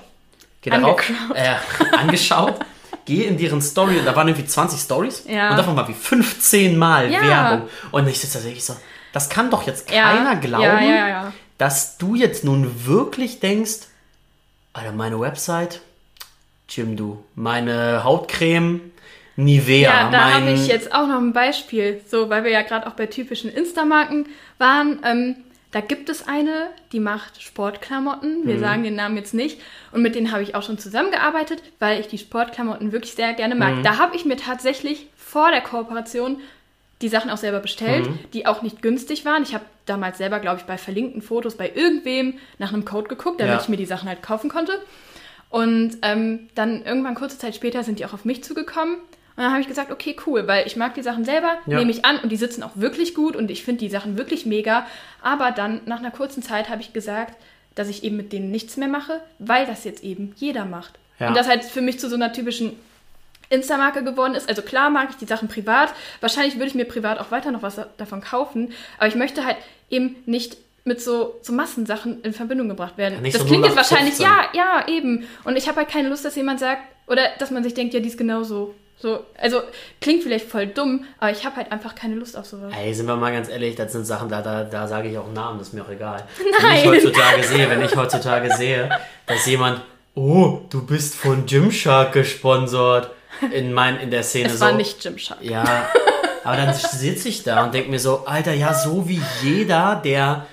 [0.62, 1.00] Geh darauf,
[1.34, 1.56] äh,
[1.98, 2.54] angeschaut,
[3.04, 5.50] gehe in deren Story, da waren irgendwie 20 Stories Ja.
[5.50, 7.20] und davon war wie 15 Mal Ja.
[7.22, 7.68] Werbung.
[7.90, 8.74] Und ich sitze da wirklich so,
[9.12, 11.32] das kann doch jetzt keiner glauben, Ja, ja, ja.
[11.58, 13.88] dass du jetzt nun wirklich denkst,
[14.72, 15.80] Alter, meine Website,
[16.68, 18.80] Jim, du, meine Hautcreme,
[19.36, 20.34] Nivea, Ja, da mein...
[20.34, 23.50] habe ich jetzt auch noch ein Beispiel, so, weil wir ja gerade auch bei typischen
[23.52, 24.26] Insta-Marken
[24.58, 25.00] waren.
[25.04, 25.36] Ähm,
[25.72, 28.42] da gibt es eine, die macht Sportklamotten.
[28.42, 28.46] Mhm.
[28.46, 29.60] Wir sagen den Namen jetzt nicht.
[29.90, 33.54] Und mit denen habe ich auch schon zusammengearbeitet, weil ich die Sportklamotten wirklich sehr gerne
[33.54, 33.76] mag.
[33.76, 33.82] Mhm.
[33.82, 36.40] Da habe ich mir tatsächlich vor der Kooperation
[37.02, 38.18] die Sachen auch selber bestellt, Mhm.
[38.32, 39.42] die auch nicht günstig waren.
[39.42, 43.40] Ich habe damals selber, glaube ich, bei verlinkten Fotos bei irgendwem nach einem Code geguckt,
[43.40, 43.60] damit Ja.
[43.60, 44.72] ich mir die Sachen halt kaufen konnte.
[45.50, 48.94] Und ähm, dann irgendwann kurze Zeit später sind die auch auf mich zugekommen.
[48.94, 51.78] Und dann habe ich gesagt, okay, cool, weil ich mag die Sachen selber, Ja.
[51.78, 54.46] nehme ich an und die sitzen auch wirklich gut und ich finde die Sachen wirklich
[54.46, 54.86] mega.
[55.22, 57.34] Aber dann nach einer kurzen Zeit habe ich gesagt,
[57.74, 60.94] dass ich eben mit denen nichts mehr mache, weil das jetzt eben jeder macht.
[61.18, 61.28] Ja.
[61.28, 62.72] Und das halt für mich zu so einer typischen
[63.50, 64.48] Insta-Marke geworden ist.
[64.48, 65.92] Also klar mag ich die Sachen privat.
[66.20, 68.72] Wahrscheinlich würde ich mir privat auch weiter noch was davon kaufen.
[68.98, 69.56] Aber ich möchte halt
[69.90, 73.24] eben nicht mit so, so Massensachen in Verbindung gebracht werden.
[73.24, 74.56] Ja, das so klingt jetzt wahrscheinlich, 0815.
[74.56, 75.28] ja, ja, eben.
[75.44, 78.00] Und ich habe halt keine Lust, dass jemand sagt, oder dass man sich denkt, ja,
[78.00, 79.62] die ist genauso So, also
[80.00, 82.72] klingt vielleicht voll dumm, aber ich habe halt einfach keine Lust auf sowas.
[82.76, 85.30] Ey, sind wir mal ganz ehrlich, das sind Sachen, da, da, da sage ich auch
[85.32, 86.24] Namen, das ist mir auch egal.
[86.62, 86.82] Nein.
[86.84, 88.88] Wenn ich heutzutage sehe, wenn ich heutzutage sehe,
[89.26, 89.82] dass jemand,
[90.14, 93.10] oh, du bist von Gymshark gesponsert,
[93.52, 94.64] in, mein, in der Szene Es so.
[94.66, 95.42] war nicht Gymshark.
[95.42, 95.64] Ja,
[96.44, 100.46] aber dann sitze ich da und denke mir so, Alter, ja, so wie jeder, der,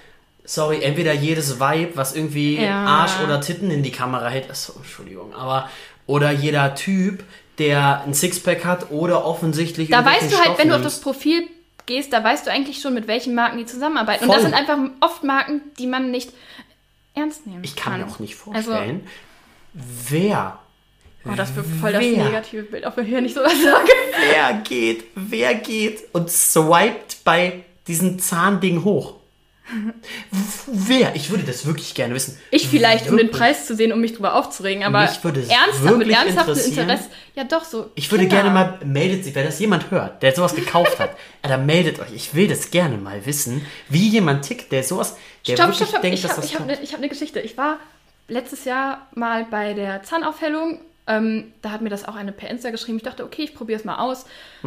[0.45, 2.85] sorry, entweder jedes Vibe, was irgendwie Ja.
[2.85, 5.69] Arsch oder Titten in die Kamera hält, achso, Entschuldigung, aber,
[6.07, 7.23] oder jeder Typ,
[7.59, 11.01] der ein Sixpack hat oder offensichtlich Da weißt du halt, Stoff wenn du auf das
[11.01, 11.47] Profil
[11.85, 14.23] gehst, da weißt du eigentlich schon, mit welchen Marken die zusammenarbeiten.
[14.23, 14.35] Und Voll.
[14.41, 16.31] das sind einfach oft Marken, die man nicht
[17.15, 18.01] ernst nehmen Ich kann kann.
[18.01, 19.07] mir auch nicht Also- vorstellen,
[19.73, 20.59] wer,
[21.31, 22.23] Oh, das wird voll das Wer?
[22.25, 23.89] negative Bild, auch wenn ich hier nicht sowas sage.
[24.31, 29.15] wer geht, wer geht und swiped bei diesem Zahnding hoch?
[30.65, 31.15] Wer?
[31.15, 32.39] Ich würde das wirklich gerne wissen.
[32.49, 33.39] Ich vielleicht, um den Wirklich.
[33.39, 36.73] Preis zu sehen, um mich drüber aufzuregen, aber Mich würde es ernsthaft, mit wirklich ernsthaftem.
[36.73, 37.03] Interesse.
[37.35, 37.91] Ja, doch, so.
[37.93, 38.41] Ich würde Kinder.
[38.43, 41.11] gerne mal, meldet sich, wer das jemand hört, der sowas gekauft hat,
[41.43, 42.11] dann meldet euch.
[42.15, 45.17] Ich will das gerne mal wissen, wie jemand tickt, der sowas,
[45.47, 46.01] der Stopp, wirklich stopp, stopp.
[46.01, 46.75] denkt, Ich dass habe das ich hab kann.
[46.77, 47.39] eine hab ne Geschichte.
[47.39, 47.77] Ich war
[48.27, 50.79] letztes Jahr mal bei der Zahnaufhellung.
[51.09, 52.97] Ähm, da hat mir das auch eine per Insta geschrieben.
[52.97, 54.25] Ich dachte, okay, ich probiere es mal aus.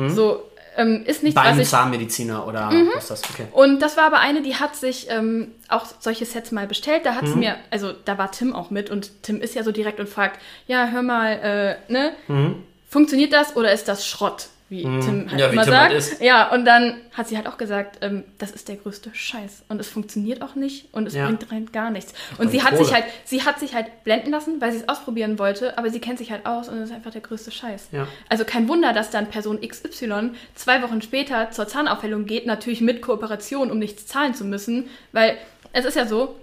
[0.09, 0.43] So,
[0.77, 1.69] ähm, ist nichts, Bei was einem ich.
[1.69, 2.91] Zahnmediziner oder Mhm.
[2.95, 3.23] was ist das?
[3.31, 3.47] Okay.
[3.53, 7.05] Und das war aber eine, die hat sich ähm, auch solche Sets mal bestellt.
[7.07, 7.27] Da hat Mhm.
[7.29, 10.09] sie mir, also da war Tim auch mit und Tim ist ja so direkt und
[10.09, 12.13] fragt, ja, hör mal, äh, ne?
[12.29, 12.57] Mhm.
[12.89, 14.49] Funktioniert das oder ist das Schrott?
[14.73, 15.89] Wie Tim halt Ja, immer Tim sagt.
[15.91, 16.23] halt ist.
[16.23, 19.65] Ja, und dann hat sie halt auch gesagt, ähm, das ist der größte Scheiß.
[19.69, 21.27] Und es funktioniert auch nicht und es Ja.
[21.27, 22.15] bringt rein gar nichts.
[22.31, 22.85] Und bringt sie hat Kohle.
[22.87, 26.01] sich halt, sie hat sich halt blenden lassen, weil sie es ausprobieren wollte, aber sie
[26.01, 27.89] kennt sich halt aus und es ist einfach der größte Scheiß.
[27.93, 28.09] Ja.
[28.31, 33.03] Also kein Wunder, dass dann Person XY zwei Wochen später zur Zahnaufhellung geht, natürlich mit
[33.03, 35.37] Kooperation, um nichts zahlen zu müssen, weil
[35.75, 36.35] es ist ja so,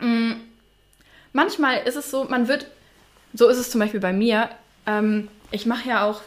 [0.00, 0.34] mh,
[1.32, 2.66] manchmal ist es so, man wird,
[3.34, 4.48] so ist es zum Beispiel bei mir,
[4.86, 6.22] ähm, ich mache ja auch,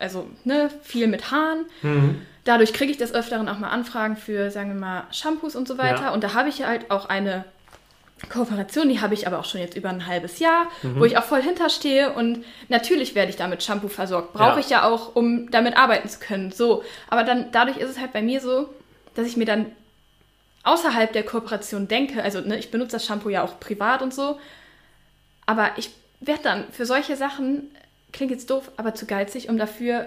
[0.00, 1.66] also ne, viel mit Haaren.
[1.82, 2.22] Mhm.
[2.44, 5.76] Dadurch kriege ich des Öfteren auch mal Anfragen für, sagen wir mal, Shampoos und so
[5.78, 6.04] weiter.
[6.04, 6.10] Ja.
[6.12, 7.44] Und da habe ich halt auch eine
[8.30, 11.00] Kooperation, die habe ich aber auch schon jetzt über ein halbes Jahr, Mhm.
[11.00, 14.34] wo ich auch voll hinterstehe und natürlich werde ich damit Shampoo versorgt.
[14.34, 14.58] Brauche Ja.
[14.58, 16.50] ich ja auch, um damit arbeiten zu können.
[16.52, 18.68] So, aber dann dadurch ist es halt bei mir so,
[19.14, 19.66] dass ich mir dann
[20.64, 24.38] außerhalb der Kooperation denke, also ne, ich benutze das Shampoo ja auch privat und so,
[25.46, 25.90] aber ich
[26.20, 27.70] werde dann für solche Sachen,
[28.12, 30.06] klingt jetzt doof, aber zu geizig, um dafür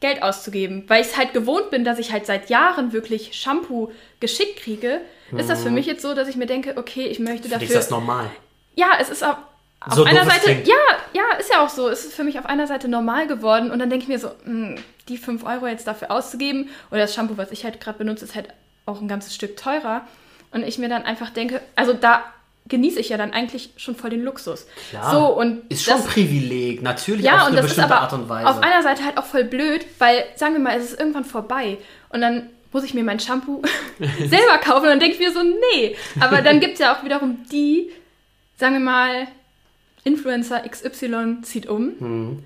[0.00, 0.84] Geld auszugeben.
[0.88, 5.00] Weil ich es halt gewohnt bin, dass ich halt seit Jahren wirklich Shampoo geschickt kriege,
[5.36, 7.66] ist das für mich jetzt so, dass ich mir denke, okay, ich möchte dafür.
[7.66, 8.30] ist das normal.
[8.76, 9.36] Ja, es ist auf,
[9.80, 10.68] auf So einer Seite, klingt.
[10.68, 10.74] ja,
[11.12, 11.88] ja, ist ja auch so.
[11.88, 14.30] Es ist für mich auf einer Seite normal geworden und dann denke ich mir so,
[14.44, 14.76] mh,
[15.08, 18.34] die 5 Euro jetzt dafür auszugeben oder das Shampoo, was ich halt gerade benutze, ist
[18.34, 18.48] halt
[18.86, 20.06] auch ein ganzes Stück teurer.
[20.50, 22.22] Und ich mir dann einfach denke, also da
[22.68, 24.66] genieße ich ja dann eigentlich schon voll den Luxus.
[24.90, 25.10] Klar.
[25.10, 27.96] So, und Ist schon das- ein Privileg, natürlich ja, auf und eine das ist bestimmte
[27.96, 28.48] Art und Weise.
[28.48, 31.76] auf einer Seite halt auch voll blöd, weil, sagen wir mal, es ist irgendwann vorbei
[32.08, 33.60] und dann muss ich mir mein Shampoo
[34.18, 35.96] selber kaufen und dann denke ich mir so, nee.
[36.20, 37.90] Aber dann gibt es ja auch wiederum die,
[38.56, 39.28] sagen wir mal,
[40.04, 42.44] Influencer XY zieht um, Mhm.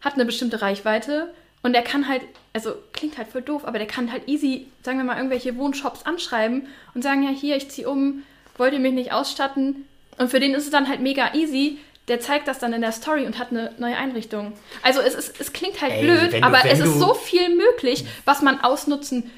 [0.00, 1.32] hat eine bestimmte Reichweite
[1.62, 4.98] und der kann halt, also klingt halt voll doof, aber der kann halt easy, sagen
[4.98, 8.22] wir mal, irgendwelche Wohnshops anschreiben und sagen, ja, hier, ich ziehe um,
[8.62, 9.86] wollt ihr mich nicht ausstatten?
[10.18, 11.78] Und für den ist es dann halt mega easy.
[12.08, 14.52] Der zeigt das dann in der Story und hat eine neue Einrichtung.
[14.82, 18.04] Also es, ist, es klingt halt Ey, blöd, du- aber es ist so viel möglich,
[18.24, 19.30] was man ausnutzen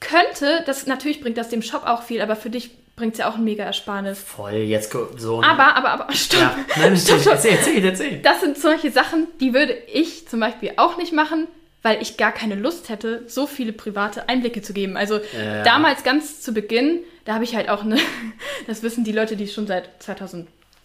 [0.00, 0.62] könnte.
[0.66, 3.36] Das, natürlich bringt das dem Shop auch viel, aber für dich bringt es ja auch
[3.36, 4.18] ein mega Ersparnis.
[4.20, 5.42] Voll, jetzt so.
[5.42, 6.40] Aber, aber, aber, stopp.
[6.40, 6.56] ja.
[6.76, 7.34] Nein, Stopp, stopp.
[7.34, 8.18] erzähl, erzähl, erzähl.
[8.22, 11.48] Das sind solche Sachen, die würde ich zum Beispiel auch nicht machen,
[11.82, 14.96] weil ich gar keine Lust hätte, so viele private Einblicke zu geben.
[14.96, 15.62] Also Ja.
[15.62, 17.96] damals ganz zu Beginn, da habe ich halt auch eine,
[18.66, 19.88] das wissen die Leute, die schon seit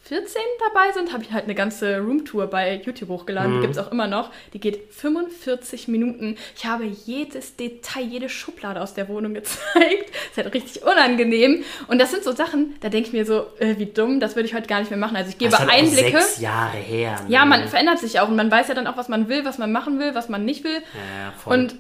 [0.08, 3.52] 2014 dabei sind, habe ich halt eine ganze Roomtour bei YouTube hochgeladen.
[3.52, 3.56] Mhm.
[3.56, 4.32] Die gibt es auch immer noch.
[4.54, 6.38] Die geht 45 Minuten.
[6.56, 10.12] Ich habe jedes Detail, jede Schublade aus der Wohnung gezeigt.
[10.30, 11.64] ist halt richtig unangenehm.
[11.88, 14.48] Und das sind so Sachen, da denke ich mir so, äh, wie dumm, das würde
[14.48, 15.16] ich heute gar nicht mehr machen.
[15.18, 16.22] Also ich gebe Das ist halt auch Einblicke.
[16.22, 17.22] sechs Jahre her.
[17.24, 17.34] ne?
[17.34, 19.58] Ja, man verändert sich auch und man weiß ja dann auch, was man will, was
[19.58, 20.76] man machen will, was man nicht will.
[20.94, 21.58] Ja, voll.
[21.58, 21.76] Und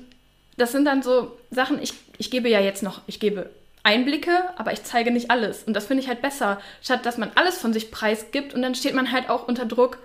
[0.57, 3.49] das sind dann so Sachen, ich, ich gebe ja jetzt noch, ich gebe
[3.85, 5.63] Einblicke, aber ich zeige nicht alles.
[5.63, 8.75] Und das finde ich halt besser, statt dass man alles von sich preisgibt und dann
[8.75, 9.99] steht man halt auch unter Druck,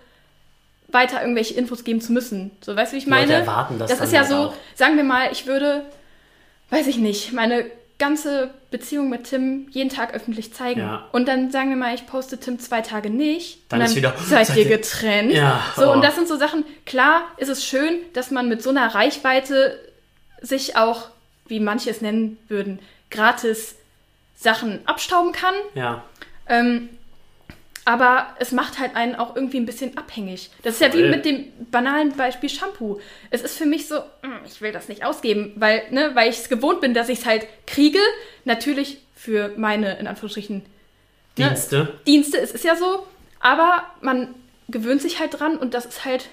[0.89, 2.51] weiter irgendwelche Infos geben zu müssen.
[2.61, 3.33] So, weißt du, wie ich Die Leute meine?
[3.41, 4.55] erwarten das das dann ist ja halt so, auch.
[4.75, 5.85] sagen wir mal, ich würde,
[6.71, 7.65] weiß ich nicht, meine
[7.99, 10.81] ganze Beziehung mit Tim jeden Tag öffentlich zeigen.
[10.81, 11.07] Ja.
[11.13, 13.61] Und dann sagen wir mal, ich poste Tim zwei Tage nicht.
[13.69, 15.33] Dann und ist wieder, seid seid ihr ihr- getrennt.
[15.33, 15.93] Ja, So, oh.
[15.93, 19.79] und das sind so Sachen, klar ist es schön, dass man mit so einer Reichweite
[20.41, 21.09] sich auch,
[21.47, 22.79] wie manche es nennen würden,
[23.11, 23.77] gratis
[24.37, 25.55] Sachen abstauben kann.
[25.75, 26.05] Ja.
[26.49, 26.89] Ähm,
[27.85, 30.51] aber es macht halt einen auch irgendwie ein bisschen abhängig.
[30.63, 33.01] Das ist ja wie mit dem banalen Beispiel Shampoo.
[33.31, 36.39] Es ist für mich so, mm, ich will das nicht ausgeben, weil, ne, weil ich
[36.39, 37.99] es gewohnt bin, dass ich es halt kriege.
[38.45, 40.57] Natürlich für meine, in Anführungsstrichen,
[41.37, 41.95] ne, Dienste.
[42.07, 43.07] Dienste, es ist ja so,
[43.41, 44.35] aber man
[44.69, 46.29] gewöhnt sich halt dran und das ist halt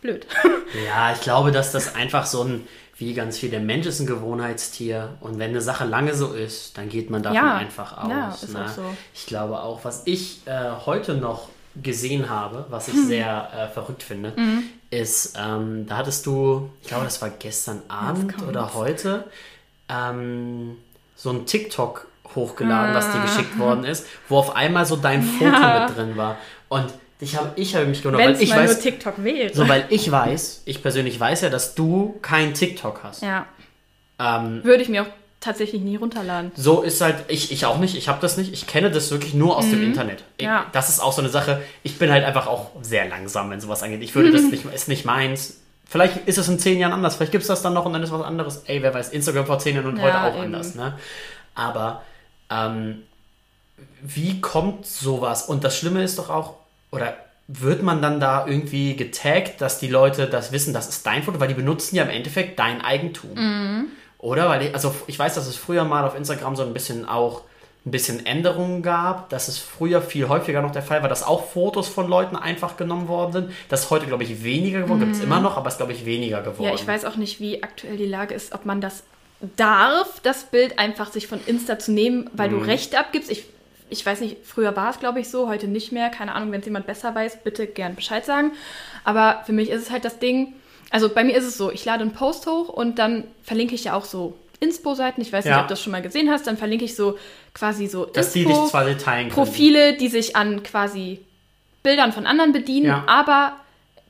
[0.00, 0.26] blöd.
[0.86, 2.68] Ja, ich glaube, dass das einfach so ein,
[3.00, 6.76] wie ganz viel, der Mensch ist ein Gewohnheitstier und wenn eine Sache lange so ist,
[6.78, 8.10] dann geht man davon Ja, einfach aus.
[8.10, 8.64] ja, ist ne?
[8.64, 8.82] auch so.
[9.14, 11.48] Ich glaube auch, was ich äh, heute noch
[11.82, 12.94] gesehen habe, was Hm.
[12.94, 14.64] ich sehr äh, verrückt finde, Mhm.
[14.90, 19.24] ist, ähm, da hattest du, ich glaube, das war gestern Abend oder heute,
[19.88, 20.76] ähm,
[21.16, 25.50] so ein TikTok hochgeladen, was dir geschickt worden ist, wo auf einmal so dein Foto
[25.56, 25.74] Ah.
[25.78, 25.86] Ja.
[25.88, 26.36] mit drin war.
[26.68, 26.86] Und
[27.20, 29.54] ich habe ich hab mich gewundert, Wenn weil ich mal weiß, nur TikTok wäre.
[29.54, 33.22] so, weil ich weiß, ich persönlich weiß ja, dass du kein TikTok hast.
[33.22, 33.46] ja,
[34.18, 35.06] Ähm, würde ich mir auch
[35.40, 36.52] tatsächlich nie runterladen.
[36.54, 39.32] so ist halt, ich, ich auch nicht, ich habe das nicht, ich kenne das wirklich
[39.32, 40.22] nur aus dem Internet.
[40.36, 40.50] Ich, Mhm.
[40.52, 40.66] Ja.
[40.72, 43.82] Das ist auch so eine Sache, ich bin halt einfach auch sehr langsam, wenn sowas
[43.82, 44.02] angeht.
[44.02, 45.60] Ich würde das nicht, ist nicht meins.
[45.86, 48.02] Vielleicht ist es in zehn Jahren anders, vielleicht gibt es das dann noch und dann
[48.02, 48.62] ist was anderes.
[48.66, 50.44] Ey, wer weiß, Instagram vor zehn Jahren und Ja, heute auch eben.
[50.54, 50.96] anders, ne?
[51.54, 52.02] Aber,
[52.50, 53.02] ähm,
[54.02, 55.44] wie kommt sowas?
[55.48, 56.54] Und das Schlimme ist doch auch,
[56.92, 57.14] oder
[57.48, 61.40] wird man dann da irgendwie getaggt, dass die Leute das wissen, das ist dein Foto,
[61.40, 63.34] weil die benutzen ja im Endeffekt dein Eigentum.
[63.34, 63.86] Mhm.
[64.18, 64.48] Oder?
[64.48, 67.42] Weil ich, also ich weiß, dass es früher mal auf Instagram so ein bisschen auch
[67.86, 71.46] ein bisschen Änderungen gab, dass es früher viel häufiger noch der Fall war, dass auch
[71.48, 73.52] Fotos von Leuten einfach genommen worden sind.
[73.70, 75.00] Das ist heute, glaube ich, weniger geworden.
[75.00, 76.60] Gibt es immer noch, aber es ist, glaube ich, weniger geworden.
[76.60, 76.66] Mhm.
[76.68, 79.02] Ja, ich weiß auch nicht, wie aktuell die Lage ist, ob man das
[79.56, 82.60] darf, das Bild einfach sich von Insta zu nehmen, weil Mhm.
[82.60, 83.30] du Rechte abgibst.
[83.30, 83.46] Ich,
[83.90, 86.08] ich weiß nicht, früher war es, glaube ich, so, heute nicht mehr.
[86.10, 88.52] Keine Ahnung, wenn es jemand besser weiß, bitte gern Bescheid sagen.
[89.04, 90.54] Aber für mich ist es halt das Ding,
[90.90, 93.84] also bei mir ist es so, ich lade einen Post hoch und dann verlinke ich
[93.84, 95.20] ja auch so Inspo-Seiten.
[95.22, 95.60] Ich weiß nicht, Ja.
[95.62, 96.46] ob du das schon mal gesehen hast.
[96.46, 97.18] Dann verlinke ich so
[97.54, 99.30] quasi so Dass die dich teilen können.
[99.30, 101.20] Profile, die sich an quasi
[101.82, 103.04] Bildern von anderen bedienen, Ja.
[103.06, 103.54] aber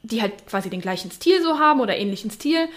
[0.02, 2.68] die halt quasi den gleichen Stil so haben oder ähnlichen Stil.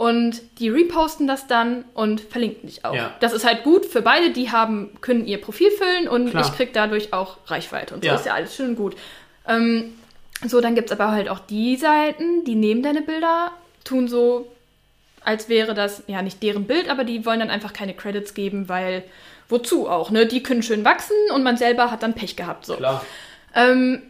[0.00, 2.94] Und die reposten das dann und verlinken dich auch.
[2.94, 3.14] Ja.
[3.20, 6.42] Das ist halt gut für beide, die haben, können ihr Profil füllen und Klar.
[6.46, 7.92] ich krieg dadurch auch Reichweite.
[7.92, 8.14] Und so Ja.
[8.14, 8.96] ist ja alles schön gut.
[9.46, 9.92] Ähm,
[10.46, 13.52] so, dann gibt es aber halt auch die Seiten, die nehmen deine Bilder,
[13.84, 14.50] tun so,
[15.22, 18.70] als wäre das, ja, nicht deren Bild, aber die wollen dann einfach keine Credits geben,
[18.70, 19.04] weil,
[19.50, 20.24] wozu auch, ne?
[20.24, 22.76] Die können schön wachsen und man selber hat dann Pech gehabt, so.
[22.76, 23.04] Klar.
[23.54, 24.00] Ähm,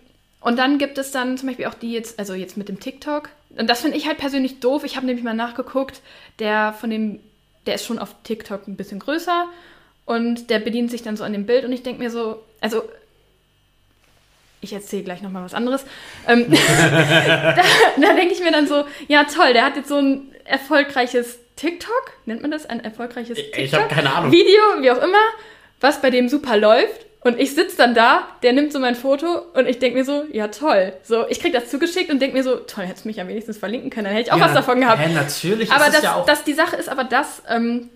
[0.41, 3.29] und dann gibt es dann zum Beispiel auch die jetzt, also jetzt mit dem TikTok.
[3.57, 4.85] Und das finde ich halt persönlich doof.
[4.85, 6.01] Ich habe nämlich mal nachgeguckt,
[6.39, 7.21] der von dem,
[7.67, 9.47] der ist schon auf TikTok ein bisschen größer
[10.07, 12.83] und der bedient sich dann so an dem Bild und ich denke mir so, also
[14.61, 15.85] ich erzähle gleich nochmal was anderes.
[16.29, 17.55] Ähm, da
[18.01, 22.13] da denke ich mir dann so, ja toll, der hat jetzt so ein erfolgreiches TikTok,
[22.27, 22.67] nennt man das?
[22.67, 23.65] Ein erfolgreiches Ich- TikTok?
[23.65, 24.33] ich hab keine Ahnung.
[24.33, 25.19] Video, wie auch immer,
[25.81, 27.07] was bei dem super läuft.
[27.23, 30.25] Und ich sitze dann da, der nimmt so mein Foto und ich denke mir so,
[30.33, 30.95] ja toll.
[31.03, 33.59] So, ich krieg das zugeschickt und denke mir so, toll, hättest du mich ja wenigstens
[33.59, 35.01] verlinken können, dann hätte ich auch Ja, was davon gehabt.
[35.03, 36.25] Hä, natürlich Aber ist das, ja auch.
[36.25, 37.91] das, die Sache ist aber das, ähm,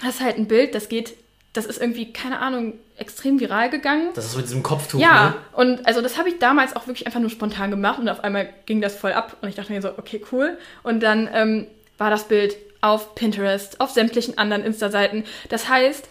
[0.00, 1.14] das ist halt ein Bild, das geht,
[1.54, 4.10] das ist irgendwie, keine Ahnung, extrem viral gegangen.
[4.14, 5.34] das ist mit diesem Kopftuch, Ja, ne?
[5.54, 8.48] und also das habe ich damals auch wirklich einfach nur spontan gemacht und auf einmal
[8.66, 10.56] ging das voll ab und ich dachte mir so, okay, cool.
[10.84, 11.66] Und dann ähm,
[11.96, 15.24] war das Bild auf Pinterest, auf sämtlichen anderen Insta-Seiten.
[15.48, 16.08] Das heißt,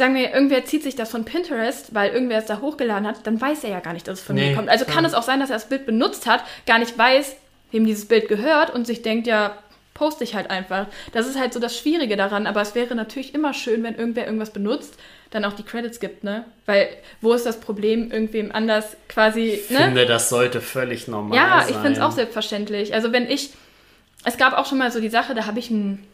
[0.00, 3.40] sagen wir, irgendwer zieht sich das von Pinterest, weil irgendwer es da hochgeladen hat, dann
[3.40, 4.68] weiß er ja gar nicht, dass es von Nee, mir kommt.
[4.68, 7.36] Also kann es auch sein, dass er das Bild benutzt hat, gar nicht weiß,
[7.70, 9.56] wem dieses Bild gehört und sich denkt, ja,
[9.94, 10.86] poste ich halt einfach.
[11.12, 14.24] Das ist halt so das Schwierige daran, aber es wäre natürlich immer schön, wenn irgendwer
[14.26, 14.94] irgendwas benutzt,
[15.30, 16.44] dann auch die Credits gibt, ne?
[16.66, 16.88] Weil
[17.20, 19.78] wo ist das Problem, irgendwem anders quasi, Ich ne?
[19.78, 21.68] finde, das sollte völlig normal Ja, sein.
[21.70, 22.94] ich finde es auch selbstverständlich.
[22.94, 23.50] Also wenn ich,
[24.24, 26.04] es gab auch schon mal so die Sache, da habe ich ein,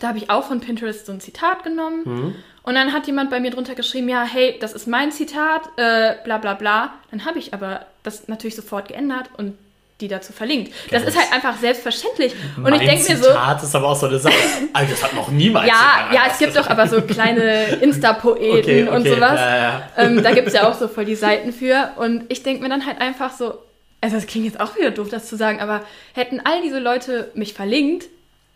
[0.00, 2.34] da habe ich auch von Pinterest so ein Zitat genommen Mhm.
[2.62, 6.14] und dann hat jemand bei mir drunter geschrieben, ja, hey, das ist mein Zitat, äh,
[6.24, 6.94] bla bla bla.
[7.10, 9.56] Dann habe ich aber das natürlich sofort geändert und
[10.00, 10.72] die dazu verlinkt.
[10.90, 11.08] Das Geil.
[11.10, 12.34] ist halt einfach selbstverständlich.
[12.56, 14.34] Und mein ich denke mir so, Zitat ist aber auch so eine Sache.
[14.72, 18.82] Alter, das hat noch niemals ja, ja, es gibt doch aber so kleine Insta-Poeten Okay,
[18.88, 19.38] und okay, sowas.
[19.38, 19.82] ja, ja.
[19.98, 21.90] Ähm, da gibt es ja auch so voll die Seiten für.
[21.96, 23.54] Und ich denke mir dann halt einfach so,
[24.00, 25.82] also das klingt jetzt auch wieder doof, das zu sagen, aber
[26.12, 28.06] hätten all diese Leute mich verlinkt,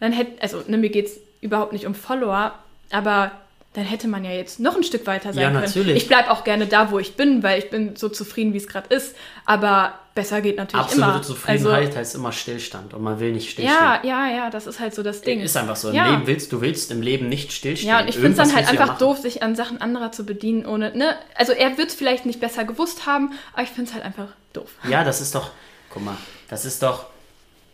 [0.01, 2.55] dann hätte, also ne, mir geht es überhaupt nicht um Follower,
[2.91, 3.31] aber
[3.75, 5.63] dann hätte man ja jetzt noch ein Stück weiter sein Ja, können.
[5.65, 5.97] natürlich.
[5.97, 8.67] Ich bleibe auch gerne da, wo ich bin, weil ich bin so zufrieden, wie es
[8.67, 9.15] gerade ist.
[9.45, 11.23] Aber besser geht natürlich Absolute immer.
[11.23, 13.79] Zufriedenheit Also, heißt immer Stillstand und man will nicht stillstehen.
[13.81, 15.41] ja, ja, ja, das ist halt so das Ding.
[15.41, 15.91] Ist einfach so.
[15.91, 16.11] Im Ja.
[16.11, 17.91] Leben willst du willst im Leben nicht stillstehen.
[17.91, 18.99] Ja, und ich finde es dann halt ja einfach machen.
[19.01, 21.15] doof, sich an Sachen anderer zu bedienen, ohne, ne?
[21.37, 24.29] Also er wird es vielleicht nicht besser gewusst haben, aber ich finde es halt einfach
[24.55, 24.71] doof.
[24.89, 25.51] Ja, das ist doch,
[25.91, 26.17] guck mal,
[26.49, 27.07] das ist doch,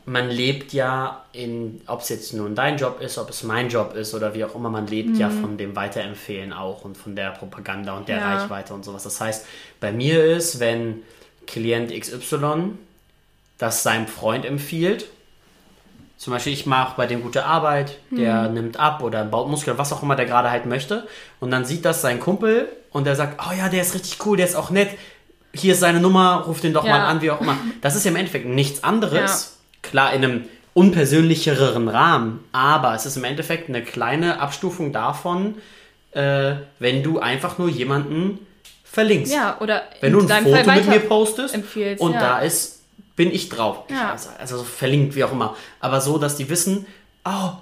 [0.07, 3.95] man lebt ja in, ob es jetzt nun dein Job ist, ob es mein Job
[3.95, 5.17] ist oder wie auch immer, man lebt mhm.
[5.17, 8.35] ja von dem Weiterempfehlen auch und von der Propaganda und der ja.
[8.37, 9.05] Reichweite und sowas.
[9.05, 9.47] Das heißt,
[9.81, 11.03] bei mir ist, wenn
[11.47, 12.73] Klient XY
[13.57, 15.07] das seinem Freund empfiehlt,
[16.17, 18.55] zum Beispiel, ich mache bei dem gute Arbeit, der mhm.
[18.55, 21.07] nimmt ab oder baut Muskeln, was auch immer der gerade halt möchte.
[21.41, 24.37] Und dann sieht das sein Kumpel und der sagt, oh ja, der ist richtig cool,
[24.37, 24.91] der ist auch nett.
[25.53, 26.99] Hier ist seine Nummer, ruf den doch ja.
[26.99, 27.57] mal an, wie auch immer.
[27.81, 29.55] Das ist ja im Endeffekt nichts anderes
[29.85, 35.55] Klar, in einem unpersönlichereren Rahmen, aber es ist im Endeffekt eine kleine Abstufung davon,
[36.13, 38.45] äh, wenn du einfach nur jemanden
[38.85, 39.33] verlinkst.
[39.33, 41.57] Ja, oder wenn du ein Foto mit mir postest
[41.99, 42.21] und ja.
[42.21, 42.83] da ist,
[43.17, 43.85] bin ich drauf.
[43.89, 44.13] Ja.
[44.13, 45.57] Also, also verlinkt, wie auch immer.
[45.81, 46.87] Aber so, dass die wissen,
[47.25, 47.53] oh,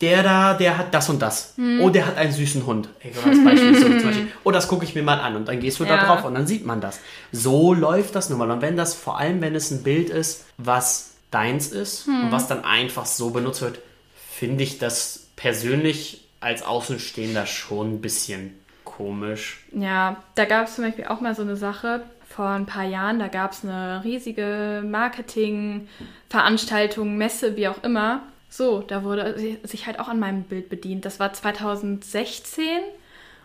[0.00, 1.54] der da, der hat das und das.
[1.56, 1.80] Hm.
[1.80, 2.88] Oh, der hat einen süßen Hund.
[3.04, 4.28] Als Beispiel, so, zum Beispiel.
[4.44, 5.36] Oh, das gucke ich mir mal an.
[5.36, 5.96] Und dann gehst du ja.
[5.96, 7.00] da drauf und dann sieht man das.
[7.32, 8.50] So läuft das nun mal.
[8.50, 12.24] Und wenn das, vor allem wenn es ein Bild ist, was deins ist hm.
[12.24, 13.78] und was dann einfach so benutzt wird,
[14.14, 19.64] finde ich das persönlich als Außenstehender schon ein bisschen komisch.
[19.72, 23.18] Ja, da gab es zum Beispiel auch mal so eine Sache vor ein paar Jahren,
[23.18, 28.22] da gab es eine riesige Marketing-Veranstaltung, Messe, wie auch immer.
[28.48, 31.04] So, da wurde sich halt auch an meinem Bild bedient.
[31.04, 32.64] Das war 2016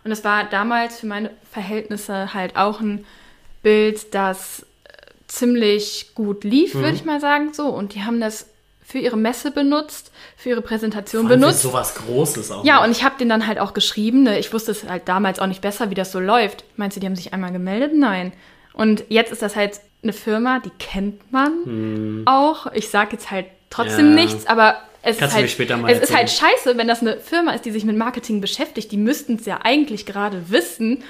[0.04, 3.06] und das war damals für meine Verhältnisse halt auch ein
[3.62, 4.66] Bild, das
[5.28, 6.80] ziemlich gut lief, mhm.
[6.80, 7.52] würde ich mal sagen.
[7.52, 8.46] So, und die haben das
[8.84, 11.62] für ihre Messe benutzt, für ihre Präsentation benutzt.
[11.62, 12.64] So was Großes auch.
[12.64, 12.84] Ja, noch.
[12.84, 14.22] und ich habe den dann halt auch geschrieben.
[14.22, 14.38] Ne?
[14.38, 16.64] Ich wusste es halt damals auch nicht besser, wie das so läuft.
[16.76, 17.92] Meinst du, die haben sich einmal gemeldet?
[17.94, 18.32] Nein.
[18.72, 22.22] Und jetzt ist das halt eine Firma, die kennt man hm.
[22.26, 22.72] auch.
[22.74, 24.22] Ich sage jetzt halt trotzdem ja.
[24.22, 25.46] nichts, aber es, ist halt,
[25.88, 28.92] es ist halt scheiße, wenn das eine Firma ist, die sich mit Marketing beschäftigt.
[28.92, 31.02] Die müssten es ja eigentlich gerade wissen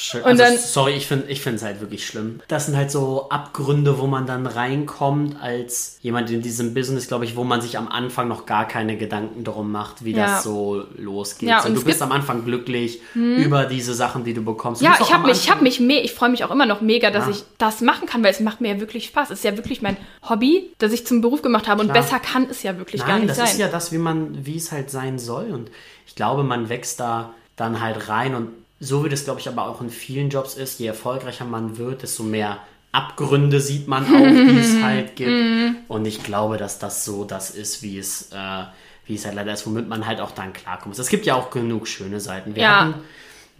[0.00, 0.22] Schön.
[0.22, 2.38] Also, dann, sorry, ich finde ich es halt wirklich schlimm.
[2.46, 7.24] Das sind halt so Abgründe, wo man dann reinkommt als jemand in diesem Business, glaube
[7.24, 10.26] ich, wo man sich am Anfang noch gar keine Gedanken darum macht, wie ja.
[10.26, 11.48] das so losgeht.
[11.48, 13.38] Ja, so, du bist am Anfang glücklich hm.
[13.38, 14.82] über diese Sachen, die du bekommst.
[14.82, 17.10] Du ja, ich habe mich, ich habe mich, ich freue mich auch immer noch mega,
[17.10, 17.32] dass ja.
[17.32, 19.30] ich das machen kann, weil es macht mir ja wirklich Spaß.
[19.30, 19.96] Es ist ja wirklich mein
[20.28, 22.04] Hobby, das ich zum Beruf gemacht habe und Klar.
[22.04, 23.46] besser kann es ja wirklich Nein, gar nicht das sein.
[23.46, 25.72] Das ist ja das, wie man, wie es halt sein soll und
[26.06, 28.50] ich glaube, man wächst da dann halt rein und
[28.80, 32.02] so wie das, glaube ich, aber auch in vielen Jobs ist, je erfolgreicher man wird,
[32.02, 32.58] desto mehr
[32.92, 34.08] Abgründe sieht man auch,
[34.52, 35.30] die es halt gibt.
[35.30, 35.76] Mhm.
[35.88, 38.64] Und ich glaube, dass das so das ist, wie es, äh,
[39.06, 40.98] wie es halt leider ist, womit man halt auch dann klarkommt.
[40.98, 42.54] Es gibt ja auch genug schöne Seiten.
[42.54, 42.80] Wir ja.
[42.80, 42.94] hatten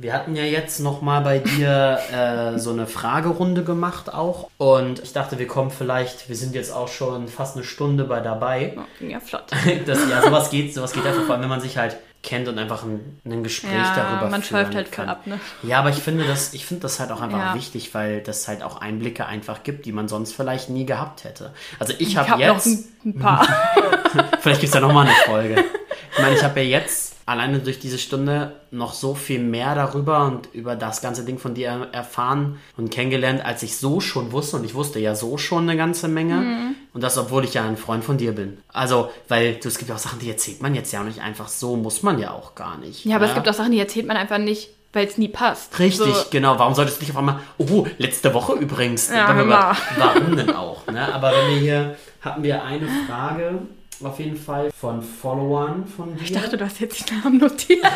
[0.01, 4.49] wir hatten ja jetzt nochmal bei dir äh, so eine Fragerunde gemacht auch.
[4.57, 8.21] Und ich dachte, wir kommen vielleicht, wir sind jetzt auch schon fast eine Stunde bei
[8.21, 8.77] dabei.
[9.01, 9.47] Ja, flott.
[9.87, 11.97] Das, ja, sowas geht, sowas geht einfach, vor allem wenn man sich halt
[12.29, 15.41] kennt und einfach ein, ein Gespräch ja, darüber man schweift halt voll ab, ne?
[15.63, 17.55] Ja, aber ich finde das, ich finde das halt auch einfach ja.
[17.55, 21.55] wichtig, weil das halt auch Einblicke einfach gibt, die man sonst vielleicht nie gehabt hätte.
[21.79, 22.67] Also ich habe hab jetzt...
[22.67, 23.49] noch ein, paar.
[24.41, 25.65] vielleicht gibt es ja nochmal eine Folge.
[26.13, 30.27] Ich meine, ich habe ja jetzt alleine durch diese Stunde noch so viel mehr darüber
[30.27, 34.57] und über das ganze Ding von dir erfahren und kennengelernt, als ich so schon wusste.
[34.57, 36.35] Und ich wusste ja so schon eine ganze Menge.
[36.37, 36.75] Mhm.
[36.99, 38.59] Und das, obwohl ich ja ein Freund von dir bin.
[38.73, 41.21] Also, weil du, es gibt ja auch Sachen, die erzählt man jetzt ja auch nicht
[41.21, 43.05] einfach so, muss man ja auch gar nicht.
[43.05, 43.31] Ja, aber ja?
[43.31, 45.79] es gibt auch Sachen, die erzählt man einfach nicht, weil es nie passt.
[45.79, 46.25] Richtig, so.
[46.33, 46.59] genau.
[46.59, 49.11] Warum solltest du nicht auf einmal, oh, letzte Woche übrigens.
[49.11, 50.89] Ja, wir, warum denn auch?
[50.89, 51.15] Ne?
[51.15, 53.61] Aber wenn wir hier, hatten wir eine Frage
[54.03, 56.25] auf jeden Fall von Followern von dir.
[56.25, 57.87] Ich dachte, du hast jetzt die Namen notiert.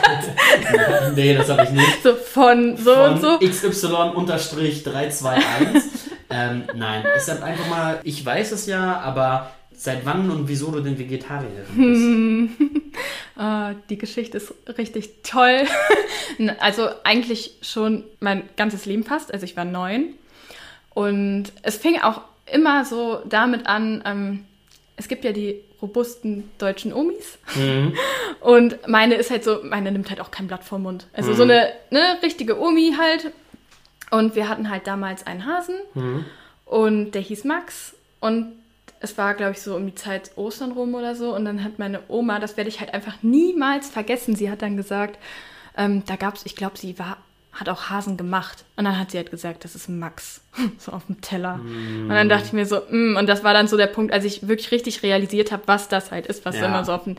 [1.17, 2.05] nee, das habe ich nicht.
[2.05, 3.41] So von so von und so.
[3.41, 6.12] XY-321.
[6.33, 10.71] Ähm, nein, es ist einfach mal, ich weiß es ja, aber seit wann und wieso
[10.71, 12.61] du denn Vegetarier bist?
[13.39, 15.65] uh, die Geschichte ist richtig toll.
[16.61, 19.33] also eigentlich schon mein ganzes Leben fast.
[19.33, 20.15] Also ich war neun.
[20.95, 24.45] Und es fing auch immer so damit an, ähm,
[24.97, 27.39] es gibt ja die robusten deutschen Omis.
[27.57, 27.95] Mhm.
[28.41, 31.07] Und meine ist halt so, meine nimmt halt auch kein Blatt vom Mund.
[31.13, 31.37] Also mhm.
[31.37, 33.33] so eine ne, richtige Omi halt.
[34.13, 36.27] Und wir hatten halt damals einen Hasen mhm.
[36.67, 37.95] und der hieß Max.
[38.21, 38.53] Und
[39.01, 41.35] es war, glaube ich, so um die Zeit Ostern rum oder so.
[41.35, 44.77] Und dann hat meine Oma, das werde ich halt einfach niemals vergessen, sie hat dann
[44.77, 45.19] gesagt,
[45.79, 47.17] ähm, da gab es, ich glaube, sie war
[47.53, 48.65] hat auch Hasen gemacht.
[48.77, 50.41] Und dann hat sie halt gesagt, das ist Max.
[50.79, 51.57] so auf dem Teller.
[51.57, 52.05] Mm.
[52.05, 53.17] Und dann dachte ich mir so, mm.
[53.17, 56.11] und das war dann so der Punkt, als ich wirklich richtig realisiert habe, was das
[56.11, 56.67] halt ist, was ja.
[56.67, 57.19] immer so auf den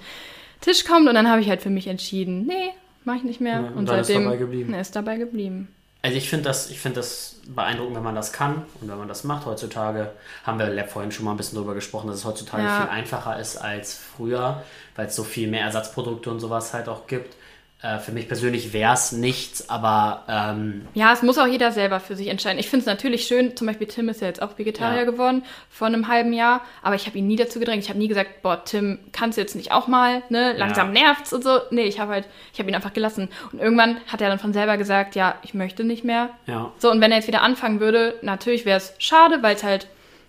[0.61, 1.07] Tisch kommt.
[1.07, 2.71] Und dann habe ich halt für mich entschieden, nee,
[3.03, 3.61] mache ich nicht mehr.
[3.61, 4.73] Ja, und, und seitdem ist dabei geblieben.
[4.73, 5.67] ist dabei geblieben.
[6.03, 9.23] Also ich finde das, find das beeindruckend, wenn man das kann und wenn man das
[9.23, 10.11] macht heutzutage.
[10.43, 12.81] Haben wir vorhin schon mal ein bisschen drüber gesprochen, dass es heutzutage ja.
[12.81, 14.63] viel einfacher ist als früher,
[14.97, 17.37] weil es so viel mehr Ersatzprodukte und sowas halt auch gibt.
[17.83, 21.99] Äh, für mich persönlich wäre es nichts, aber ähm, Ja, es muss auch jeder selber
[21.99, 22.57] für sich entscheiden.
[22.57, 25.03] Ich finde es natürlich schön, zum Beispiel Tim ist ja jetzt auch Vegetarier Ja.
[25.03, 27.83] geworden vor einem halben Jahr, aber ich habe ihn nie dazu gedrängt.
[27.83, 30.53] Ich habe nie gesagt, boah, Tim, kannst du jetzt nicht auch mal, ne?
[30.53, 31.59] Langsam nervt's und so.
[31.71, 33.27] Nee, ich habe halt, ich habe ihn einfach gelassen.
[33.51, 36.29] Und irgendwann hat er dann von selber gesagt, ja, ich möchte nicht mehr.
[36.45, 36.71] ja.
[36.77, 39.87] So, und wenn er jetzt wieder anfangen würde, natürlich wäre es schade, weil es halt,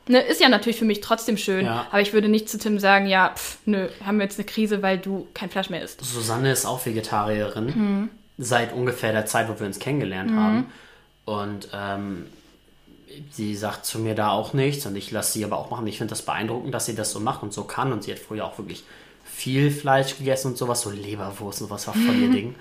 [0.09, 1.67] ne, ist ja natürlich für mich trotzdem schön.
[1.67, 1.87] Ja.
[1.91, 4.83] Aber ich würde nicht zu Tim sagen, ja, pff, nö, haben wir jetzt eine Krise,
[4.83, 6.05] weil du kein Fleisch mehr isst.
[6.05, 8.09] Susanne ist auch Vegetarierin, Mhm.
[8.39, 10.67] seit ungefähr der Zeit, wo wir uns kennengelernt haben.
[11.25, 12.27] Und ähm,
[13.31, 15.87] sie sagt zu mir da auch nichts und ich lasse sie aber auch machen.
[15.87, 17.93] Ich finde das beeindruckend, dass sie das so macht und so kann.
[17.93, 18.85] Und sie hat früher auch wirklich
[19.25, 22.55] viel Fleisch gegessen und sowas, so Leberwurst und was war voll ihr Ding.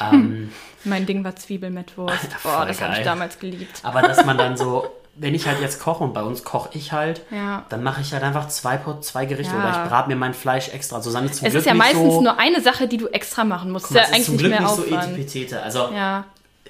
[0.00, 0.52] Ähm,
[0.84, 2.24] Mein Ding war Zwiebelmettwurst.
[2.24, 3.80] Alter, Boah, das habe ich damals geliebt.
[3.82, 4.86] aber dass man dann so,
[5.20, 7.64] wenn ich halt jetzt koche und bei uns koche ich halt, Ja.
[7.68, 9.60] dann mache ich halt einfach zwei, zwei Gerichte Ja.
[9.60, 11.00] oder ich brate mir mein Fleisch extra.
[11.02, 13.08] Susanne ist zum Es Glück ist ja nicht meistens so, nur eine Sache, die du
[13.08, 13.86] extra machen musst.
[13.88, 15.62] Guck ist ja ist eigentlich zum nicht Glück mehr nicht so etipetete.
[15.62, 16.24] Also ja.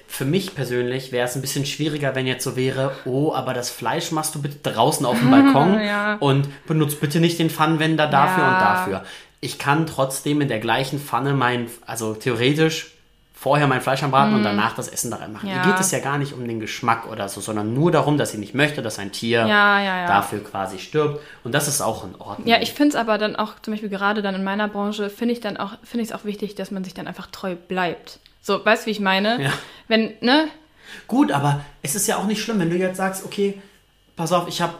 [0.07, 3.69] für mich persönlich wäre es ein bisschen schwieriger, wenn jetzt so wäre, oh, aber das
[3.69, 5.79] Fleisch machst du bitte draußen auf dem Balkon
[6.19, 9.03] und benutzt bitte nicht den Pfannenwender dafür und dafür.
[9.41, 12.91] Ich kann trotzdem in der gleichen Pfanne mein, also theoretisch
[13.39, 15.47] vorher mein Fleisch anbraten und danach das Essen da reinmachen.
[15.47, 15.55] Mhm.
[15.55, 15.63] Ja.
[15.63, 18.31] Hier geht es ja gar nicht um den Geschmack oder so, sondern nur darum, dass
[18.31, 21.21] sie nicht möchte, dass ein Tier Ja, ja, dafür quasi stirbt.
[21.45, 22.45] Und das ist auch in Ordnung.
[22.45, 25.33] Ja, ich finde es aber dann auch, zum Beispiel gerade dann in meiner Branche, finde
[25.33, 28.19] ich dann auch, finde ich es auch wichtig, dass man sich dann einfach treu bleibt.
[28.41, 29.41] So, weißt du, wie ich meine?
[29.41, 29.51] Ja.
[29.87, 30.49] Wenn, ne?
[31.07, 33.61] Gut, aber es ist ja auch nicht schlimm, wenn du jetzt sagst, okay,
[34.17, 34.73] pass auf, ich habe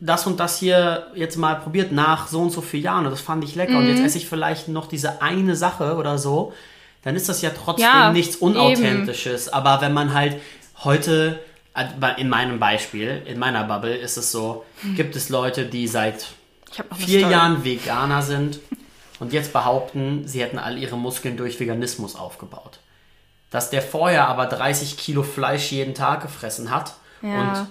[0.00, 3.20] das und das hier jetzt mal probiert nach so und so vielen Jahren und das
[3.22, 3.90] fand ich lecker und Mhm.
[3.90, 6.52] jetzt esse ich vielleicht noch diese eine Sache oder so,
[7.02, 9.48] dann ist das ja trotzdem Ja, nichts Unauthentisches.
[9.52, 10.40] Aber wenn man halt
[10.84, 11.40] heute,
[11.74, 14.64] äh, in meinem Beispiel, in meiner Bubble ist es so,
[14.96, 16.26] gibt es Leute, die seit
[16.96, 17.20] vier.
[17.28, 18.60] Jahren Veganer sind
[19.20, 22.78] und jetzt behaupten, sie hätten all ihre Muskeln durch Veganismus aufgebaut.
[23.50, 27.40] Dass der vorher aber 30 Kilo Fleisch jeden Tag gefressen hat Ja.
[27.58, 27.66] und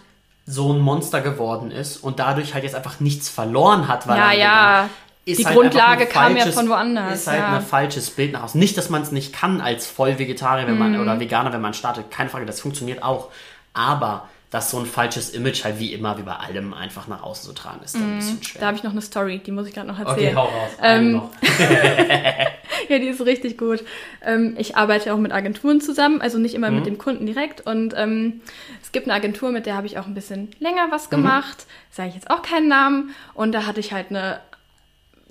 [0.46, 4.32] so ein Monster geworden ist und dadurch halt jetzt einfach nichts verloren hat, weil Ja,
[4.32, 4.90] er ja.
[5.24, 7.58] Ist Die halt Grundlage kam ja falsches- von woanders, Ist halt ja.
[7.58, 8.60] ein falsches Bild nach außen.
[8.60, 11.02] Nicht, dass man es nicht kann als Voll-Vegetarier wenn man, Mhm.
[11.02, 12.10] oder Veganer, wenn man startet.
[12.10, 13.30] Keine Frage, das funktioniert auch.
[13.74, 17.46] Aber dass so ein falsches Image halt wie immer, wie bei allem, einfach nach außen
[17.46, 18.60] zu tragen, ist dann ein bisschen schwer.
[18.60, 18.62] Mhm.
[18.62, 20.36] Da habe ich noch eine Story, die muss ich gerade noch Okay, erzählen.
[20.36, 20.72] hau raus.
[20.82, 21.22] Ähm.
[22.90, 23.84] Ja, die ist richtig gut.
[24.26, 26.76] Ähm, ich arbeite auch mit Agenturen zusammen, also nicht immer Mhm.
[26.78, 27.62] mit dem Kunden direkt.
[27.62, 28.42] Und ähm,
[28.82, 31.12] es gibt eine Agentur, mit der habe ich auch ein bisschen länger was Mhm.
[31.12, 31.66] gemacht.
[31.92, 33.14] Sage ich jetzt auch keinen Namen.
[33.34, 34.40] Und da hatte ich halt eine,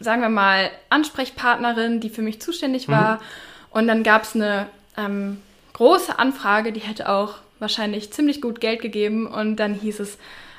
[0.01, 2.93] sagen wir mal, Ansprechpartnerin, die für mich zuständig Mhm.
[2.93, 3.21] war.
[3.71, 5.41] Und dann gab es eine ähm,
[5.75, 9.27] große Anfrage, die hätte auch wahrscheinlich ziemlich gut Geld gegeben.
[9.27, 10.19] Und dann hieß es,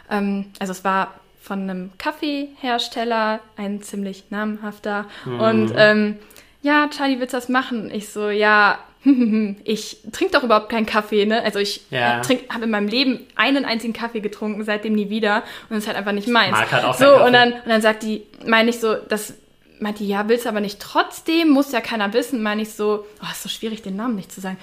[0.09, 5.05] ähm, also es war von einem Kaffeehersteller, ein ziemlich namhafter.
[5.25, 5.39] Mhm.
[5.39, 6.19] Und ähm,
[6.61, 7.89] ja, Charlie, willst du das machen?
[7.91, 8.77] Ich so, ja,
[9.63, 11.43] ich trinke doch überhaupt keinen Kaffee, ne?
[11.43, 12.21] Also ich Ja.
[12.49, 15.37] habe in meinem Leben einen einzigen Kaffee getrunken, seitdem nie wieder.
[15.69, 16.51] Und das ist halt einfach nicht meins.
[16.51, 19.33] Mag halt auch so, und dann, und dann sagt die, meine ich so, das
[19.79, 23.03] meint die, ja, willst du aber nicht trotzdem, muss ja keiner wissen, meine ich so,
[23.19, 24.57] oh, ist so schwierig, den Namen nicht zu sagen.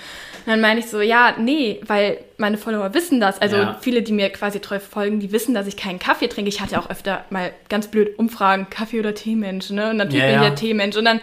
[0.47, 3.43] Und dann meine ich so, ja, nee, weil meine Follower wissen das.
[3.43, 3.76] Also Ja.
[3.80, 6.49] viele, die mir quasi treu folgen, die wissen, dass ich keinen Kaffee trinke.
[6.49, 9.91] Ich hatte auch öfter mal ganz blöd Umfragen, Kaffee oder Teemensch, ne?
[9.91, 10.49] Und natürlich Ja, bin ich ja.
[10.51, 10.97] der Teemensch.
[10.97, 11.20] Und dann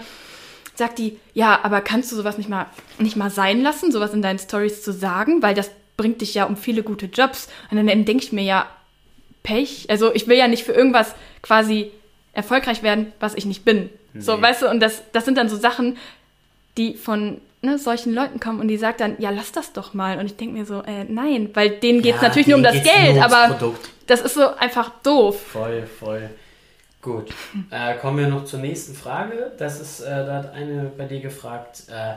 [0.78, 2.68] sagt die, ja, aber kannst du sowas nicht mal,
[3.00, 6.46] nicht mal sein lassen, sowas in deinen Stories zu sagen, weil das bringt dich ja
[6.46, 7.48] um viele gute Jobs.
[7.72, 8.68] Und dann denke ich mir ja,
[9.44, 9.86] Pech.
[9.90, 11.92] Also ich will ja nicht für irgendwas quasi
[12.34, 13.90] erfolgreich werden, was ich nicht bin.
[14.18, 14.42] So, Nee.
[14.42, 15.98] weißt du, und das, das sind dann so Sachen,
[16.78, 20.18] die von ne, solchen Leuten kommen und die sagt dann, ja, lass das doch mal.
[20.20, 22.64] Und ich denke mir so, äh, nein, weil denen geht es Ja, natürlich nur um
[22.64, 23.74] das Geld, aber
[24.08, 25.40] das ist so einfach doof.
[25.42, 26.30] Voll, voll.
[27.06, 27.30] Gut.
[27.70, 29.52] Äh, kommen wir noch zur nächsten Frage.
[29.60, 32.16] Das ist, äh, da hat eine bei dir gefragt, äh,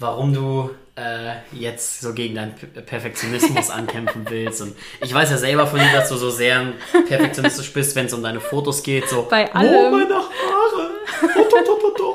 [0.00, 4.60] warum du äh, jetzt so gegen deinen P Perfektionismus ankämpfen willst.
[4.60, 6.72] Und ich weiß ja selber von dir, dass du so sehr
[7.06, 9.08] perfektionistisch bist, wenn es um deine Fotos geht.
[9.08, 9.92] So, Bei Oh, allem.
[9.92, 10.90] meine Haare.
[11.22, 12.12] Oh, to, to.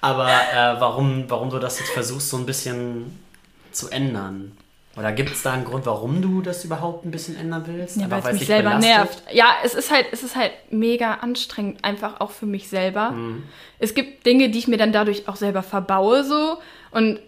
[0.00, 3.16] Aber äh, warum, warum du das jetzt versuchst, so ein bisschen
[3.70, 4.56] zu ändern?
[4.96, 7.96] Oder gibt es da einen Grund, warum du das überhaupt ein bisschen ändern willst?
[7.96, 8.96] Ja, weil es mich selber belastet?
[8.96, 9.22] nervt.
[9.32, 13.12] Ja, es ist halt, es ist halt mega anstrengend, einfach auch für mich selber.
[13.12, 13.44] Mhm.
[13.78, 16.58] Es gibt Dinge, die ich mir dann dadurch auch selber verbaue so.
[16.90, 17.20] Und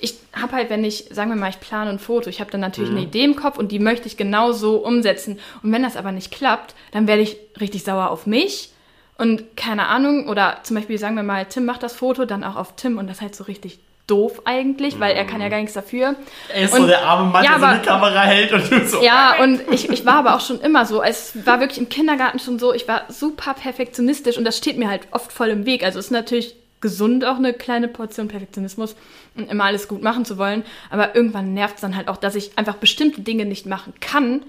[0.00, 2.60] ich habe halt, wenn ich, sagen wir mal, ich plane ein Foto, ich habe dann
[2.62, 2.96] natürlich Mhm.
[2.96, 5.38] eine Idee im Kopf und die möchte ich genau so umsetzen.
[5.62, 8.72] Und wenn das aber nicht klappt, dann werde ich richtig sauer auf mich.
[9.18, 12.56] Und keine Ahnung, oder zum Beispiel sagen wir mal, Tim macht das Foto, dann auch
[12.56, 13.78] auf Tim und das ist halt so richtig
[14.10, 16.16] doof eigentlich, weil er kann ja gar nichts dafür.
[16.52, 18.86] Er ist Und- so der arme Mann, Ja, der so die Kamera hält und du
[18.86, 19.02] so.
[19.02, 21.02] Ja, und ich, ich war aber auch schon immer so.
[21.02, 24.88] Es war wirklich im Kindergarten schon so, ich war super perfektionistisch und das steht mir
[24.88, 25.84] halt oft voll im Weg.
[25.84, 28.96] Also es ist natürlich gesund, auch eine kleine Portion Perfektionismus
[29.36, 30.64] und immer alles gut machen zu wollen.
[30.90, 34.42] Aber irgendwann nervt es dann halt auch, dass ich einfach bestimmte Dinge nicht machen kann,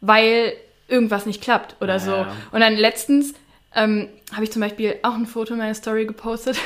[0.00, 0.52] weil
[0.88, 2.26] irgendwas nicht klappt oder ja, so.
[2.52, 3.34] Und dann letztens
[3.74, 6.58] ähm, habe ich zum Beispiel auch ein Foto in meiner Story gepostet.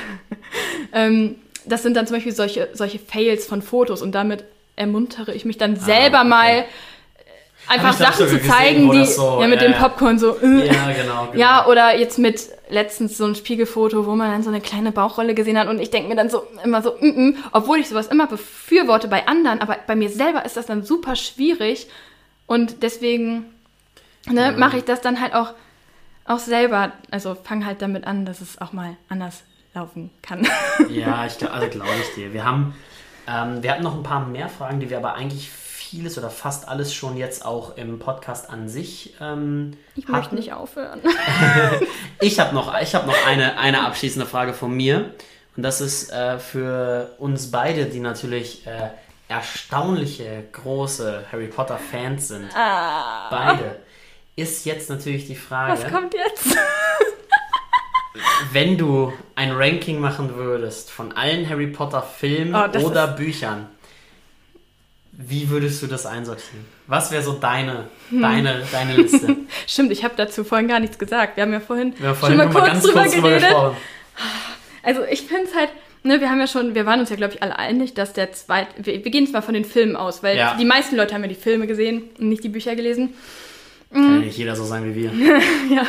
[0.92, 1.36] ähm,
[1.70, 4.44] das sind dann zum Beispiel solche, solche Fails von Fotos und damit
[4.76, 6.28] ermuntere ich mich dann ah, selber ah, okay.
[6.28, 6.64] mal äh,
[7.68, 10.66] einfach Sachen zu zeigen, gesehen, die so, ja mit ja, dem Popcorn so äh.
[10.66, 14.48] ja genau, genau, ja oder jetzt mit letztens so ein Spiegelfoto, wo man dann so
[14.48, 17.34] eine kleine Bauchrolle gesehen hat und ich denke mir dann so immer so, mm -mm,
[17.52, 21.16] obwohl ich sowas immer befürworte bei anderen, aber bei mir selber ist das dann super
[21.16, 21.88] schwierig
[22.46, 23.46] und deswegen
[24.26, 24.52] ne, ja.
[24.52, 25.52] mache ich das dann halt auch
[26.26, 29.42] auch selber, also fang halt damit an, dass es auch mal anders
[29.74, 30.46] laufen kann.
[30.88, 32.32] ja, ich also glaube ich dir.
[32.32, 32.74] Wir haben,
[33.26, 36.68] ähm, wir hatten noch ein paar mehr Fragen, die wir aber eigentlich vieles oder fast
[36.68, 40.12] alles schon jetzt auch im Podcast an sich ähm, Ich hatten.
[40.12, 41.00] möchte nicht aufhören.
[42.20, 45.14] ich habe noch, ich hab noch eine, eine abschließende Frage von mir.
[45.56, 48.90] Und das ist äh, für uns beide, die natürlich äh,
[49.28, 52.50] erstaunliche große Harry Potter Fans sind.
[52.54, 53.28] Ah.
[53.30, 53.80] Beide
[54.36, 55.82] ist jetzt natürlich die Frage.
[55.82, 56.56] Was kommt jetzt?
[58.52, 63.68] Wenn du ein Ranking machen würdest von allen Harry Potter Filmen oh, oder Büchern,
[65.12, 66.64] wie würdest du das einsortieren?
[66.86, 68.22] Was wäre so deine, hm.
[68.22, 69.36] deine, deine Liste?
[69.66, 71.36] Stimmt, ich habe dazu vorhin gar nichts gesagt.
[71.36, 73.50] Wir haben ja vorhin, haben vorhin schon mal kurz, drüber, kurz geredet.
[73.50, 73.76] Drüber
[74.82, 75.70] also ich finde es halt,
[76.02, 78.32] ne, wir haben ja schon, wir waren uns ja, glaube ich, alle einig, dass der
[78.32, 80.56] zweite, wir, wir gehen zwar von den Filmen aus, weil ja.
[80.58, 83.14] die meisten Leute haben ja die Filme gesehen und nicht die Bücher gelesen.
[83.92, 84.20] Kann ja mhm.
[84.20, 85.12] nicht jeder so sein wie wir.
[85.74, 85.86] ja,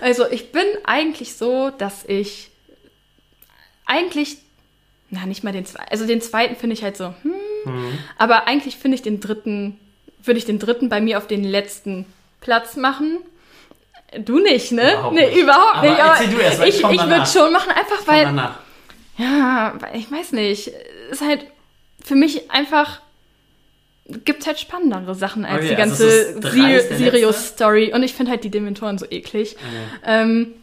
[0.00, 2.50] also ich bin eigentlich so, dass ich
[3.86, 4.38] eigentlich,
[5.10, 7.32] na nicht mal den zweiten, also den zweiten finde ich halt so, hm,
[7.64, 7.98] mhm.
[8.18, 9.78] aber eigentlich finde ich den dritten,
[10.22, 12.06] würde ich den dritten bei mir auf den letzten
[12.40, 13.18] Platz machen.
[14.18, 14.92] Du nicht, ne?
[14.92, 15.36] Überhaupt nee, nicht.
[15.38, 16.00] überhaupt aber nicht.
[16.00, 18.54] Aber du erst, ich, ich, ich würde schon machen, einfach weil.
[19.16, 20.72] Ja, ich weiß nicht.
[21.10, 21.46] Ist halt
[22.04, 23.00] für mich einfach
[24.06, 27.92] gibt halt spannendere Sachen als okay, die also ganze Sirius-Story.
[27.94, 29.56] Und ich finde halt die Dementoren so eklig.
[29.56, 30.02] Okay.
[30.04, 30.54] Ähm,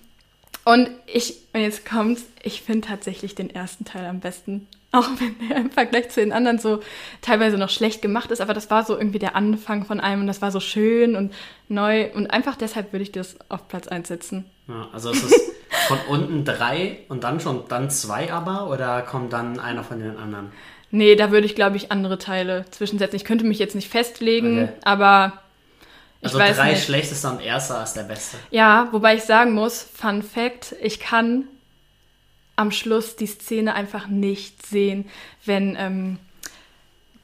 [0.64, 4.68] und ich, und jetzt kommt's, ich finde tatsächlich den ersten Teil am besten.
[4.94, 6.82] Auch wenn der im Vergleich zu den anderen so
[7.22, 10.28] teilweise noch schlecht gemacht ist, aber das war so irgendwie der Anfang von einem und
[10.28, 11.34] das war so schön und
[11.70, 14.50] neu und einfach deshalb würde ich das auf Platz 1 setzen.
[14.68, 15.52] Ja, also es ist
[15.88, 20.18] von unten drei und dann schon dann zwei aber oder kommt dann einer von den
[20.18, 20.52] anderen?
[20.92, 23.16] Nee, da würde ich, glaube ich, andere Teile zwischensetzen.
[23.16, 24.74] Ich könnte mich jetzt nicht festlegen, okay.
[24.84, 25.34] aber.
[26.20, 26.84] Ich also weiß drei nicht.
[26.84, 28.38] schlechteste und erster ist der beste.
[28.52, 31.46] Ja, wobei ich sagen muss, Fun Fact, ich kann
[32.58, 35.10] am Schluss die Szene einfach nicht sehen,
[35.46, 36.20] wenn ähm,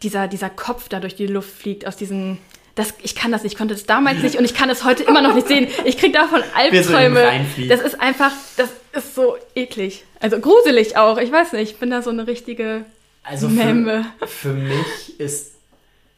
[0.01, 2.39] dieser, dieser Kopf da durch die Luft fliegt, aus diesen.
[2.75, 5.01] Das, ich kann das nicht, ich konnte es damals nicht und ich kann es heute
[5.03, 5.67] immer noch nicht sehen.
[5.83, 7.43] Ich kriege davon Albträume.
[7.67, 10.05] Das ist einfach, das ist so eklig.
[10.19, 11.17] Also gruselig auch.
[11.17, 12.85] Ich weiß nicht, ich bin da so eine richtige
[13.27, 15.55] also für, für, mich ist,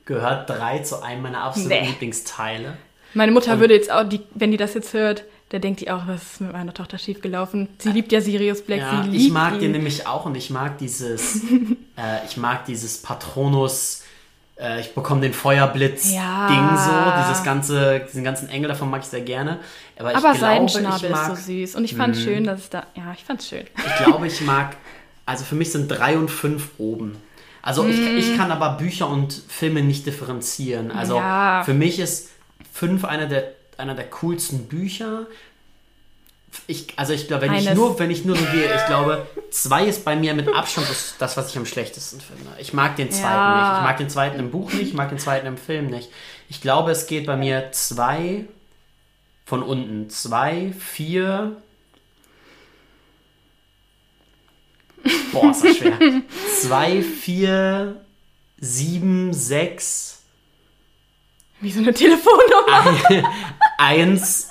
[0.05, 1.87] gehört 3 zu einem meiner absoluten nee.
[1.87, 2.77] Lieblingsteile.
[3.13, 5.89] Meine Mutter und würde jetzt auch, die, wenn die das jetzt hört, da denkt die
[5.89, 7.69] auch, was ist mit meiner Tochter schiefgelaufen?
[7.79, 8.79] Sie liebt ja Sirius Black.
[8.79, 9.59] Ja, sie liebt ich mag ihn.
[9.59, 11.37] den nämlich auch und ich mag dieses,
[11.97, 14.03] äh, ich mag dieses Patronus,
[14.59, 17.23] äh, ich bekomme den Feuerblitz-Ding ja.
[17.25, 19.57] so, dieses ganze, diesen ganzen Engel davon mag ich sehr gerne.
[19.97, 22.25] Aber, Aber sein Schnabel ist so süß und ich fand es mhm.
[22.25, 23.65] schön, dass es da, ja, ich fand es schön.
[23.75, 24.75] Ich glaube, ich mag
[25.29, 27.15] also für mich sind drei und fünf oben.
[27.61, 27.89] Also mm.
[27.91, 27.99] ich,
[28.29, 30.91] ich kann aber Bücher und Filme nicht differenzieren.
[30.91, 31.61] Also ja.
[31.63, 32.29] für mich ist
[32.73, 35.27] fünf einer der, einer der coolsten Bücher.
[36.65, 39.85] Ich, also ich glaube, wenn ich nur, wenn ich nur so gehe, ich glaube, zwei
[39.85, 42.49] ist bei mir mit Abstand das, das was ich am schlechtesten finde.
[42.57, 43.69] Ich mag den zweiten ja.
[43.69, 43.77] nicht.
[43.77, 46.09] Ich mag den zweiten im Buch nicht, ich mag den zweiten im Film nicht.
[46.49, 48.45] Ich glaube, es geht bei mir zwei
[49.45, 50.09] von unten.
[50.09, 51.55] Zwei, vier,
[55.31, 55.97] Boah, ist das schwer.
[56.61, 58.01] 2, 4,
[58.59, 60.21] 7, 6.
[61.61, 62.99] Wie so eine Telefonnummer.
[63.77, 64.49] 1,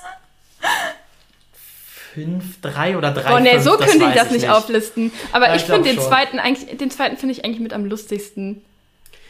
[2.15, 3.35] 5, 3 oder 3.
[3.35, 5.13] Oh ne, so könnte ich das nicht, nicht auflisten.
[5.33, 7.85] Aber ja, ich, ich finde den zweiten eigentlich, den zweiten finde ich eigentlich mit am
[7.85, 8.63] lustigsten.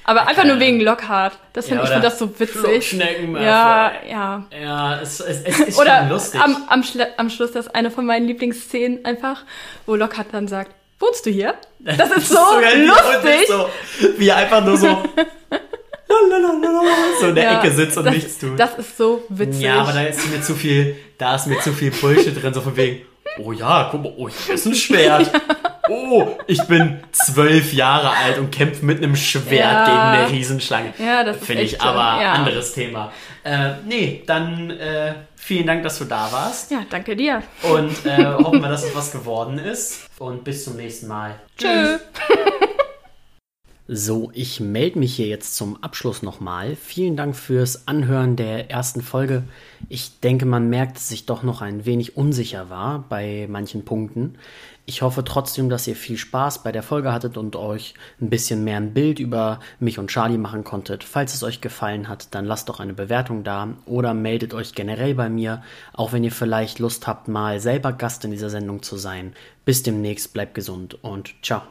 [0.04, 1.38] Aber einfach nur wegen Lockhart.
[1.52, 2.92] Das finde ja, ich find das so witzig.
[2.94, 4.46] Ja, ja.
[4.58, 6.40] Ja, es, es, es ist oder schon lustig.
[6.40, 6.82] Am, am,
[7.18, 9.44] am Schluss, das ist eine von meinen Lieblingsszenen einfach,
[9.84, 11.54] wo Lockhart dann sagt, wohnst du hier?
[11.80, 13.46] Das ist so lustig.
[13.46, 13.68] So,
[14.18, 14.88] wie einfach nur so
[17.20, 18.58] so in der ja, Ecke sitzt und das, nichts tut.
[18.58, 19.62] Das ist so witzig.
[19.62, 22.60] Ja, aber da ist mir zu viel, da ist mir zu viel Bullshit drin, so
[22.60, 23.02] von wegen,
[23.38, 25.30] oh ja, guck mal, oh, hier ist ein Schwert.
[25.88, 29.84] oh, ich bin zwölf Jahre alt und kämpfe mit einem Schwert ja.
[29.84, 30.94] gegen eine Riesenschlange.
[30.98, 32.32] Ja, das finde ich aber ja.
[32.32, 33.12] anderes Thema.
[33.48, 36.70] Äh, nee, dann äh, vielen Dank, dass du da warst.
[36.70, 37.42] Ja, danke dir.
[37.62, 40.06] Und äh, hoffen wir, dass es was geworden ist.
[40.18, 41.36] Und bis zum nächsten Mal.
[41.56, 42.00] Tschüss.
[43.90, 46.76] So, ich melde mich hier jetzt zum Abschluss nochmal.
[46.76, 49.44] Vielen Dank fürs Anhören der ersten Folge.
[49.88, 54.34] Ich denke, man merkt, dass ich doch noch ein wenig unsicher war bei manchen Punkten.
[54.84, 58.62] Ich hoffe trotzdem, dass ihr viel Spaß bei der Folge hattet und euch ein bisschen
[58.62, 61.02] mehr ein Bild über mich und Charlie machen konntet.
[61.02, 65.14] Falls es euch gefallen hat, dann lasst doch eine Bewertung da oder meldet euch generell
[65.14, 65.62] bei mir,
[65.94, 69.32] auch wenn ihr vielleicht Lust habt, mal selber Gast in dieser Sendung zu sein.
[69.64, 71.62] Bis demnächst, bleibt gesund und ciao.